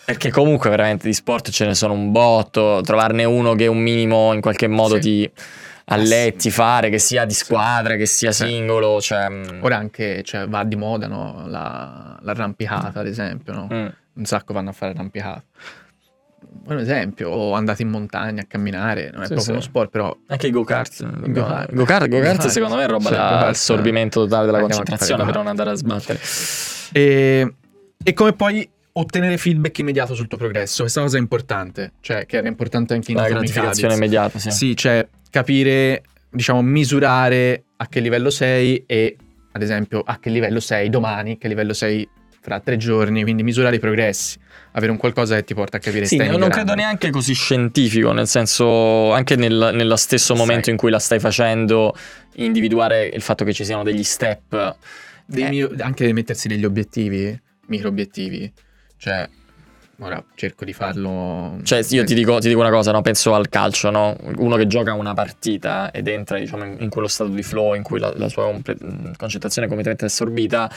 Perché 0.05 0.31
comunque 0.31 0.68
veramente 0.70 1.07
di 1.07 1.14
sport 1.14 1.51
ce 1.51 1.64
ne 1.66 1.75
sono 1.75 1.92
un 1.92 2.11
botto, 2.11 2.81
trovarne 2.83 3.25
uno 3.25 3.55
che 3.55 3.66
un 3.66 3.79
minimo 3.79 4.33
in 4.33 4.40
qualche 4.40 4.66
modo 4.66 4.94
Sì. 4.94 5.01
ti 5.01 5.31
alletti 5.87 6.51
fare, 6.51 6.88
che 6.90 6.98
sia 6.98 7.25
di 7.25 7.35
squadra, 7.35 7.96
che 7.96 8.07
sia 8.07 8.33
Sì. 8.33 8.46
singolo, 8.46 9.01
cioè... 9.01 9.29
mm, 9.29 9.42
Ora 9.62 9.77
anche 9.77 10.22
cioè, 10.25 10.48
va 10.48 10.64
di 10.64 10.75
moda 10.77 11.07
no? 11.07 11.44
La- 11.46 12.18
l'arrampicata, 12.22 13.01
ad 13.01 13.07
esempio, 13.07 13.53
no? 13.53 13.68
mm. 13.72 13.87
un 14.14 14.25
sacco 14.25 14.53
vanno 14.55 14.70
a 14.70 14.72
fare 14.72 14.92
l'arrampicata. 14.92 15.42
Un 16.64 16.78
esempio, 16.78 17.28
o 17.28 17.55
andate 17.55 17.83
in 17.83 17.88
montagna 17.88 18.42
a 18.42 18.44
camminare, 18.46 19.11
non 19.12 19.22
è 19.22 19.26
Sì, 19.26 19.35
proprio 19.35 19.40
sì. 19.42 19.50
uno 19.50 19.61
sport, 19.61 19.90
però 19.90 20.16
Anche 20.28 20.46
i 20.46 20.50
go-kart. 20.50 21.02
Go-kart. 21.02 21.31
Go-kart, 21.33 21.74
go-kart 21.74 22.09
Go-kart. 22.09 22.46
secondo 22.46 22.76
me 22.76 22.85
è 22.85 22.87
roba 22.87 23.09
Sì, 23.09 23.14
da 23.14 23.46
assorbimento 23.48 24.20
totale 24.24 24.46
della 24.46 24.61
concentrazione 24.61 25.24
per 25.24 25.35
non 25.35 25.46
andare 25.48 25.70
a 25.70 25.74
sbattere. 25.74 26.20
E, 26.92 27.55
e 28.02 28.12
come 28.12 28.33
poi 28.33 28.68
ottenere 28.94 29.38
feedback 29.38 29.78
immediato 29.78 30.14
sul 30.14 30.28
tuo 30.28 30.38
progresso. 30.38 30.83
Questa 30.83 31.00
cosa 31.00 31.16
è 31.16 31.20
importante, 31.20 31.92
cioè 32.00 32.26
che 32.26 32.37
era 32.37 32.48
importante 32.48 32.94
anche 32.94 33.11
in 33.11 33.16
La 33.16 33.28
gratificazione 33.28 33.94
immediata, 33.94 34.38
sì. 34.38 34.50
Sì, 34.50 34.76
cioè 34.76 35.07
capire, 35.31 36.02
diciamo, 36.31 36.62
misurare 36.62 37.64
a 37.76 37.88
che 37.88 38.00
livello 38.00 38.31
sei 38.31 38.85
e 38.87 39.16
ad 39.55 39.62
esempio 39.62 40.00
a 40.05 40.18
che 40.18 40.31
livello 40.31 40.61
sei 40.61 40.88
domani, 40.90 41.38
che 41.38 41.48
livello 41.48 41.72
sei 41.72 42.09
fra 42.42 42.59
tre 42.61 42.76
giorni, 42.76 43.22
quindi 43.22 43.44
misurare 43.44 43.76
i 43.76 43.78
progressi, 43.78 44.37
avere 44.72 44.90
un 44.90 44.98
qualcosa 44.98 45.37
che 45.37 45.44
ti 45.44 45.55
porta 45.55 45.76
a 45.76 45.81
capire 45.81 46.07
Sì, 46.07 46.16
stai 46.16 46.26
non 46.26 46.40
migliorando. 46.40 46.64
credo 46.64 46.74
neanche 46.74 47.11
così 47.11 47.35
scientifico, 47.35 48.11
nel 48.12 48.26
senso, 48.26 49.12
anche 49.12 49.37
nel, 49.37 49.70
nello 49.74 49.96
stesso 49.96 50.35
momento 50.35 50.64
Sai. 50.64 50.72
in 50.72 50.78
cui 50.78 50.90
la 50.90 50.98
stai 50.98 51.20
facendo, 51.20 51.94
individuare 52.35 53.07
il 53.07 53.20
fatto 53.22 53.44
che 53.44 53.52
ci 53.52 53.64
siano 53.64 53.85
degli 53.85 54.02
step. 54.02 54.76
Dei 55.24 55.44
Eh. 55.44 55.48
mio- 55.50 55.70
anche 55.78 56.12
mettersi 56.12 56.48
degli 56.48 56.64
obiettivi, 56.64 57.40
micro 57.66 57.88
obiettivi. 57.88 58.52
Cioè, 58.96 59.28
ora 60.00 60.22
cerco 60.35 60.64
di 60.64 60.72
farlo. 60.72 61.59
Cioè, 61.62 61.85
io 61.90 62.02
ti 62.02 62.14
dico, 62.14 62.40
ti 62.40 62.48
dico 62.48 62.59
una 62.61 62.70
cosa, 62.70 62.90
no? 62.90 63.02
penso 63.02 63.35
al 63.35 63.48
calcio, 63.48 63.90
no? 63.90 64.16
Uno 64.38 64.57
che 64.57 64.66
gioca 64.66 64.94
una 64.94 65.14
partita 65.14 65.92
ed 65.92 66.09
entra, 66.09 66.38
diciamo, 66.38 66.64
in, 66.64 66.76
in 66.81 66.88
quello 66.90 67.07
stato 67.07 67.31
di 67.31 67.42
flow 67.44 67.74
in 67.74 67.83
cui 67.85 68.00
la, 68.00 68.12
la 68.16 68.28
sua 68.28 68.44
comple- 68.46 68.76
concentrazione 69.16 69.66
è 69.66 69.70
completamente 69.70 70.07
assorbita. 70.07 70.70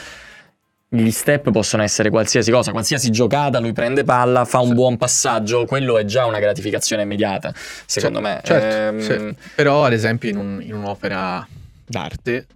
Gli 0.88 1.10
step 1.10 1.50
possono 1.50 1.82
essere 1.82 2.10
qualsiasi 2.10 2.52
cosa, 2.52 2.70
qualsiasi 2.70 3.10
giocata, 3.10 3.58
lui 3.58 3.72
prende 3.72 4.04
palla, 4.04 4.44
fa 4.44 4.60
un 4.60 4.68
Sì. 4.68 4.74
buon 4.74 4.96
passaggio, 4.96 5.64
quello 5.64 5.98
è 5.98 6.04
già 6.04 6.26
una 6.26 6.38
gratificazione 6.38 7.02
immediata, 7.02 7.52
secondo 7.86 8.20
me. 8.20 8.40
Certo, 8.44 8.96
Ehm, 8.96 9.00
sì. 9.00 9.36
Però, 9.56 9.84
ad 9.84 9.92
esempio, 9.92 10.28
in, 10.30 10.36
un- 10.36 10.62
in 10.62 10.74
un'opera 10.74 11.46
d'arte, 11.84 12.46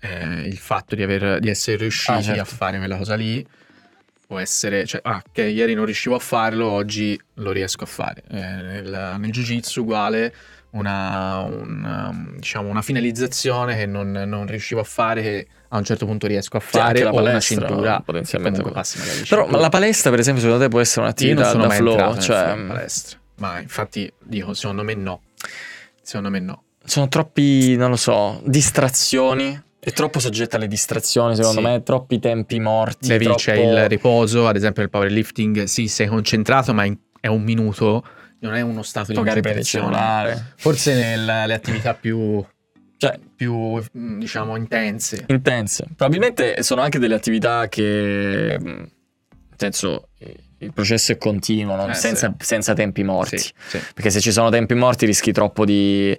eh, 0.00 0.40
il 0.46 0.56
fatto 0.56 0.94
di, 0.94 1.02
aver- 1.02 1.38
di 1.40 1.50
essere 1.50 1.76
riusciti 1.76 2.10
Ah, 2.18 2.22
certo. 2.22 2.40
a 2.40 2.44
fare 2.44 2.78
quella 2.78 2.96
cosa 2.96 3.14
lì 3.14 3.46
può 4.26 4.38
essere, 4.38 4.86
cioè, 4.86 5.00
ah, 5.04 5.22
che 5.30 5.42
ieri 5.44 5.74
non 5.74 5.84
riuscivo 5.84 6.14
a 6.14 6.18
farlo, 6.20 6.68
oggi 6.70 7.20
lo 7.34 7.50
riesco 7.52 7.84
a 7.84 7.86
fare. 7.86 8.22
Eh, 8.30 8.34
nel, 8.40 9.16
nel 9.18 9.30
jiu-jitsu 9.30 9.80
uguale. 9.80 10.34
Una, 10.70 11.38
un, 11.38 12.34
diciamo, 12.36 12.68
una 12.68 12.82
finalizzazione 12.82 13.74
che 13.74 13.86
non, 13.86 14.10
non 14.10 14.46
riuscivo 14.46 14.80
a 14.80 14.84
fare 14.84 15.22
che 15.22 15.46
a 15.68 15.78
un 15.78 15.84
certo 15.84 16.04
punto 16.04 16.26
riesco 16.26 16.58
a 16.58 16.60
fare 16.60 17.02
la 17.02 17.10
o 17.10 17.12
una 17.14 17.22
palestra, 17.22 17.56
cintura 17.66 18.00
potenzialmente 18.00 18.62
passi 18.62 18.98
magari 18.98 19.24
Però 19.26 19.42
cintura. 19.42 19.60
la 19.62 19.68
palestra, 19.70 20.10
per 20.10 20.18
esempio, 20.20 20.42
secondo 20.42 20.62
te 20.64 20.68
può 20.70 20.80
essere 20.80 21.00
un'attività 21.02 21.52
da 21.54 21.70
flow? 21.70 22.18
Cioè, 22.18 22.54
in 22.54 22.66
palestra 22.68 23.18
ma 23.36 23.60
infatti 23.60 24.12
dico 24.18 24.52
secondo 24.52 24.82
me 24.82 24.94
no 24.94 25.22
secondo 26.02 26.28
me 26.28 26.40
no 26.40 26.62
sono 26.88 27.08
troppi, 27.08 27.76
non 27.76 27.90
lo 27.90 27.96
so, 27.96 28.40
distrazioni. 28.44 29.62
È 29.78 29.92
troppo 29.92 30.18
soggetta 30.20 30.56
alle 30.56 30.68
distrazioni, 30.68 31.36
secondo 31.36 31.60
Sì. 31.60 31.66
me, 31.66 31.82
troppi 31.82 32.18
tempi 32.18 32.58
morti. 32.60 33.08
Devi, 33.08 33.24
troppo... 33.24 33.38
c'è 33.40 33.54
il 33.56 33.88
riposo, 33.88 34.48
ad 34.48 34.56
esempio 34.56 34.82
nel 34.82 34.90
powerlifting, 34.90 35.64
sì, 35.64 35.86
sei 35.86 36.06
concentrato, 36.08 36.72
ma 36.74 36.84
in- 36.84 36.96
è 37.20 37.26
un 37.26 37.42
minuto, 37.42 38.02
non 38.40 38.54
è 38.54 38.60
uno 38.60 38.82
stato 38.82 39.12
di 39.12 39.18
magari 39.18 39.40
per 39.40 39.56
il 39.58 39.64
cellulare. 39.64 40.52
Forse 40.56 40.94
nelle 40.94 41.52
attività 41.54 41.94
più, 41.94 42.44
Cioè, 42.96 43.18
più, 43.36 43.80
mm, 43.96 44.18
diciamo, 44.18 44.56
intense. 44.56 45.24
intense. 45.28 45.86
Probabilmente 45.96 46.62
sono 46.62 46.80
anche 46.82 46.98
delle 46.98 47.14
attività 47.14 47.68
che, 47.68 48.56
mh, 48.60 48.64
nel 48.66 48.88
senso, 49.56 50.08
il 50.58 50.72
processo 50.72 51.12
è 51.12 51.16
continuo, 51.16 51.76
no? 51.76 51.88
Eh, 51.88 51.94
senza, 51.94 52.34
senza 52.38 52.74
tempi 52.74 53.02
morti. 53.04 53.38
Sì, 53.38 53.52
sì. 53.68 53.78
Perché 53.94 54.10
se 54.10 54.20
ci 54.20 54.32
sono 54.32 54.50
tempi 54.50 54.74
morti 54.74 55.06
rischi 55.06 55.30
troppo 55.32 55.64
di... 55.64 56.16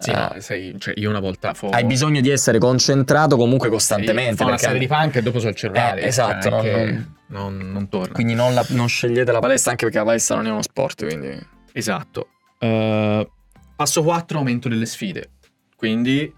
Sì, 0.00 0.12
no, 0.12 0.32
sai, 0.38 0.76
cioè 0.78 0.94
io 0.96 1.10
una 1.10 1.18
volta 1.18 1.54
fo- 1.54 1.70
hai 1.70 1.84
bisogno 1.84 2.20
di 2.20 2.28
essere 2.30 2.58
concentrato 2.58 3.36
comunque 3.36 3.68
costantemente. 3.68 4.36
fa 4.36 4.44
una 4.44 4.56
serie 4.56 4.78
di 4.78 4.86
punk 4.86 5.16
e 5.16 5.22
dopo 5.22 5.40
sul 5.40 5.56
cellulare. 5.56 6.02
Eh, 6.02 6.06
esatto, 6.06 6.50
cioè, 6.50 6.84
non- 6.84 7.14
non, 7.26 7.72
non 7.72 7.88
torna. 7.88 8.12
Quindi 8.12 8.34
non, 8.34 8.54
la- 8.54 8.64
non 8.68 8.86
scegliete 8.88 9.32
la 9.32 9.40
palestra 9.40 9.72
anche 9.72 9.84
perché 9.84 9.98
la 9.98 10.04
palestra 10.04 10.36
non 10.36 10.46
è 10.46 10.50
uno 10.50 10.62
sport, 10.62 11.04
quindi... 11.04 11.56
Esatto. 11.78 12.28
Eh, 12.58 13.28
passo 13.76 14.02
4, 14.02 14.38
aumento 14.38 14.68
delle 14.68 14.86
sfide. 14.86 15.30
Quindi 15.76 16.34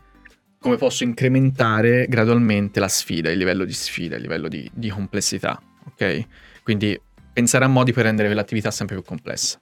come 0.58 0.76
posso 0.76 1.02
incrementare 1.04 2.04
gradualmente 2.06 2.78
la 2.78 2.88
sfida, 2.88 3.30
il 3.30 3.38
livello 3.38 3.64
di 3.64 3.72
sfida, 3.72 4.16
il 4.16 4.22
livello 4.22 4.48
di, 4.48 4.70
di 4.74 4.90
complessità. 4.90 5.58
Ok? 5.86 6.26
Quindi 6.62 7.00
pensare 7.32 7.64
a 7.64 7.68
modi 7.68 7.94
per 7.94 8.04
rendere 8.04 8.34
l'attività 8.34 8.70
sempre 8.70 8.96
più 8.96 9.04
complessa. 9.04 9.58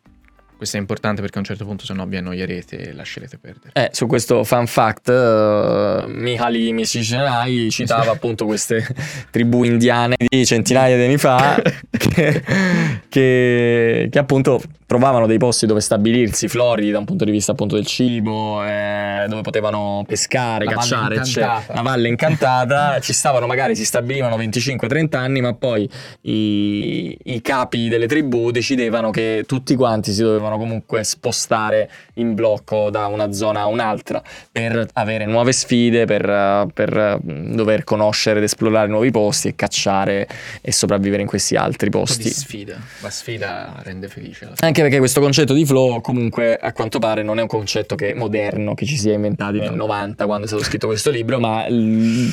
Questo 0.56 0.76
è 0.76 0.80
importante 0.80 1.20
perché 1.20 1.36
a 1.36 1.38
un 1.38 1.46
certo 1.46 1.64
punto 1.64 1.84
se 1.84 1.92
no 1.92 2.04
vi 2.06 2.16
annoierete 2.16 2.88
e 2.88 2.92
lascerete 2.92 3.38
perdere. 3.38 3.70
Eh, 3.74 3.90
su 3.92 4.06
questo 4.06 4.42
fun 4.42 4.66
fact, 4.66 5.06
uh, 5.06 6.10
Mihaly 6.10 6.72
Misicenai 6.72 7.70
citava 7.70 8.10
appunto 8.10 8.44
queste 8.44 8.84
tribù 9.30 9.62
indiane 9.62 10.16
di 10.18 10.44
centinaia 10.44 10.96
di 10.96 11.04
anni 11.04 11.18
fa 11.18 11.62
che, 11.96 12.42
che, 13.08 14.08
che 14.10 14.18
appunto 14.18 14.60
trovavano 14.88 15.26
dei 15.26 15.36
posti 15.36 15.66
dove 15.66 15.82
stabilirsi, 15.82 16.48
floridi 16.48 16.90
da 16.90 16.98
un 16.98 17.04
punto 17.04 17.26
di 17.26 17.30
vista 17.30 17.52
appunto 17.52 17.74
del 17.74 17.84
cibo, 17.84 18.64
eh, 18.64 19.26
dove 19.28 19.42
potevano 19.42 20.02
pescare, 20.06 20.64
La 20.64 20.72
cacciare, 20.72 21.16
eccetera. 21.16 21.62
La 21.74 21.82
valle 21.82 22.08
incantata, 22.08 22.98
ci 23.04 23.12
stavano 23.12 23.46
magari, 23.46 23.76
si 23.76 23.84
stabilivano 23.84 24.38
25-30 24.38 25.16
anni, 25.16 25.42
ma 25.42 25.52
poi 25.52 25.86
i, 26.22 27.14
i 27.22 27.42
capi 27.42 27.88
delle 27.88 28.06
tribù 28.06 28.50
decidevano 28.50 29.10
che 29.10 29.44
tutti 29.46 29.74
quanti 29.74 30.10
si 30.12 30.22
dovevano 30.22 30.56
comunque 30.56 31.04
spostare 31.04 31.90
in 32.14 32.32
blocco 32.32 32.88
da 32.88 33.08
una 33.08 33.30
zona 33.32 33.60
a 33.60 33.66
un'altra 33.66 34.22
per 34.50 34.88
avere 34.94 35.26
nuove 35.26 35.52
sfide, 35.52 36.06
per, 36.06 36.66
per, 36.72 36.96
eh, 36.96 37.18
dover 37.22 37.84
conoscere 37.84 38.38
ed 38.38 38.44
esplorare 38.44 38.88
nuovi 38.88 39.10
posti 39.10 39.48
e 39.48 39.54
cacciare 39.54 40.26
e 40.62 40.72
sopravvivere 40.72 41.20
in 41.20 41.28
questi 41.28 41.56
altri 41.56 41.90
Un 41.92 41.92
po' 41.92 42.06
di 42.06 42.22
posti. 42.22 42.30
sfida. 42.30 42.78
La 43.00 43.10
sfida 43.10 43.74
rende 43.82 44.08
felice. 44.08 44.46
fine. 44.46 44.77
Anche 44.78 44.90
perché 44.90 44.98
questo 44.98 45.20
concetto 45.20 45.54
di 45.54 45.66
flow, 45.66 46.00
comunque, 46.00 46.56
a 46.56 46.72
quanto 46.72 47.00
pare, 47.00 47.24
non 47.24 47.40
è 47.40 47.42
un 47.42 47.48
concetto 47.48 47.96
che 47.96 48.12
è 48.12 48.14
moderno, 48.14 48.74
che 48.74 48.86
ci 48.86 48.96
si 48.96 49.10
è 49.10 49.14
inventati 49.14 49.58
nel 49.58 49.74
90 49.74 50.24
quando 50.24 50.44
è 50.44 50.46
stato 50.46 50.62
scritto 50.62 50.86
questo 50.86 51.10
libro, 51.10 51.40
ma 51.40 51.66
mm, 51.68 52.28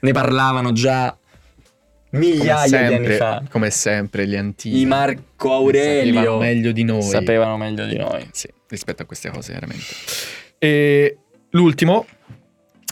ne 0.00 0.12
parlavano 0.12 0.72
già 0.72 1.14
migliaia 2.12 2.66
di 2.66 2.74
anni 2.74 2.88
sempre, 2.94 3.16
fa. 3.16 3.42
come 3.50 3.68
sempre 3.68 4.26
gli 4.26 4.34
antichi 4.34 4.80
I 4.80 4.86
Marco 4.86 5.22
sapevano 5.40 5.58
Aurelio 5.58 6.38
meglio 6.38 6.72
di 6.72 6.84
noi. 6.84 7.02
sapevano 7.02 7.58
meglio 7.58 7.84
di 7.84 7.98
noi. 7.98 8.26
Sì, 8.32 8.48
rispetto 8.68 9.02
a 9.02 9.04
queste 9.04 9.28
cose, 9.28 9.52
veramente. 9.52 9.84
E 10.56 11.18
l'ultimo 11.50 12.06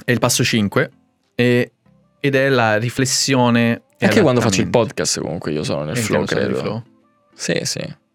è 0.04 0.10
il 0.10 0.18
passo 0.18 0.44
5 0.44 0.90
e- 1.34 1.72
ed 2.20 2.34
è 2.34 2.48
la 2.50 2.76
riflessione. 2.76 3.84
Anche 4.00 4.20
quando 4.20 4.42
faccio 4.42 4.60
il 4.60 4.68
podcast, 4.68 5.18
comunque, 5.20 5.50
io 5.50 5.64
sono 5.64 5.84
nel 5.84 5.96
flow, 5.96 6.26
credo. 6.26 6.58
flow? 6.58 6.82
Sì, 7.34 7.58
sì. 7.62 8.06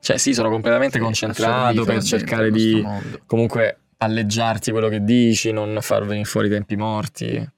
Cioè, 0.00 0.16
sì, 0.16 0.32
sono 0.32 0.48
completamente 0.48 0.98
concentrato 0.98 1.84
per 1.84 2.02
cercare 2.02 2.50
di 2.50 2.80
mondo. 2.82 3.20
comunque 3.26 3.78
palleggiarti 3.96 4.70
quello 4.70 4.88
che 4.88 5.04
dici, 5.04 5.52
non 5.52 5.76
far 5.82 6.06
venire 6.06 6.24
fuori 6.24 6.46
i 6.46 6.50
tempi 6.50 6.74
morti. 6.74 7.48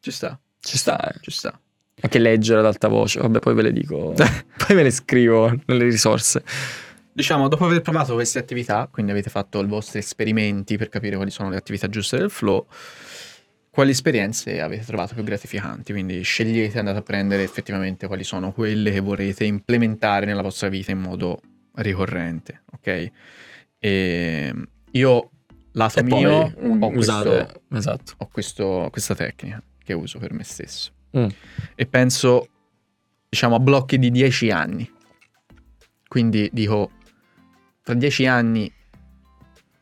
Ci 0.00 0.10
sta, 0.10 0.38
Ci 0.60 0.78
sta, 0.78 1.10
eh. 1.10 1.18
ci 1.20 1.30
sta. 1.32 1.58
Anche 2.00 2.18
leggere 2.18 2.60
ad 2.60 2.66
alta 2.66 2.86
voce, 2.86 3.18
vabbè, 3.20 3.40
poi 3.40 3.54
ve 3.54 3.62
le 3.62 3.72
dico, 3.72 4.12
poi 4.14 4.76
ve 4.76 4.82
le 4.84 4.90
scrivo 4.90 5.52
nelle 5.66 5.84
risorse. 5.84 6.44
Diciamo, 7.12 7.48
dopo 7.48 7.64
aver 7.64 7.80
provato 7.80 8.14
queste 8.14 8.38
attività, 8.38 8.88
quindi 8.90 9.10
avete 9.10 9.30
fatto 9.30 9.60
i 9.60 9.66
vostri 9.66 9.98
esperimenti 9.98 10.76
per 10.76 10.88
capire 10.88 11.16
quali 11.16 11.30
sono 11.30 11.48
le 11.48 11.56
attività 11.56 11.88
giuste 11.88 12.18
del 12.18 12.30
flow, 12.30 12.66
quali 13.70 13.90
esperienze 13.90 14.60
avete 14.60 14.84
trovato 14.84 15.14
più 15.14 15.24
gratificanti? 15.24 15.92
Quindi 15.92 16.22
scegliete, 16.22 16.78
andate 16.78 16.98
a 16.98 17.02
prendere 17.02 17.42
effettivamente 17.42 18.06
quali 18.06 18.22
sono 18.22 18.52
quelle 18.52 18.92
che 18.92 19.00
vorrete 19.00 19.44
implementare 19.44 20.26
nella 20.26 20.42
vostra 20.42 20.68
vita 20.68 20.92
in 20.92 21.00
modo 21.00 21.40
ricorrente, 21.76 22.62
ok? 22.72 23.10
E 23.78 24.54
io, 24.92 25.30
lato 25.72 25.98
E 25.98 26.02
mio, 26.02 26.14
poi 26.52 26.78
ho, 26.80 26.90
usate, 26.96 27.28
questo- 27.28 27.60
esatto. 27.76 28.14
ho 28.18 28.28
questo- 28.32 28.88
questa 28.90 29.14
tecnica 29.14 29.62
che 29.82 29.92
uso 29.92 30.18
per 30.18 30.32
me 30.32 30.44
stesso. 30.44 30.92
Mm. 31.16 31.26
E 31.74 31.86
penso, 31.86 32.48
diciamo, 33.28 33.56
a 33.56 33.58
blocchi 33.60 33.98
di 33.98 34.10
10 34.10 34.50
anni. 34.50 34.90
Quindi 36.08 36.48
dico, 36.52 36.90
tra 37.82 37.94
10 37.94 38.26
anni, 38.26 38.72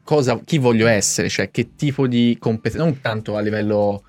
cosa, 0.02 0.40
chi 0.44 0.58
voglio 0.58 0.86
essere? 0.86 1.28
Cioè, 1.28 1.50
che 1.50 1.74
tipo 1.76 2.06
di 2.06 2.36
competenza? 2.38 2.84
Non 2.84 3.00
tanto 3.00 3.36
a 3.36 3.40
livello 3.40 4.04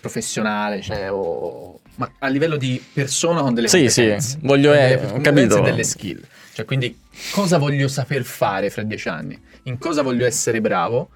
professionale, 0.00 0.80
cioè, 0.82 1.10
o- 1.12 1.80
ma 1.96 2.10
a 2.18 2.28
livello 2.28 2.56
di 2.56 2.82
persona 2.92 3.40
con 3.40 3.54
delle 3.54 3.68
Sì, 3.68 3.88
sì, 3.88 4.00
competenze. 4.02 4.38
voglio- 4.42 4.72
eh, 4.72 4.76
delle 4.76 4.94
ho 4.94 5.10
competenze 5.12 5.48
capito. 5.48 5.60
delle 5.62 5.82
skill. 5.84 6.26
Cioè, 6.56 6.64
quindi, 6.64 6.98
cosa 7.32 7.58
voglio 7.58 7.86
saper 7.86 8.24
fare 8.24 8.70
fra 8.70 8.82
10 8.82 9.08
anni? 9.10 9.38
In 9.64 9.76
cosa 9.76 10.00
voglio 10.00 10.24
essere 10.24 10.62
bravo? 10.62 11.10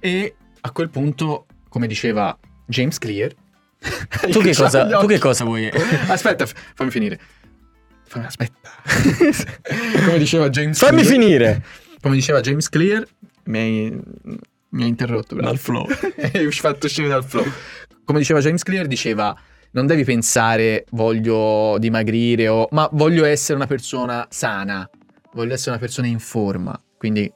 E 0.00 0.36
a 0.62 0.70
quel 0.70 0.88
punto, 0.88 1.44
come 1.68 1.86
diceva 1.86 2.34
James 2.64 2.96
Clear, 2.96 3.34
Tu 4.32 4.40
che, 4.40 4.54
cosa, 4.54 4.86
tu 4.86 5.06
che 5.06 5.18
cosa 5.18 5.44
vuoi? 5.44 5.68
Aspetta, 6.08 6.46
fammi 6.46 6.90
finire. 6.90 7.20
Fammi- 8.06 8.24
aspetta. 8.24 8.70
come 10.06 10.16
diceva 10.16 10.48
James 10.48 10.78
Fammi 10.78 11.02
Clear, 11.02 11.12
finire! 11.12 11.64
Come 12.00 12.14
diceva 12.14 12.40
James 12.40 12.66
Clear, 12.70 13.06
mi 13.44 13.58
hai, 13.58 14.00
mi 14.70 14.82
hai 14.82 14.88
interrotto. 14.88 15.34
però. 15.34 15.46
Dal 15.46 15.58
flow. 15.58 15.86
mi 15.86 16.38
hai 16.38 16.50
fatto 16.52 16.86
uscire 16.86 17.08
dal 17.08 17.22
flow. 17.22 17.44
Come 18.02 18.18
diceva 18.18 18.40
James 18.40 18.62
Clear, 18.62 18.86
diceva 18.86 19.38
non 19.74 19.86
devi 19.86 20.04
pensare 20.04 20.86
voglio 20.90 21.76
dimagrire 21.78 22.48
o... 22.48 22.68
ma 22.70 22.88
voglio 22.92 23.24
essere 23.24 23.56
una 23.56 23.66
persona 23.66 24.26
sana, 24.30 24.88
voglio 25.32 25.54
essere 25.54 25.70
una 25.70 25.80
persona 25.80 26.06
in 26.06 26.20
forma. 26.20 26.80
Quindi 26.96 27.32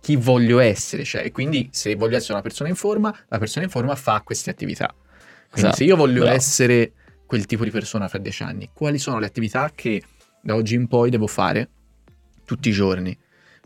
chi 0.00 0.16
voglio 0.16 0.58
essere? 0.58 1.04
Cioè, 1.04 1.24
e 1.24 1.32
quindi 1.32 1.68
se 1.72 1.94
voglio 1.94 2.16
essere 2.16 2.34
una 2.34 2.42
persona 2.42 2.68
in 2.68 2.76
forma, 2.76 3.14
la 3.28 3.38
persona 3.38 3.64
in 3.64 3.70
forma 3.70 3.94
fa 3.94 4.20
queste 4.22 4.50
attività. 4.50 4.94
Quindi 4.94 5.70
Esatto, 5.70 5.76
se 5.76 5.84
io 5.84 5.96
voglio 5.96 6.20
bravo. 6.20 6.36
essere 6.36 6.92
quel 7.26 7.46
tipo 7.46 7.64
di 7.64 7.70
persona 7.70 8.06
fra 8.06 8.18
dieci 8.18 8.42
anni, 8.42 8.70
quali 8.72 8.98
sono 8.98 9.18
le 9.18 9.26
attività 9.26 9.70
che 9.74 10.02
da 10.42 10.54
oggi 10.54 10.74
in 10.74 10.88
poi 10.88 11.10
devo 11.10 11.26
fare 11.26 11.70
tutti 12.44 12.68
i 12.68 12.72
giorni? 12.72 13.16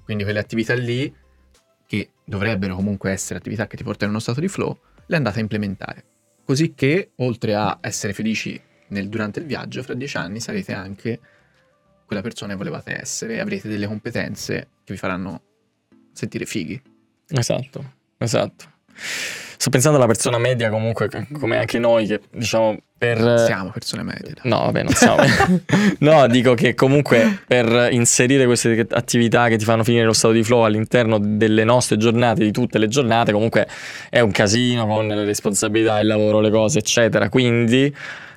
Quindi 0.04 0.22
quelle 0.22 0.38
attività 0.38 0.74
lì, 0.74 1.12
che 1.86 2.10
dovrebbero 2.24 2.76
comunque 2.76 3.10
essere 3.10 3.40
attività 3.40 3.66
che 3.66 3.76
ti 3.76 3.82
portano 3.82 4.06
in 4.06 4.10
uno 4.10 4.20
stato 4.20 4.40
di 4.40 4.48
flow, 4.48 4.78
le 5.06 5.16
andate 5.16 5.38
a 5.38 5.42
implementare. 5.42 6.04
Così 6.52 6.74
che, 6.74 7.12
oltre 7.16 7.54
a 7.54 7.78
essere 7.80 8.12
felici 8.12 8.60
nel- 8.88 9.08
durante 9.08 9.40
il 9.40 9.46
viaggio, 9.46 9.82
fra 9.82 9.94
dieci 9.94 10.18
anni 10.18 10.38
sarete 10.38 10.74
anche 10.74 11.18
quella 12.04 12.20
persona 12.20 12.52
che 12.52 12.58
volevate 12.58 12.94
essere 12.94 13.36
e 13.36 13.40
avrete 13.40 13.70
delle 13.70 13.86
competenze 13.86 14.68
che 14.84 14.92
vi 14.92 14.98
faranno 14.98 15.40
sentire 16.12 16.44
fighi. 16.44 16.78
Esatto, 17.28 17.94
esatto. 18.18 18.70
Sto 19.62 19.70
pensando 19.70 19.96
alla 19.96 20.08
persona 20.08 20.38
media 20.38 20.70
comunque, 20.70 21.08
come 21.38 21.56
anche 21.56 21.78
noi, 21.78 22.04
che 22.08 22.20
diciamo 22.32 22.78
per... 22.98 23.44
Siamo 23.46 23.70
persone 23.70 24.02
medie. 24.02 24.34
No, 24.42 24.58
vabbè, 24.58 24.82
non 24.82 24.92
siamo. 24.92 25.22
no, 26.00 26.26
dico 26.26 26.54
che 26.54 26.74
comunque 26.74 27.44
per 27.46 27.92
inserire 27.92 28.44
queste 28.44 28.84
attività 28.90 29.46
che 29.46 29.56
ti 29.56 29.64
fanno 29.64 29.84
finire 29.84 30.04
lo 30.04 30.14
stato 30.14 30.34
di 30.34 30.42
flow 30.42 30.62
all'interno 30.62 31.20
delle 31.20 31.62
nostre 31.62 31.96
giornate, 31.96 32.42
di 32.42 32.50
tutte 32.50 32.78
le 32.78 32.88
giornate, 32.88 33.30
comunque 33.30 33.68
è 34.10 34.18
un 34.18 34.32
casino 34.32 34.84
con 34.84 35.06
le 35.06 35.24
responsabilità, 35.24 36.00
il 36.00 36.08
lavoro, 36.08 36.40
le 36.40 36.50
cose, 36.50 36.80
eccetera. 36.80 37.28
Quindi 37.28 37.94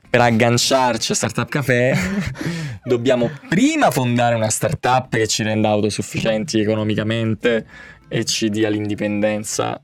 per 0.08 0.22
agganciarci 0.22 1.12
a 1.12 1.16
Startup 1.16 1.50
Café 1.50 1.98
dobbiamo 2.86 3.32
prima 3.50 3.90
fondare 3.90 4.36
una 4.36 4.52
startup 4.52 5.10
che 5.10 5.26
ci 5.26 5.42
renda 5.42 5.70
autosufficienti 5.70 6.60
economicamente 6.60 7.66
e 8.08 8.26
ci 8.26 8.52
dia 8.52 8.70
l'indipendenza 8.70 9.82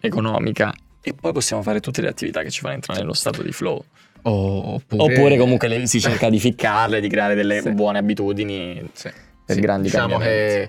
economica. 0.00 0.72
E 1.00 1.14
poi 1.14 1.32
possiamo 1.32 1.62
fare 1.62 1.80
tutte 1.80 2.00
le 2.00 2.08
attività 2.08 2.42
che 2.42 2.50
ci 2.50 2.60
fanno 2.60 2.74
entrare 2.74 3.00
nello 3.00 3.12
stato 3.14 3.42
di 3.42 3.52
flow. 3.52 3.82
Oppure, 4.22 5.02
Oppure 5.14 5.36
comunque 5.36 5.68
le- 5.68 5.86
si 5.86 6.00
cerca 6.00 6.28
di 6.28 6.40
ficcarle, 6.40 7.00
di 7.00 7.08
creare 7.08 7.34
delle 7.36 7.60
Sì. 7.60 7.70
buone 7.70 7.98
abitudini 7.98 8.82
Sì, 8.92 9.10
per 9.44 9.54
sì. 9.54 9.60
grandi 9.60 9.88
diciamo 9.88 10.18
cambiamenti. 10.18 10.68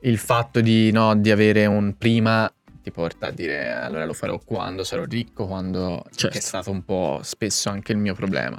che 0.00 0.08
il 0.08 0.16
fatto 0.18 0.60
di, 0.60 0.92
no, 0.92 1.16
di 1.16 1.32
avere 1.32 1.66
un 1.66 1.96
prima 1.98 2.48
ti 2.80 2.92
porta 2.92 3.26
a 3.26 3.30
dire 3.32 3.72
allora 3.72 4.04
lo 4.04 4.12
farò 4.12 4.38
quando 4.38 4.84
sarò 4.84 5.02
ricco, 5.04 5.46
quando 5.48 6.04
Certo. 6.14 6.28
che 6.28 6.38
è 6.38 6.40
stato 6.40 6.70
un 6.70 6.84
po' 6.84 7.18
spesso 7.24 7.68
anche 7.68 7.90
il 7.90 7.98
mio 7.98 8.14
problema. 8.14 8.56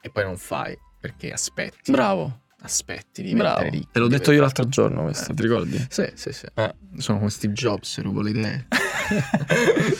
E 0.00 0.10
poi 0.10 0.24
non 0.24 0.36
fai 0.36 0.76
perché 0.98 1.30
aspetti, 1.30 1.92
Bravo, 1.92 2.39
aspetti 2.62 3.22
di 3.22 3.34
bravo. 3.34 3.68
ricco. 3.68 3.88
Te 3.92 3.98
l'ho 3.98 4.08
detto 4.08 4.32
io 4.32 4.40
l'altro 4.40 4.68
giorno 4.68 5.02
questo, 5.04 5.32
Eh. 5.32 5.34
ti 5.34 5.42
ricordi? 5.42 5.86
Sì, 5.88 6.10
sì, 6.14 6.32
sì. 6.32 6.46
Eh. 6.54 6.74
Sono 6.96 7.18
come 7.18 7.30
Steve 7.30 7.52
Jobs, 7.54 8.00
rubo 8.00 8.20
le 8.22 8.30
idee. 8.30 8.66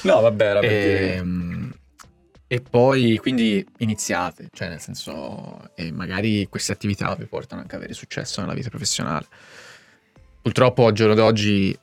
no, 0.05 0.21
vabbè, 0.21 0.45
era 0.45 0.61
per 0.61 0.71
e, 0.71 1.21
dire. 1.23 1.71
e 2.47 2.61
poi 2.61 3.17
quindi 3.19 3.67
iniziate, 3.79 4.49
cioè 4.53 4.69
nel 4.69 4.81
senso, 4.81 5.71
e 5.75 5.91
magari 5.93 6.47
queste 6.49 6.73
attività 6.73 7.15
vi 7.15 7.25
portano 7.27 7.61
anche 7.63 7.75
ad 7.75 7.81
avere 7.81 7.95
successo 7.95 8.41
nella 8.41 8.55
vita 8.55 8.69
professionale. 8.69 9.27
Purtroppo 10.43 10.87
al 10.87 10.93
giorno 10.93 11.15
d'oggi 11.15 11.77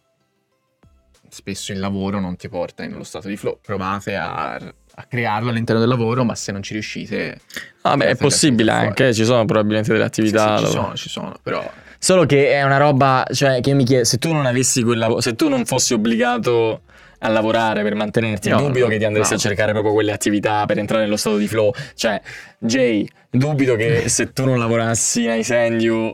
spesso 1.30 1.72
il 1.72 1.80
lavoro 1.80 2.20
non 2.20 2.36
ti 2.36 2.50
porta 2.50 2.86
nello 2.86 3.04
stato 3.04 3.28
di 3.28 3.38
flow, 3.38 3.60
provate 3.62 4.16
a, 4.16 4.58
a 5.00 5.04
crearlo 5.08 5.50
all'interno 5.52 5.80
del 5.80 5.90
lavoro, 5.90 6.24
ma 6.24 6.34
se 6.34 6.52
non 6.52 6.64
ci 6.64 6.74
riuscite... 6.74 7.40
Vabbè, 7.82 7.94
è 7.94 7.96
Guardate 7.98 8.16
possibile 8.18 8.72
fuori. 8.72 8.88
anche, 8.88 9.14
ci 9.14 9.24
sono 9.26 9.46
probabilmente 9.46 9.92
delle 9.92 10.10
Sì, 10.12 10.22
sì, 10.26 10.28
attività. 10.36 10.58
ci 10.58 10.66
sono, 10.66 10.94
ci 10.96 11.10
sono, 11.10 11.34
però... 11.44 11.72
Solo 12.00 12.26
che 12.26 12.52
è 12.52 12.64
una 12.64 12.78
roba, 12.78 13.26
cioè, 13.32 13.60
che 13.62 13.74
mi 13.74 13.84
chiedo, 13.84 14.04
se 14.06 14.18
tu 14.18 14.32
non 14.32 14.46
avessi 14.48 14.82
quel 14.84 14.98
lavoro, 14.98 15.22
se 15.22 15.36
tu 15.36 15.50
non 15.50 15.66
fossi 15.66 15.94
obbligato 15.94 16.82
a 17.20 17.28
lavorare 17.30 17.82
per 17.84 17.94
mantenerti, 17.96 18.50
No, 18.50 18.58
dubito 18.62 18.88
che 18.88 18.98
ti 18.98 19.06
andresti 19.06 19.34
no. 19.34 19.40
a 19.40 19.42
cercare 19.42 19.72
proprio 19.72 19.94
quelle 19.94 20.12
attività 20.12 20.66
per 20.66 20.78
entrare 20.80 21.04
nello 21.04 21.16
stato 21.18 21.38
di 21.38 21.48
flow. 21.48 21.72
Cioè, 21.96 22.20
Jay, 22.60 23.08
dubito 23.30 23.76
che 23.76 24.10
se 24.10 24.32
tu 24.34 24.46
non 24.46 24.58
lavorassi 24.60 25.24
in 25.24 25.32
iSend 25.32 25.82
You 25.82 26.12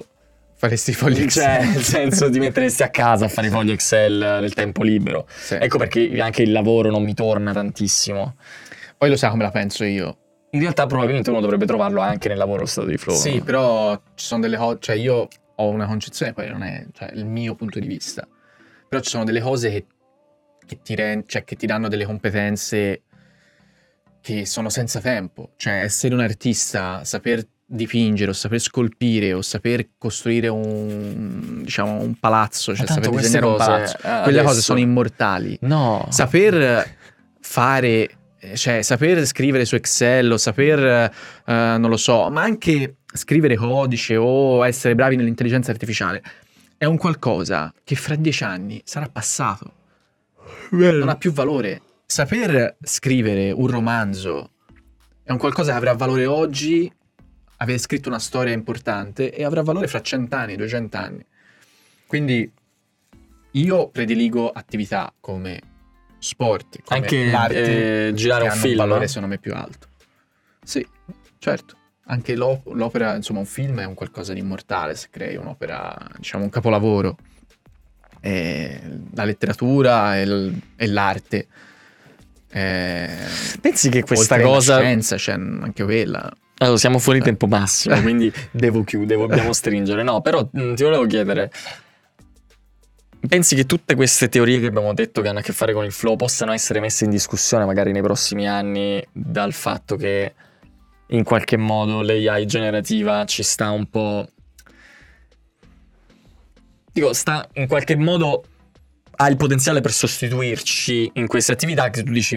Faresti 0.56 0.92
i 0.92 0.94
fogli 0.94 1.28
Cioè, 1.28 1.56
Excel. 1.58 1.68
nel 1.74 1.84
senso 1.84 2.30
ti 2.30 2.40
metteresti 2.40 2.84
a 2.84 2.90
casa 2.90 3.26
a 3.26 3.28
fare 3.28 3.48
i 3.48 3.50
fogli 3.50 3.72
Excel 3.72 4.38
nel 4.40 4.54
tempo 4.54 4.82
libero. 4.84 5.28
Sì. 5.30 5.56
Ecco 5.60 5.78
perché 5.78 6.18
anche 6.22 6.42
il 6.44 6.54
lavoro 6.54 6.90
non 6.90 7.04
mi 7.04 7.14
torna 7.14 7.52
tantissimo. 7.52 8.36
Poi 9.04 9.12
lo 9.12 9.18
sa 9.18 9.32
come 9.32 9.44
la 9.44 9.52
penso 9.52 9.84
io. 9.84 10.18
In 10.52 10.62
realtà 10.62 10.86
probabilmente 10.86 11.30
uno 11.30 11.42
dovrebbe 11.42 11.66
trovarlo 11.66 12.00
anche 12.00 12.30
nel 12.30 12.38
lavoro 12.38 12.66
stato 12.66 12.88
di 12.88 12.96
flow. 12.96 13.14
Sì, 13.14 13.42
però 13.42 14.02
ci 14.16 14.26
sono 14.26 14.40
delle 14.40 14.56
cose, 14.56 14.78
cioè 14.80 14.96
io 14.96 15.28
ho 15.56 15.68
una 15.68 15.86
concezione, 15.88 16.32
poi 16.32 16.48
non 16.48 16.64
è 16.64 16.86
cioè, 16.94 17.12
il 17.14 17.26
mio 17.26 17.54
punto 17.54 17.82
di 17.82 17.88
vista, 17.88 18.26
però 18.88 19.02
ci 19.02 19.10
sono 19.10 19.26
delle 19.26 19.42
cose 19.42 19.70
che, 19.72 19.86
che 20.66 20.80
ti, 20.82 20.96
ren- 20.96 21.26
cioè, 21.28 21.44
che 21.44 21.58
ti 21.58 21.66
danno 21.66 21.90
delle 21.90 22.06
competenze 22.06 23.02
che 24.22 24.46
sono 24.46 24.70
senza 24.70 25.02
tempo, 25.02 25.50
cioè 25.58 25.82
essere 25.82 26.14
un 26.14 26.22
artista, 26.22 27.04
saper 27.04 27.46
dipingere 27.66 28.32
o 28.32 28.34
saper 28.34 28.60
scolpire 28.62 29.34
o 29.34 29.42
saper 29.42 29.90
costruire 29.98 30.48
un, 30.48 31.60
diciamo, 31.64 32.00
un 32.00 32.18
palazzo, 32.18 32.74
cioè 32.74 32.88
saper 32.88 33.10
disegnare 33.10 33.48
un 33.48 33.58
palazzo, 33.58 33.98
eh, 33.98 34.00
quelle 34.00 34.22
adesso- 34.24 34.44
cose 34.46 34.62
sono 34.62 34.80
immortali. 34.80 35.58
No. 35.64 36.08
Saper 36.10 36.90
fare, 37.42 38.10
cioè 38.56 38.82
saper 38.82 39.26
scrivere 39.26 39.66
su 39.66 39.76
Excel 39.76 40.32
o 40.32 40.38
saper, 40.38 41.12
eh, 41.46 41.78
non 41.78 41.90
lo 41.90 41.98
so, 41.98 42.30
ma 42.30 42.42
anche 42.42 42.98
scrivere 43.14 43.56
codice 43.56 44.16
o 44.16 44.66
essere 44.66 44.96
bravi 44.96 45.16
nell'intelligenza 45.16 45.72
artificiale 45.72 46.22
è 46.84 46.86
un 46.86 46.98
qualcosa 46.98 47.74
che 47.82 47.96
fra 47.96 48.16
dieci 48.16 48.44
anni 48.44 48.82
sarà 48.84 49.08
passato. 49.08 49.72
Non 50.72 51.08
ha 51.08 51.16
più 51.16 51.32
valore. 51.32 51.82
Saper 52.06 52.76
scrivere 52.82 53.52
un 53.52 53.68
romanzo 53.68 54.52
è 55.24 55.32
un 55.32 55.38
qualcosa 55.38 55.72
che 55.72 55.78
avrà 55.78 55.94
valore 55.94 56.26
oggi, 56.26 56.92
aver 57.58 57.80
scritto 57.80 58.10
una 58.10 58.20
storia 58.20 58.52
importante 58.52 59.34
e 59.34 59.46
avrà 59.46 59.62
valore 59.62 59.88
fra 59.88 60.02
cent'anni, 60.02 60.58
duecent'anni. 60.58 61.26
Quindi 62.06 62.52
io 63.52 63.88
prediligo 63.88 64.50
attività 64.52 65.14
come 65.22 65.62
sport, 66.24 66.80
Anche, 66.88 67.30
l'arte, 67.30 68.08
eh, 68.08 68.14
girare 68.14 68.46
un 68.46 68.52
film, 68.52 68.72
un 68.72 68.78
valore 68.78 69.00
no? 69.02 69.08
secondo 69.08 69.28
me 69.28 69.38
più 69.38 69.54
alto. 69.54 69.88
Sì, 70.64 70.86
certo. 71.40 71.78
Anche 72.06 72.36
l'op- 72.36 72.68
l'opera, 72.74 73.16
insomma, 73.16 73.40
un 73.40 73.46
film 73.46 73.80
è 73.80 73.86
un 73.86 73.94
qualcosa 73.94 74.34
di 74.34 74.40
immortale 74.40 74.96
se 74.96 75.08
crei 75.10 75.36
un'opera, 75.36 75.96
diciamo, 76.18 76.44
un 76.44 76.50
capolavoro. 76.50 77.18
E 78.22 78.82
la 79.14 79.26
letteratura 79.26 80.18
e, 80.18 80.26
l- 80.26 80.54
e 80.78 80.88
l'arte. 80.88 81.48
Eh, 82.50 83.08
Pensi 83.62 83.90
che 83.90 84.04
questa 84.04 84.36
oltre 84.36 84.48
cosa. 84.48 84.78
scienza 84.80 85.16
c'è 85.16 85.34
anche 85.34 85.84
quella. 85.84 86.32
Allora, 86.60 86.78
siamo 86.78 87.00
fuori 87.00 87.20
tempo 87.20 87.48
massimo, 87.48 88.00
quindi 88.02 88.32
devo 88.52 88.84
chiudere, 88.84 89.20
dobbiamo 89.20 89.52
stringere. 89.54 90.04
No, 90.04 90.22
però 90.22 90.48
mh, 90.50 90.74
ti 90.76 90.84
volevo 90.84 91.06
chiedere. 91.06 91.52
Pensi 93.28 93.56
che 93.56 93.66
tutte 93.66 93.96
queste 93.96 94.28
teorie 94.28 94.60
che 94.60 94.66
abbiamo 94.66 94.94
detto 94.94 95.22
che 95.22 95.30
hanno 95.30 95.40
a 95.40 95.42
che 95.42 95.54
fare 95.54 95.74
con 95.74 95.86
il 95.86 95.94
flow 95.94 96.18
possano 96.18 96.52
essere 96.52 96.82
messe 96.82 97.06
in 97.06 97.10
discussione 97.10 97.64
magari 97.64 97.94
nei 97.94 98.02
prossimi 98.02 98.48
anni 98.50 99.02
dal 99.14 99.54
fatto 99.54 99.96
che 99.96 100.34
in 101.08 101.24
qualche 101.24 101.56
modo 101.56 102.02
l'AI 102.02 102.46
generativa 102.46 103.24
ci 103.26 103.42
sta 103.44 103.72
un 103.72 103.90
po'... 103.90 104.28
Dico, 106.92 107.14
sta 107.14 107.48
in 107.54 107.68
qualche 107.68 107.96
modo 107.96 108.44
ha 109.16 109.30
il 109.30 109.38
potenziale 109.38 109.80
per 109.80 109.92
sostituirci 109.92 111.12
in 111.14 111.28
queste 111.28 111.54
attività 111.54 111.90
che 111.90 112.04
tu 112.04 112.12
dici 112.12 112.36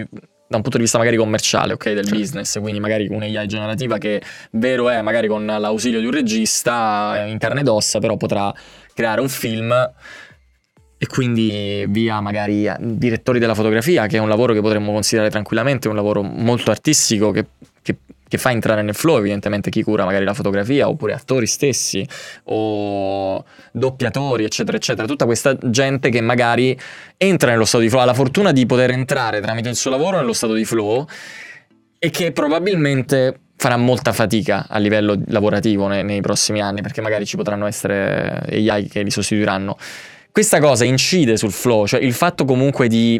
da 0.49 0.55
un 0.55 0.61
punto 0.61 0.77
di 0.77 0.83
vista 0.83 0.97
magari 0.97 1.17
commerciale, 1.17 1.73
ok, 1.73 1.85
del 1.91 2.05
Certo. 2.05 2.17
business, 2.17 2.59
quindi 2.59 2.79
magari 2.79 3.07
un'AI 3.09 3.45
generativa 3.47 3.97
che 3.97 4.21
vero 4.51 4.89
è 4.89 5.01
magari 5.01 5.27
con 5.27 5.45
l'ausilio 5.45 5.99
di 5.99 6.05
un 6.05 6.13
regista 6.13 7.25
in 7.27 7.37
carne 7.37 7.59
ed 7.59 7.67
ossa, 7.67 7.99
però 7.99 8.15
potrà 8.15 8.53
creare 8.93 9.19
un 9.19 9.27
film 9.27 9.73
e 10.97 11.05
quindi 11.07 11.85
via 11.89 12.19
magari 12.19 12.69
direttori 12.79 13.39
della 13.39 13.53
fotografia, 13.53 14.07
che 14.07 14.17
è 14.17 14.19
un 14.19 14.29
lavoro 14.29 14.53
che 14.53 14.61
potremmo 14.61 14.91
considerare 14.91 15.29
tranquillamente 15.29 15.87
un 15.87 15.95
lavoro 15.95 16.23
molto 16.23 16.71
artistico 16.71 17.31
che, 17.31 17.45
che- 17.81 17.97
che 18.27 18.37
fa 18.37 18.51
entrare 18.51 18.81
nel 18.81 18.95
flow 18.95 19.17
evidentemente 19.19 19.69
chi 19.69 19.83
cura 19.83 20.03
magari 20.03 20.25
la 20.25 20.33
fotografia 20.33 20.89
oppure 20.89 21.13
attori 21.13 21.47
stessi 21.47 22.05
o 22.45 23.43
doppiatori 23.71 24.43
eccetera 24.43 24.75
eccetera. 24.75 25.07
Tutta 25.07 25.25
questa 25.25 25.55
gente 25.61 26.09
che 26.09 26.21
magari 26.21 26.77
entra 27.15 27.51
nello 27.51 27.65
stato 27.65 27.83
di 27.83 27.89
flow 27.89 28.01
ha 28.01 28.05
la 28.05 28.13
fortuna 28.13 28.51
di 28.51 28.65
poter 28.65 28.91
entrare 28.91 29.39
tramite 29.39 29.69
il 29.69 29.75
suo 29.75 29.91
lavoro 29.91 30.17
nello 30.17 30.33
stato 30.33 30.53
di 30.53 30.65
flow 30.65 31.05
e 31.99 32.09
che 32.09 32.31
probabilmente 32.31 33.39
farà 33.55 33.77
molta 33.77 34.13
fatica 34.13 34.65
a 34.67 34.77
livello 34.77 35.19
lavorativo 35.27 35.87
nei, 35.87 36.03
nei 36.03 36.21
prossimi 36.21 36.61
anni 36.61 36.81
perché 36.81 37.01
magari 37.01 37.25
ci 37.25 37.37
potranno 37.37 37.65
essere 37.65 38.43
AI 38.49 38.87
che 38.87 39.01
li 39.01 39.09
sostituiranno 39.09 39.77
questa 40.37 40.59
cosa 40.59 40.85
incide 40.85 41.35
sul 41.35 41.51
flow 41.51 41.87
cioè 41.87 41.99
il 41.99 42.13
fatto 42.13 42.45
comunque 42.45 42.87
di 42.87 43.19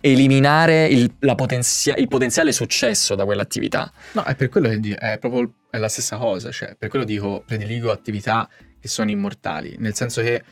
eliminare 0.00 0.86
il, 0.86 1.12
la 1.18 1.34
potenzia- 1.34 1.94
il 1.96 2.08
potenziale 2.08 2.52
successo 2.52 3.14
da 3.14 3.26
quell'attività 3.26 3.92
No, 4.12 4.22
è 4.24 4.34
per 4.34 4.48
quello 4.48 4.70
che 4.70 4.96
è 4.98 5.18
proprio 5.18 5.52
è 5.70 5.76
la 5.76 5.88
stessa 5.88 6.16
cosa, 6.16 6.50
cioè 6.50 6.74
per 6.78 6.88
quello 6.88 7.04
dico 7.04 7.42
prediligo 7.46 7.90
attività 7.90 8.48
che 8.80 8.88
sono 8.88 9.10
immortali, 9.10 9.76
nel 9.78 9.94
senso 9.94 10.22
che 10.22 10.42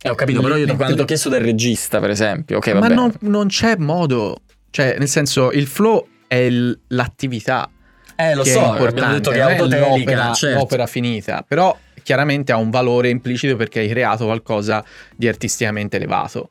Eh, 0.00 0.08
ho 0.08 0.14
capito, 0.14 0.40
però 0.40 0.56
io 0.56 0.64
da 0.64 0.74
quando 0.74 0.94
ti 0.94 1.02
ho 1.02 1.04
chiesto 1.04 1.28
del 1.28 1.42
regista, 1.42 2.00
per 2.00 2.08
esempio, 2.08 2.56
ok, 2.56 2.68
ma 2.68 2.88
non, 2.88 3.12
non 3.20 3.48
c'è 3.48 3.76
modo, 3.76 4.38
cioè 4.70 4.96
nel 4.98 5.08
senso 5.08 5.50
il 5.52 5.66
flow 5.66 6.06
è 6.26 6.36
il- 6.36 6.80
l'attività 6.88 7.68
eh, 8.16 8.34
lo 8.34 8.44
so, 8.44 8.76
è 8.76 8.86
abbiamo 8.86 9.12
detto 9.12 9.30
che 9.30 9.36
è 9.36 9.40
autotelica, 9.40 9.88
l'opera, 9.88 10.32
certo. 10.32 10.58
l'opera 10.58 10.86
finita, 10.86 11.44
però 11.46 11.76
chiaramente 12.02 12.52
ha 12.52 12.56
un 12.56 12.70
valore 12.70 13.08
implicito 13.08 13.56
perché 13.56 13.80
hai 13.80 13.88
creato 13.88 14.24
qualcosa 14.24 14.84
di 15.16 15.28
artisticamente 15.28 15.96
elevato. 15.96 16.50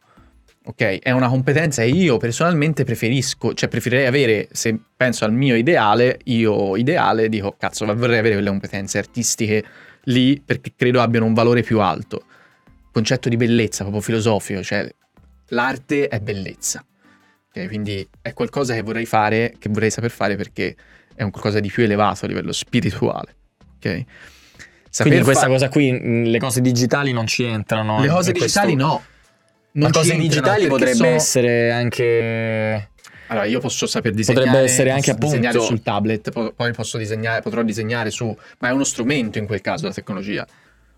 Ok, 0.63 0.99
è 0.99 1.09
una 1.09 1.27
competenza 1.27 1.81
e 1.81 1.87
io 1.87 2.17
personalmente 2.17 2.83
preferisco, 2.83 3.55
cioè 3.55 3.67
preferirei 3.67 4.05
avere, 4.05 4.47
se 4.51 4.77
penso 4.95 5.25
al 5.25 5.33
mio 5.33 5.55
ideale, 5.55 6.19
io 6.25 6.75
ideale 6.75 7.29
dico, 7.29 7.55
cazzo, 7.57 7.83
vorrei 7.85 8.19
avere 8.19 8.35
quelle 8.35 8.49
competenze 8.49 8.99
artistiche 8.99 9.63
lì 10.03 10.39
perché 10.39 10.73
credo 10.75 11.01
abbiano 11.01 11.25
un 11.25 11.33
valore 11.33 11.63
più 11.63 11.79
alto. 11.79 12.25
Concetto 12.91 13.27
di 13.27 13.37
bellezza, 13.37 13.83
proprio 13.83 14.03
filosofico, 14.03 14.61
cioè 14.61 14.87
l'arte 15.47 16.07
è 16.07 16.19
bellezza. 16.19 16.85
Ok, 17.47 17.67
quindi 17.67 18.07
è 18.21 18.33
qualcosa 18.33 18.75
che 18.75 18.83
vorrei 18.83 19.05
fare, 19.05 19.55
che 19.57 19.67
vorrei 19.69 19.89
saper 19.89 20.11
fare 20.11 20.35
perché 20.35 20.75
è 21.15 21.23
un 21.23 21.31
qualcosa 21.31 21.59
di 21.59 21.69
più 21.69 21.83
elevato 21.83 22.25
a 22.25 22.27
livello 22.27 22.51
spirituale. 22.51 23.35
Ok? 23.77 24.05
Saper 24.93 25.11
Quindi 25.13 25.23
questa 25.23 25.45
fa- 25.45 25.51
cosa 25.53 25.69
qui, 25.69 25.89
mh, 25.91 26.23
le 26.25 26.37
cose 26.37 26.59
digitali 26.59 27.13
non 27.13 27.25
ci 27.25 27.43
entrano. 27.43 28.01
Le 28.01 28.09
cose 28.09 28.31
in 28.31 28.37
questo- 28.37 28.59
digitali 28.59 28.75
no. 28.75 29.01
Non 29.73 29.91
ci 29.93 29.99
cose 29.99 30.15
digitali 30.17 30.67
potrebbe 30.67 30.95
sono- 30.95 31.07
essere 31.09 31.71
anche... 31.71 32.89
Allora, 33.27 33.45
io 33.45 33.61
posso 33.61 33.87
saper 33.87 34.11
disegnare, 34.13 34.45
Potrebbe 34.45 34.65
essere 34.65 34.91
posso 34.91 35.09
anche, 35.11 35.21
disegnare 35.21 35.47
appunto- 35.55 35.65
sul 35.67 35.81
tablet, 35.81 36.31
po- 36.31 36.51
poi 36.53 36.73
posso 36.73 36.97
disegnare, 36.97 37.41
potrò 37.41 37.61
disegnare 37.63 38.09
su, 38.11 38.37
ma 38.59 38.67
è 38.67 38.71
uno 38.73 38.83
strumento 38.83 39.37
in 39.37 39.45
quel 39.45 39.61
caso 39.61 39.87
la 39.87 39.93
tecnologia. 39.93 40.45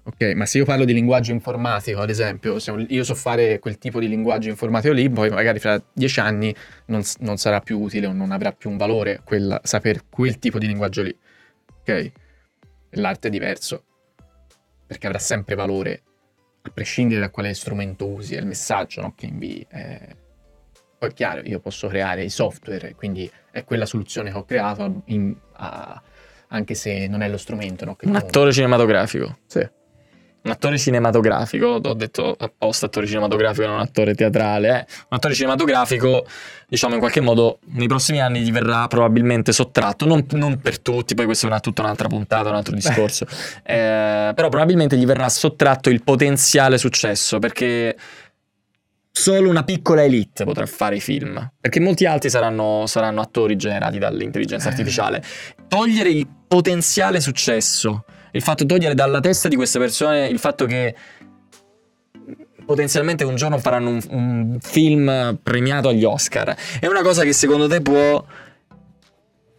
Ok, 0.06 0.34
ma 0.34 0.48
se 0.48 0.58
io 0.58 0.66
parlo 0.66 0.84
di 0.86 0.94
linguaggio 0.94 1.32
informatico, 1.32 2.02
ad 2.02 2.10
esempio, 2.10 2.58
se 2.58 2.74
io 2.90 3.04
so 3.04 3.14
fare 3.14 3.60
quel 3.60 3.78
tipo 3.78 4.00
di 4.00 4.08
linguaggio 4.10 4.50
informatico 4.50 4.92
lì, 4.94 5.08
poi 5.12 5.30
magari 5.30 5.60
fra 5.60 5.80
dieci 5.94 6.20
anni 6.20 6.54
non, 6.88 7.04
non 7.20 7.38
sarà 7.38 7.60
più 7.62 7.80
utile 7.80 8.08
o 8.08 8.12
non 8.12 8.32
avrà 8.32 8.52
più 8.52 8.72
un 8.72 8.78
valore 8.78 9.22
quel, 9.24 9.60
saper 9.64 10.02
quel 10.10 10.40
tipo 10.40 10.58
di 10.58 10.66
linguaggio 10.66 11.04
lì. 11.04 11.16
Ok? 11.82 12.12
L'arte 12.96 13.28
è 13.28 13.32
diverso, 13.32 13.84
perché 14.86 15.08
avrà 15.08 15.20
sempre 15.20 15.56
valore, 15.56 16.04
a 16.62 16.70
prescindere 16.70 17.20
da 17.22 17.30
quale 17.30 17.54
strumento 17.54 18.08
usi, 18.08 18.36
è 18.36 18.40
il 18.40 18.46
messaggio 18.46 19.02
no, 19.02 19.14
che 19.16 19.26
invii. 19.26 19.68
eh. 19.70 20.16
Poi 20.98 21.10
è 21.10 21.14
chiaro, 21.14 21.42
io 21.42 21.60
posso 21.60 21.88
creare 21.88 22.24
i 22.24 22.30
software, 22.30 22.96
quindi 22.96 23.30
è 23.52 23.66
quella 23.66 23.86
soluzione 23.86 24.32
che 24.32 24.38
ho 24.38 24.46
creato, 24.46 25.02
in- 25.08 25.36
a- 25.54 26.02
anche 26.48 26.76
se 26.76 27.08
non 27.08 27.22
è 27.22 27.28
lo 27.28 27.38
strumento. 27.38 27.84
No, 27.84 27.98
Un 28.04 28.16
attore 28.16 28.52
cinematografico. 28.54 29.40
Sì. 29.48 29.68
Un 30.46 30.52
attore 30.52 30.78
cinematografico, 30.78 31.80
ho 31.82 31.94
detto 31.94 32.36
apposta 32.38 32.88
attore 32.88 33.08
cinematografico, 33.08 33.66
non 33.66 33.80
attore 33.80 34.14
teatrale. 34.14 34.68
eh. 34.68 34.86
Un 35.10 35.18
attore 35.18 35.34
cinematografico, 35.34 36.26
diciamo 36.68 36.96
in 36.96 37.00
qualche 37.00 37.22
modo, 37.22 37.60
nei 37.68 37.88
prossimi 37.88 38.20
anni 38.20 38.42
gli 38.42 38.52
verrà 38.52 38.88
probabilmente 38.88 39.54
sottratto, 39.54 40.06
non, 40.06 40.26
non 40.32 40.60
per 40.60 40.80
tutti, 40.80 41.16
poi 41.16 41.24
questo 41.26 41.46
è 41.46 41.50
una, 41.50 41.62
tutta 41.62 41.84
un'altra 41.84 42.10
puntata, 42.10 42.50
un 42.50 42.56
altro 42.56 42.76
discorso, 42.76 43.26
Eh, 43.64 44.34
però 44.36 44.50
probabilmente 44.50 44.98
gli 44.98 45.06
verrà 45.06 45.30
sottratto 45.30 45.90
il 45.90 46.04
potenziale 46.04 46.78
successo, 46.78 47.40
perché 47.40 47.96
solo 49.16 49.48
una 49.50 49.64
piccola 49.64 50.04
elite 50.04 50.44
potrà 50.44 50.66
fare 50.66 50.98
i 50.98 51.00
film, 51.00 51.52
perché 51.58 51.80
molti 51.80 52.06
altri 52.06 52.30
saranno, 52.30 52.86
saranno 52.86 53.22
attori 53.22 53.56
generati 53.56 53.98
dall'intelligenza 53.98 54.68
Eh. 54.68 54.72
artificiale. 54.72 55.24
Togliere 55.70 56.10
il 56.10 56.28
potenziale 56.48 57.22
successo 57.22 58.04
il 58.36 58.42
fatto 58.42 58.64
di 58.64 58.70
togliere 58.74 58.94
dalla 58.96 59.20
testa 59.20 59.48
di 59.48 59.56
queste 59.56 59.80
persone 59.80 60.28
il 60.28 60.40
fatto 60.40 60.66
che 60.66 60.94
potenzialmente 62.66 63.24
un 63.24 63.36
giorno 63.36 63.58
faranno 63.58 63.90
un, 63.90 64.00
un 64.10 64.58
film 64.62 65.38
premiato 65.44 65.90
agli 65.90 66.04
Oscar 66.04 66.56
è 66.80 66.88
una 66.88 67.02
cosa 67.02 67.24
che 67.24 67.34
secondo 67.34 67.68
te 67.68 67.82
può 67.82 68.24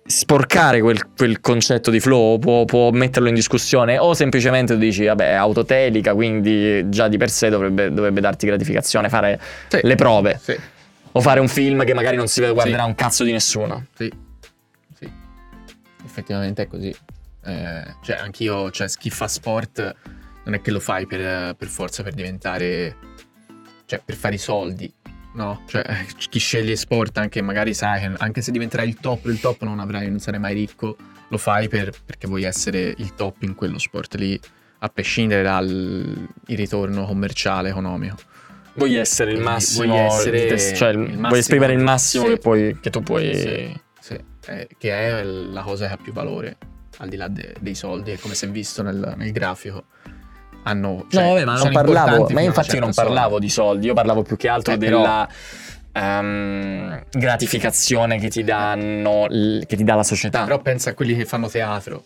sporcare 0.06 0.80
quel, 0.82 1.12
quel 1.16 1.40
concetto 1.40 1.90
di 1.90 1.98
flow, 1.98 2.38
può, 2.38 2.64
può 2.66 2.90
metterlo 2.90 3.28
in 3.28 3.34
discussione 3.34 3.96
o 3.98 4.12
semplicemente 4.12 4.76
dici 4.76 5.04
vabbè 5.04 5.30
è 5.30 5.34
autotelica 5.34 6.12
quindi 6.14 6.88
già 6.90 7.08
di 7.08 7.16
per 7.16 7.30
sé 7.30 7.48
dovrebbe, 7.48 7.90
dovrebbe 7.92 8.20
darti 8.20 8.46
gratificazione 8.46 9.08
fare 9.08 9.40
Sì. 9.68 9.80
le 9.82 9.94
prove 9.94 10.38
Sì, 10.42 10.54
o 11.12 11.20
fare 11.20 11.40
un 11.40 11.48
film 11.48 11.84
che 11.84 11.94
magari 11.94 12.16
non 12.16 12.26
si 12.28 12.40
guarderà 12.40 12.82
Sì. 12.82 12.88
un 12.88 12.94
cazzo 12.94 13.24
di 13.24 13.32
nessuno. 13.32 13.86
sì, 13.96 14.12
sì. 14.98 15.10
Effettivamente 16.04 16.62
è 16.62 16.66
così. 16.66 16.94
Eh, 17.44 17.94
cioè, 18.02 18.16
anch'io, 18.16 18.70
cioè, 18.70 18.88
chi 18.88 19.10
fa 19.10 19.28
sport 19.28 19.94
non 20.44 20.54
è 20.54 20.60
che 20.60 20.70
lo 20.70 20.80
fai 20.80 21.06
per, 21.06 21.54
per 21.54 21.68
forza 21.68 22.02
per 22.02 22.14
diventare, 22.14 22.96
cioè, 23.86 24.00
per 24.04 24.14
fare 24.14 24.34
i 24.34 24.38
soldi, 24.38 24.92
no? 25.34 25.62
Cioè, 25.66 25.82
chi 26.30 26.38
sceglie 26.38 26.76
sport, 26.76 27.18
anche 27.18 27.40
magari 27.42 27.74
sai, 27.74 28.00
che 28.00 28.12
anche 28.18 28.40
se 28.42 28.50
diventerai 28.50 28.88
il 28.88 28.96
top 28.96 29.24
del 29.26 29.40
top, 29.40 29.62
non 29.62 29.78
avrai, 29.78 30.08
non 30.08 30.18
sarai 30.20 30.40
mai 30.40 30.54
ricco, 30.54 30.96
lo 31.28 31.38
fai 31.38 31.68
per- 31.68 31.92
perché 32.04 32.26
vuoi 32.26 32.44
essere 32.44 32.94
il 32.96 33.14
top 33.14 33.42
in 33.42 33.54
quello 33.54 33.78
sport 33.78 34.14
lì, 34.16 34.38
a 34.78 34.88
prescindere 34.88 35.42
dal 35.42 36.28
il 36.46 36.56
ritorno 36.56 37.04
commerciale, 37.06 37.70
economico. 37.70 38.16
Vuoi 38.76 38.96
essere 38.96 39.32
il 39.32 39.40
massimo, 39.40 39.86
vuoi 39.94 40.06
essere 40.06 40.42
di 40.42 40.48
te- 40.48 40.74
cioè 40.74 40.88
il 40.90 40.96
vuoi 40.96 41.16
massimo- 41.16 41.36
esprimere 41.36 41.72
il 41.74 41.82
massimo 41.82 42.24
Sì. 42.24 42.30
che, 42.32 42.38
puoi- 42.38 42.80
che 42.80 42.90
tu 42.90 43.00
puoi... 43.02 43.34
Sì, 43.34 43.80
sì, 44.00 44.18
eh, 44.48 44.68
che 44.76 44.90
è 44.92 45.22
la 45.22 45.62
cosa 45.62 45.86
che 45.86 45.92
ha 45.92 45.96
più 45.96 46.12
valore 46.12 46.56
al 46.98 47.08
di 47.08 47.16
là 47.16 47.28
de- 47.28 47.54
dei 47.60 47.74
soldi, 47.74 48.12
è 48.12 48.18
come 48.18 48.34
si 48.34 48.44
è 48.44 48.48
visto 48.48 48.82
nel, 48.82 49.14
nel 49.16 49.32
grafico. 49.32 49.84
Hanno, 50.66 51.06
cioè, 51.10 51.22
no, 51.22 51.28
vabbè, 51.34 51.44
ma 51.44 51.56
non 51.58 51.72
parlavo, 51.72 52.28
ma 52.30 52.40
infatti 52.40 52.70
una 52.70 52.78
io 52.78 52.84
non 52.84 52.94
parlavo 52.94 53.38
di 53.38 53.50
soldi, 53.50 53.86
io 53.86 53.94
parlavo 53.94 54.22
più 54.22 54.36
che 54.36 54.48
altro 54.48 54.72
Eh, 54.72 54.78
della 54.78 55.28
ehm, 55.92 57.04
gratificazione 57.10 58.18
che 58.18 58.28
ti 58.28 58.42
danno, 58.44 59.26
che 59.28 59.76
ti 59.76 59.84
dà 59.84 59.94
la 59.94 60.02
società. 60.02 60.44
Però 60.44 60.60
pensa 60.60 60.90
a 60.90 60.94
quelli 60.94 61.16
che 61.16 61.24
fanno 61.24 61.48
teatro. 61.48 62.04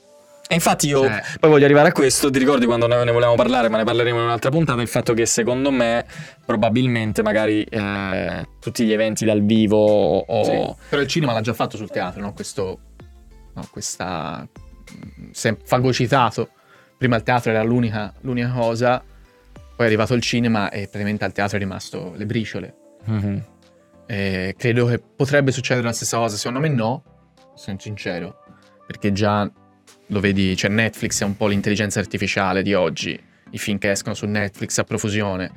E 0.51 0.55
infatti 0.55 0.89
io 0.89 1.03
Cioè- 1.03 1.23
poi 1.41 1.51
voglio 1.51 1.67
arrivare 1.67 1.89
a 1.89 1.93
questo, 1.93 2.31
ti 2.31 2.39
ricordi 2.39 2.65
quando 2.65 2.87
ne 2.87 3.05
ne 3.05 3.13
volevamo 3.13 3.37
parlare, 3.37 3.69
ma 3.69 3.77
ne 3.77 3.85
parleremo 3.85 4.17
in 4.19 4.25
un'altra 4.25 4.51
puntata, 4.51 4.81
il 4.81 4.89
fatto 4.89 5.13
che 5.13 5.27
secondo 5.27 5.71
me 5.71 6.07
probabilmente 6.45 7.23
magari 7.23 7.63
eh, 7.65 8.49
tutti 8.59 8.85
gli 8.87 8.93
eventi 8.93 9.27
dal 9.27 9.43
vivo 9.45 9.77
o... 10.21 10.45
Sì, 10.45 10.75
Però 10.89 11.03
il 11.03 11.07
cinema 11.09 11.35
l'ha 11.35 11.43
già 11.43 11.53
fatto 11.53 11.77
sul 11.77 11.91
teatro, 11.91 12.23
no? 12.23 12.33
Questo, 12.33 12.79
no, 13.53 13.69
questa 13.71 14.49
fagocitato. 15.65 16.51
Prima 16.97 17.17
il 17.17 17.23
teatro 17.23 17.51
era 17.51 17.63
l'unica, 17.63 18.13
l'unica 18.23 18.51
cosa, 18.51 19.03
poi 19.77 19.85
è 19.85 19.89
arrivato 19.89 20.15
il 20.15 20.21
cinema 20.23 20.71
e 20.71 20.83
praticamente 20.83 21.25
al 21.25 21.33
teatro 21.33 21.57
è 21.57 21.61
rimasto 21.61 22.13
le 22.17 22.27
briciole. 22.27 22.75
Mhm. 23.05 23.45
Eh, 24.07 24.55
credo 24.59 24.87
che 24.87 24.99
potrebbe 24.99 25.53
succedere 25.53 25.87
la 25.87 25.93
stessa 25.93 26.17
cosa, 26.17 26.37
secondo 26.37 26.61
me 26.61 26.69
no, 26.69 27.03
sono 27.55 27.77
sincero, 27.79 28.43
perché 28.87 29.13
già 29.13 29.49
lo 30.07 30.21
vedi, 30.21 30.57
cioè 30.57 30.71
Netflix 30.71 31.21
è 31.21 31.25
un 31.25 31.37
po' 31.37 31.47
l'intelligenza 31.47 32.01
artificiale 32.01 32.63
di 32.63 32.73
oggi, 32.75 33.21
i 33.51 33.59
film 33.59 33.79
che 33.79 33.91
escono 33.91 34.15
su 34.15 34.27
Netflix 34.27 34.79
a 34.79 34.85
profusione. 34.85 35.51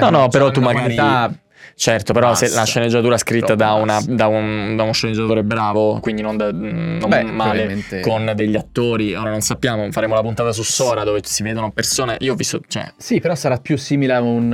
No, 0.00 0.08
Eh, 0.08 0.10
no, 0.10 0.28
però 0.28 0.50
tu 0.50 0.60
magari- 0.60 0.94
qualità- 0.94 1.38
Certo, 1.74 2.12
però 2.12 2.34
se 2.34 2.46
Basta. 2.46 2.60
la 2.60 2.66
sceneggiatura 2.66 3.14
è 3.14 3.18
scritta 3.18 3.54
da, 3.54 3.72
una- 3.72 4.00
da 4.06 4.26
un, 4.26 4.74
da 4.76 4.82
uno 4.82 4.92
sceneggiatore 4.92 5.42
bravo, 5.42 5.98
quindi 6.00 6.22
non, 6.22 6.36
da- 6.36 6.52
non 6.52 7.00
Beh, 7.06 7.22
male, 7.24 7.82
con 8.02 8.32
degli 8.34 8.56
attori, 8.56 9.14
ora 9.14 9.30
non 9.30 9.40
sappiamo, 9.40 9.90
faremo 9.90 10.14
la 10.14 10.20
puntata 10.22 10.52
su 10.52 10.62
Sora 10.62 11.04
dove 11.04 11.20
si 11.24 11.42
vedono 11.42 11.70
persone, 11.72 12.16
io 12.20 12.32
ho 12.32 12.36
visto, 12.36 12.60
cioè, 12.68 12.92
Sì, 12.96 13.20
però 13.20 13.34
sarà 13.34 13.56
più 13.58 13.76
simile 13.78 14.14
a 14.14 14.20
un... 14.20 14.52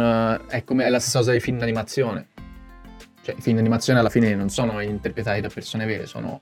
eh, 0.48 0.56
è 0.56 0.64
come 0.64 0.84
è 0.84 0.88
la 0.88 0.98
stessa 1.00 1.18
cosa 1.18 1.30
dei 1.32 1.40
film 1.40 1.58
d'animazione. 1.58 2.28
Cioè, 3.22 3.34
i 3.36 3.40
film 3.42 3.56
d'animazione 3.56 3.98
alla 3.98 4.08
fine 4.10 4.34
non 4.36 4.48
sono 4.50 4.80
interpretati 4.80 5.40
da 5.40 5.48
persone 5.48 5.84
vere, 5.84 6.06
sono 6.06 6.38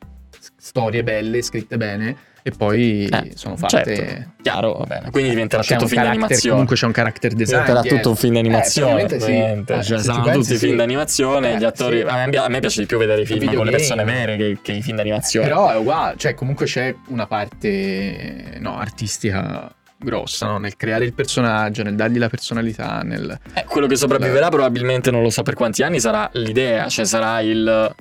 storie 0.56 1.02
belle, 1.02 1.40
scritte 1.40 1.76
bene, 1.78 2.14
e 2.46 2.50
poi 2.50 3.06
eh, 3.06 3.32
sono 3.36 3.56
fatte... 3.56 3.96
certo, 3.96 4.30
chiaro, 4.42 4.74
va 4.74 4.84
bene, 4.84 5.10
quindi 5.10 5.30
diventerà 5.30 5.62
C'è 5.62 5.72
tutto 5.72 5.84
un 5.84 5.88
film 5.88 6.02
d'animazione. 6.02 6.50
Comunque 6.50 6.76
c'è 6.76 6.84
un 6.84 6.92
character 6.92 7.32
design. 7.32 7.52
Diventerà 7.52 7.80
dietro. 7.80 7.96
tutto 7.96 8.10
un 8.10 8.16
film 8.16 8.34
d'animazione, 8.34 9.02
Eh, 9.04 9.20
sì. 9.20 9.32
Eh, 9.32 9.82
cioè, 9.82 9.98
saranno 9.98 10.24
pensi, 10.24 10.40
tutti 10.40 10.58
sì. 10.58 10.66
film 10.66 10.76
d'animazione, 10.76 11.54
Eh, 11.54 11.58
gli 11.58 11.64
attori... 11.64 12.00
sì. 12.00 12.06
A, 12.06 12.26
me, 12.26 12.36
a 12.36 12.48
me 12.48 12.60
piace 12.60 12.80
di 12.80 12.86
più 12.86 12.98
vedere 12.98 13.22
i 13.22 13.24
film 13.24 13.38
con 13.38 13.46
le 13.46 13.52
Videogame. 13.52 13.76
persone 13.78 14.04
vere 14.04 14.36
che, 14.36 14.58
che 14.60 14.72
i 14.72 14.82
film 14.82 14.98
d'animazione. 14.98 15.46
Però 15.46 15.70
è 15.70 15.76
uguale, 15.76 16.16
cioè 16.18 16.34
comunque 16.34 16.66
c'è 16.66 16.94
una 17.08 17.26
parte 17.26 18.58
no, 18.58 18.76
artistica 18.78 19.74
grossa 19.96 20.46
no? 20.46 20.58
nel 20.58 20.76
creare 20.76 21.06
il 21.06 21.14
personaggio, 21.14 21.82
nel 21.82 21.94
dargli 21.94 22.18
la 22.18 22.28
personalità, 22.28 23.00
nel... 23.00 23.38
Eh, 23.54 23.64
quello 23.64 23.86
che 23.86 23.96
sopravviverà 23.96 24.50
probabilmente 24.50 25.10
non 25.10 25.22
lo 25.22 25.30
so 25.30 25.42
per 25.42 25.54
quanti 25.54 25.82
anni 25.82 25.98
sarà 25.98 26.28
l'idea, 26.34 26.88
cioè 26.88 27.06
sarà 27.06 27.40
il... 27.40 27.94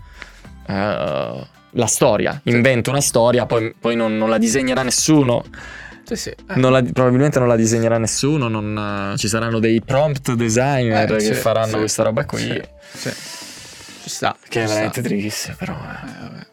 eh, 0.67 1.47
la 1.73 1.85
storia, 1.87 2.39
invento 2.45 2.89
una 2.89 3.01
storia, 3.01 3.45
poi, 3.45 3.73
poi 3.79 3.95
non, 3.95 4.17
non 4.17 4.29
la 4.29 4.37
disegnerà 4.37 4.83
nessuno, 4.83 5.43
Sì, 6.03 6.15
sì. 6.15 6.29
eh. 6.29 6.35
non 6.55 6.71
la- 6.71 6.81
probabilmente 6.83 7.39
non 7.39 7.47
la 7.47 7.55
disegnerà 7.55 7.97
nessuno, 7.97 8.47
non, 8.47 9.11
eh, 9.13 9.17
ci 9.17 9.27
saranno 9.27 9.59
dei 9.59 9.81
prompt 9.81 10.33
designer 10.33 11.11
Eh, 11.11 11.15
che 11.17 11.23
sì, 11.23 11.33
faranno 11.33 11.77
questa 11.77 12.03
roba 12.03 12.25
qui. 12.25 12.61
Ci 14.03 14.09
sta. 14.09 14.35
che 14.49 14.63
è 14.63 14.67
veramente 14.67 15.01
triste, 15.01 15.55
però... 15.57 15.73
eh. 15.75 16.07
Eh. 16.39 16.51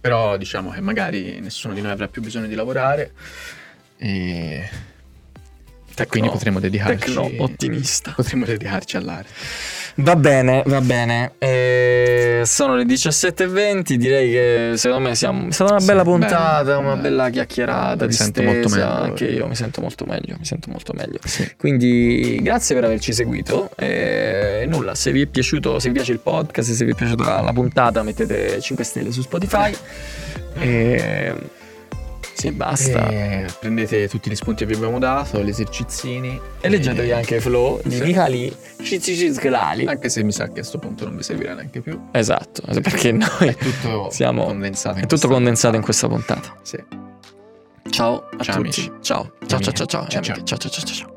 Però 0.00 0.36
diciamo 0.36 0.70
che 0.70 0.80
magari 0.82 1.40
nessuno 1.40 1.72
di 1.72 1.80
noi 1.80 1.90
avrà 1.92 2.08
più 2.08 2.20
bisogno 2.20 2.46
di 2.46 2.54
lavorare 2.54 3.12
e 3.96 4.68
Tecno- 5.94 6.10
quindi 6.10 6.28
potremo 6.28 6.60
dedicarci 6.60 6.98
tecno 7.14 7.30
ottimista. 7.38 8.12
Potremo 8.14 8.44
dedicarci 8.44 8.96
all'arte. 8.98 9.30
Va 9.96 10.16
bene, 10.16 10.62
va 10.66 10.80
bene. 10.80 11.32
Eh, 11.38 12.42
sono 12.44 12.74
le 12.74 12.84
17.20. 12.84 13.94
Direi 13.94 14.30
che 14.30 14.72
secondo 14.76 15.08
me 15.08 15.14
siamo, 15.14 15.48
è 15.48 15.52
stata 15.52 15.74
una 15.74 15.84
bella 15.84 16.02
puntata, 16.02 16.78
una 16.78 16.90
bello. 16.90 17.02
bella 17.02 17.30
chiacchierata. 17.30 18.06
Mi 18.06 18.12
sento 18.12 18.42
molto 18.42 18.62
distesa. 18.62 18.86
meglio. 18.86 19.02
Anche 19.02 19.24
io 19.26 19.46
mi 19.46 19.54
sento 19.54 19.80
molto 19.80 20.04
meglio. 20.04 20.34
Mi 20.38 20.44
sento 20.44 20.70
molto 20.70 20.92
meglio. 20.94 21.18
Sì. 21.24 21.54
Quindi 21.56 22.40
grazie 22.42 22.74
per 22.74 22.84
averci 22.84 23.12
seguito. 23.12 23.70
E 23.76 24.66
nulla, 24.68 24.94
se 24.94 25.12
vi 25.12 25.22
è 25.22 25.26
piaciuto, 25.26 25.78
se 25.78 25.88
vi 25.88 25.94
piace 25.94 26.12
il 26.12 26.20
podcast, 26.20 26.72
se 26.72 26.84
vi 26.84 26.90
è 26.90 26.94
piaciuta 26.94 27.40
la 27.40 27.52
puntata, 27.52 28.02
mettete 28.02 28.60
5 28.60 28.84
stelle 28.84 29.12
su 29.12 29.22
Spotify. 29.22 29.72
E 30.58 31.34
sì, 32.34 32.50
basta. 32.52 33.08
E 33.08 33.46
prendete 33.58 34.08
tutti 34.08 34.30
gli 34.30 34.34
spunti 34.34 34.64
che 34.64 34.70
vi 34.70 34.76
abbiamo 34.76 34.98
dato, 34.98 35.42
gli 35.42 35.48
esercizini. 35.48 36.38
E 36.60 36.68
leggetevi 36.68 37.12
anche 37.12 37.40
Flow 37.40 37.80
di. 37.84 38.00
Michali 38.00 38.54
Ciciciclali. 38.82 39.86
Anche 39.86 40.08
se 40.08 40.22
mi 40.22 40.32
sa 40.32 40.44
che 40.44 40.50
a 40.50 40.54
questo 40.54 40.78
punto 40.78 41.04
non 41.04 41.16
vi 41.16 41.22
servirà 41.22 41.54
neanche 41.54 41.80
più. 41.80 41.98
Esatto, 42.12 42.62
perché 42.82 43.12
noi 43.12 43.28
È 43.38 43.54
tutto 43.56 44.08
siamo 44.10 44.44
condensato. 44.44 44.98
È 44.98 45.06
tutto 45.06 45.28
condensato 45.28 45.76
in 45.76 45.82
questa 45.82 46.08
puntata. 46.08 46.56
Sì. 46.62 46.82
Ciao 47.90 48.28
a 48.36 48.42
Ciao, 48.42 48.56
tutti. 48.56 48.80
amici. 48.80 48.92
Ciao 49.00 49.32
ciao 49.46 49.60
ciao. 49.60 49.72
Ciao, 49.72 50.08
ciao 50.08 50.22
ciao 50.22 50.44
ciao 50.44 50.58
ciao. 50.58 50.84
ciao. 50.84 51.13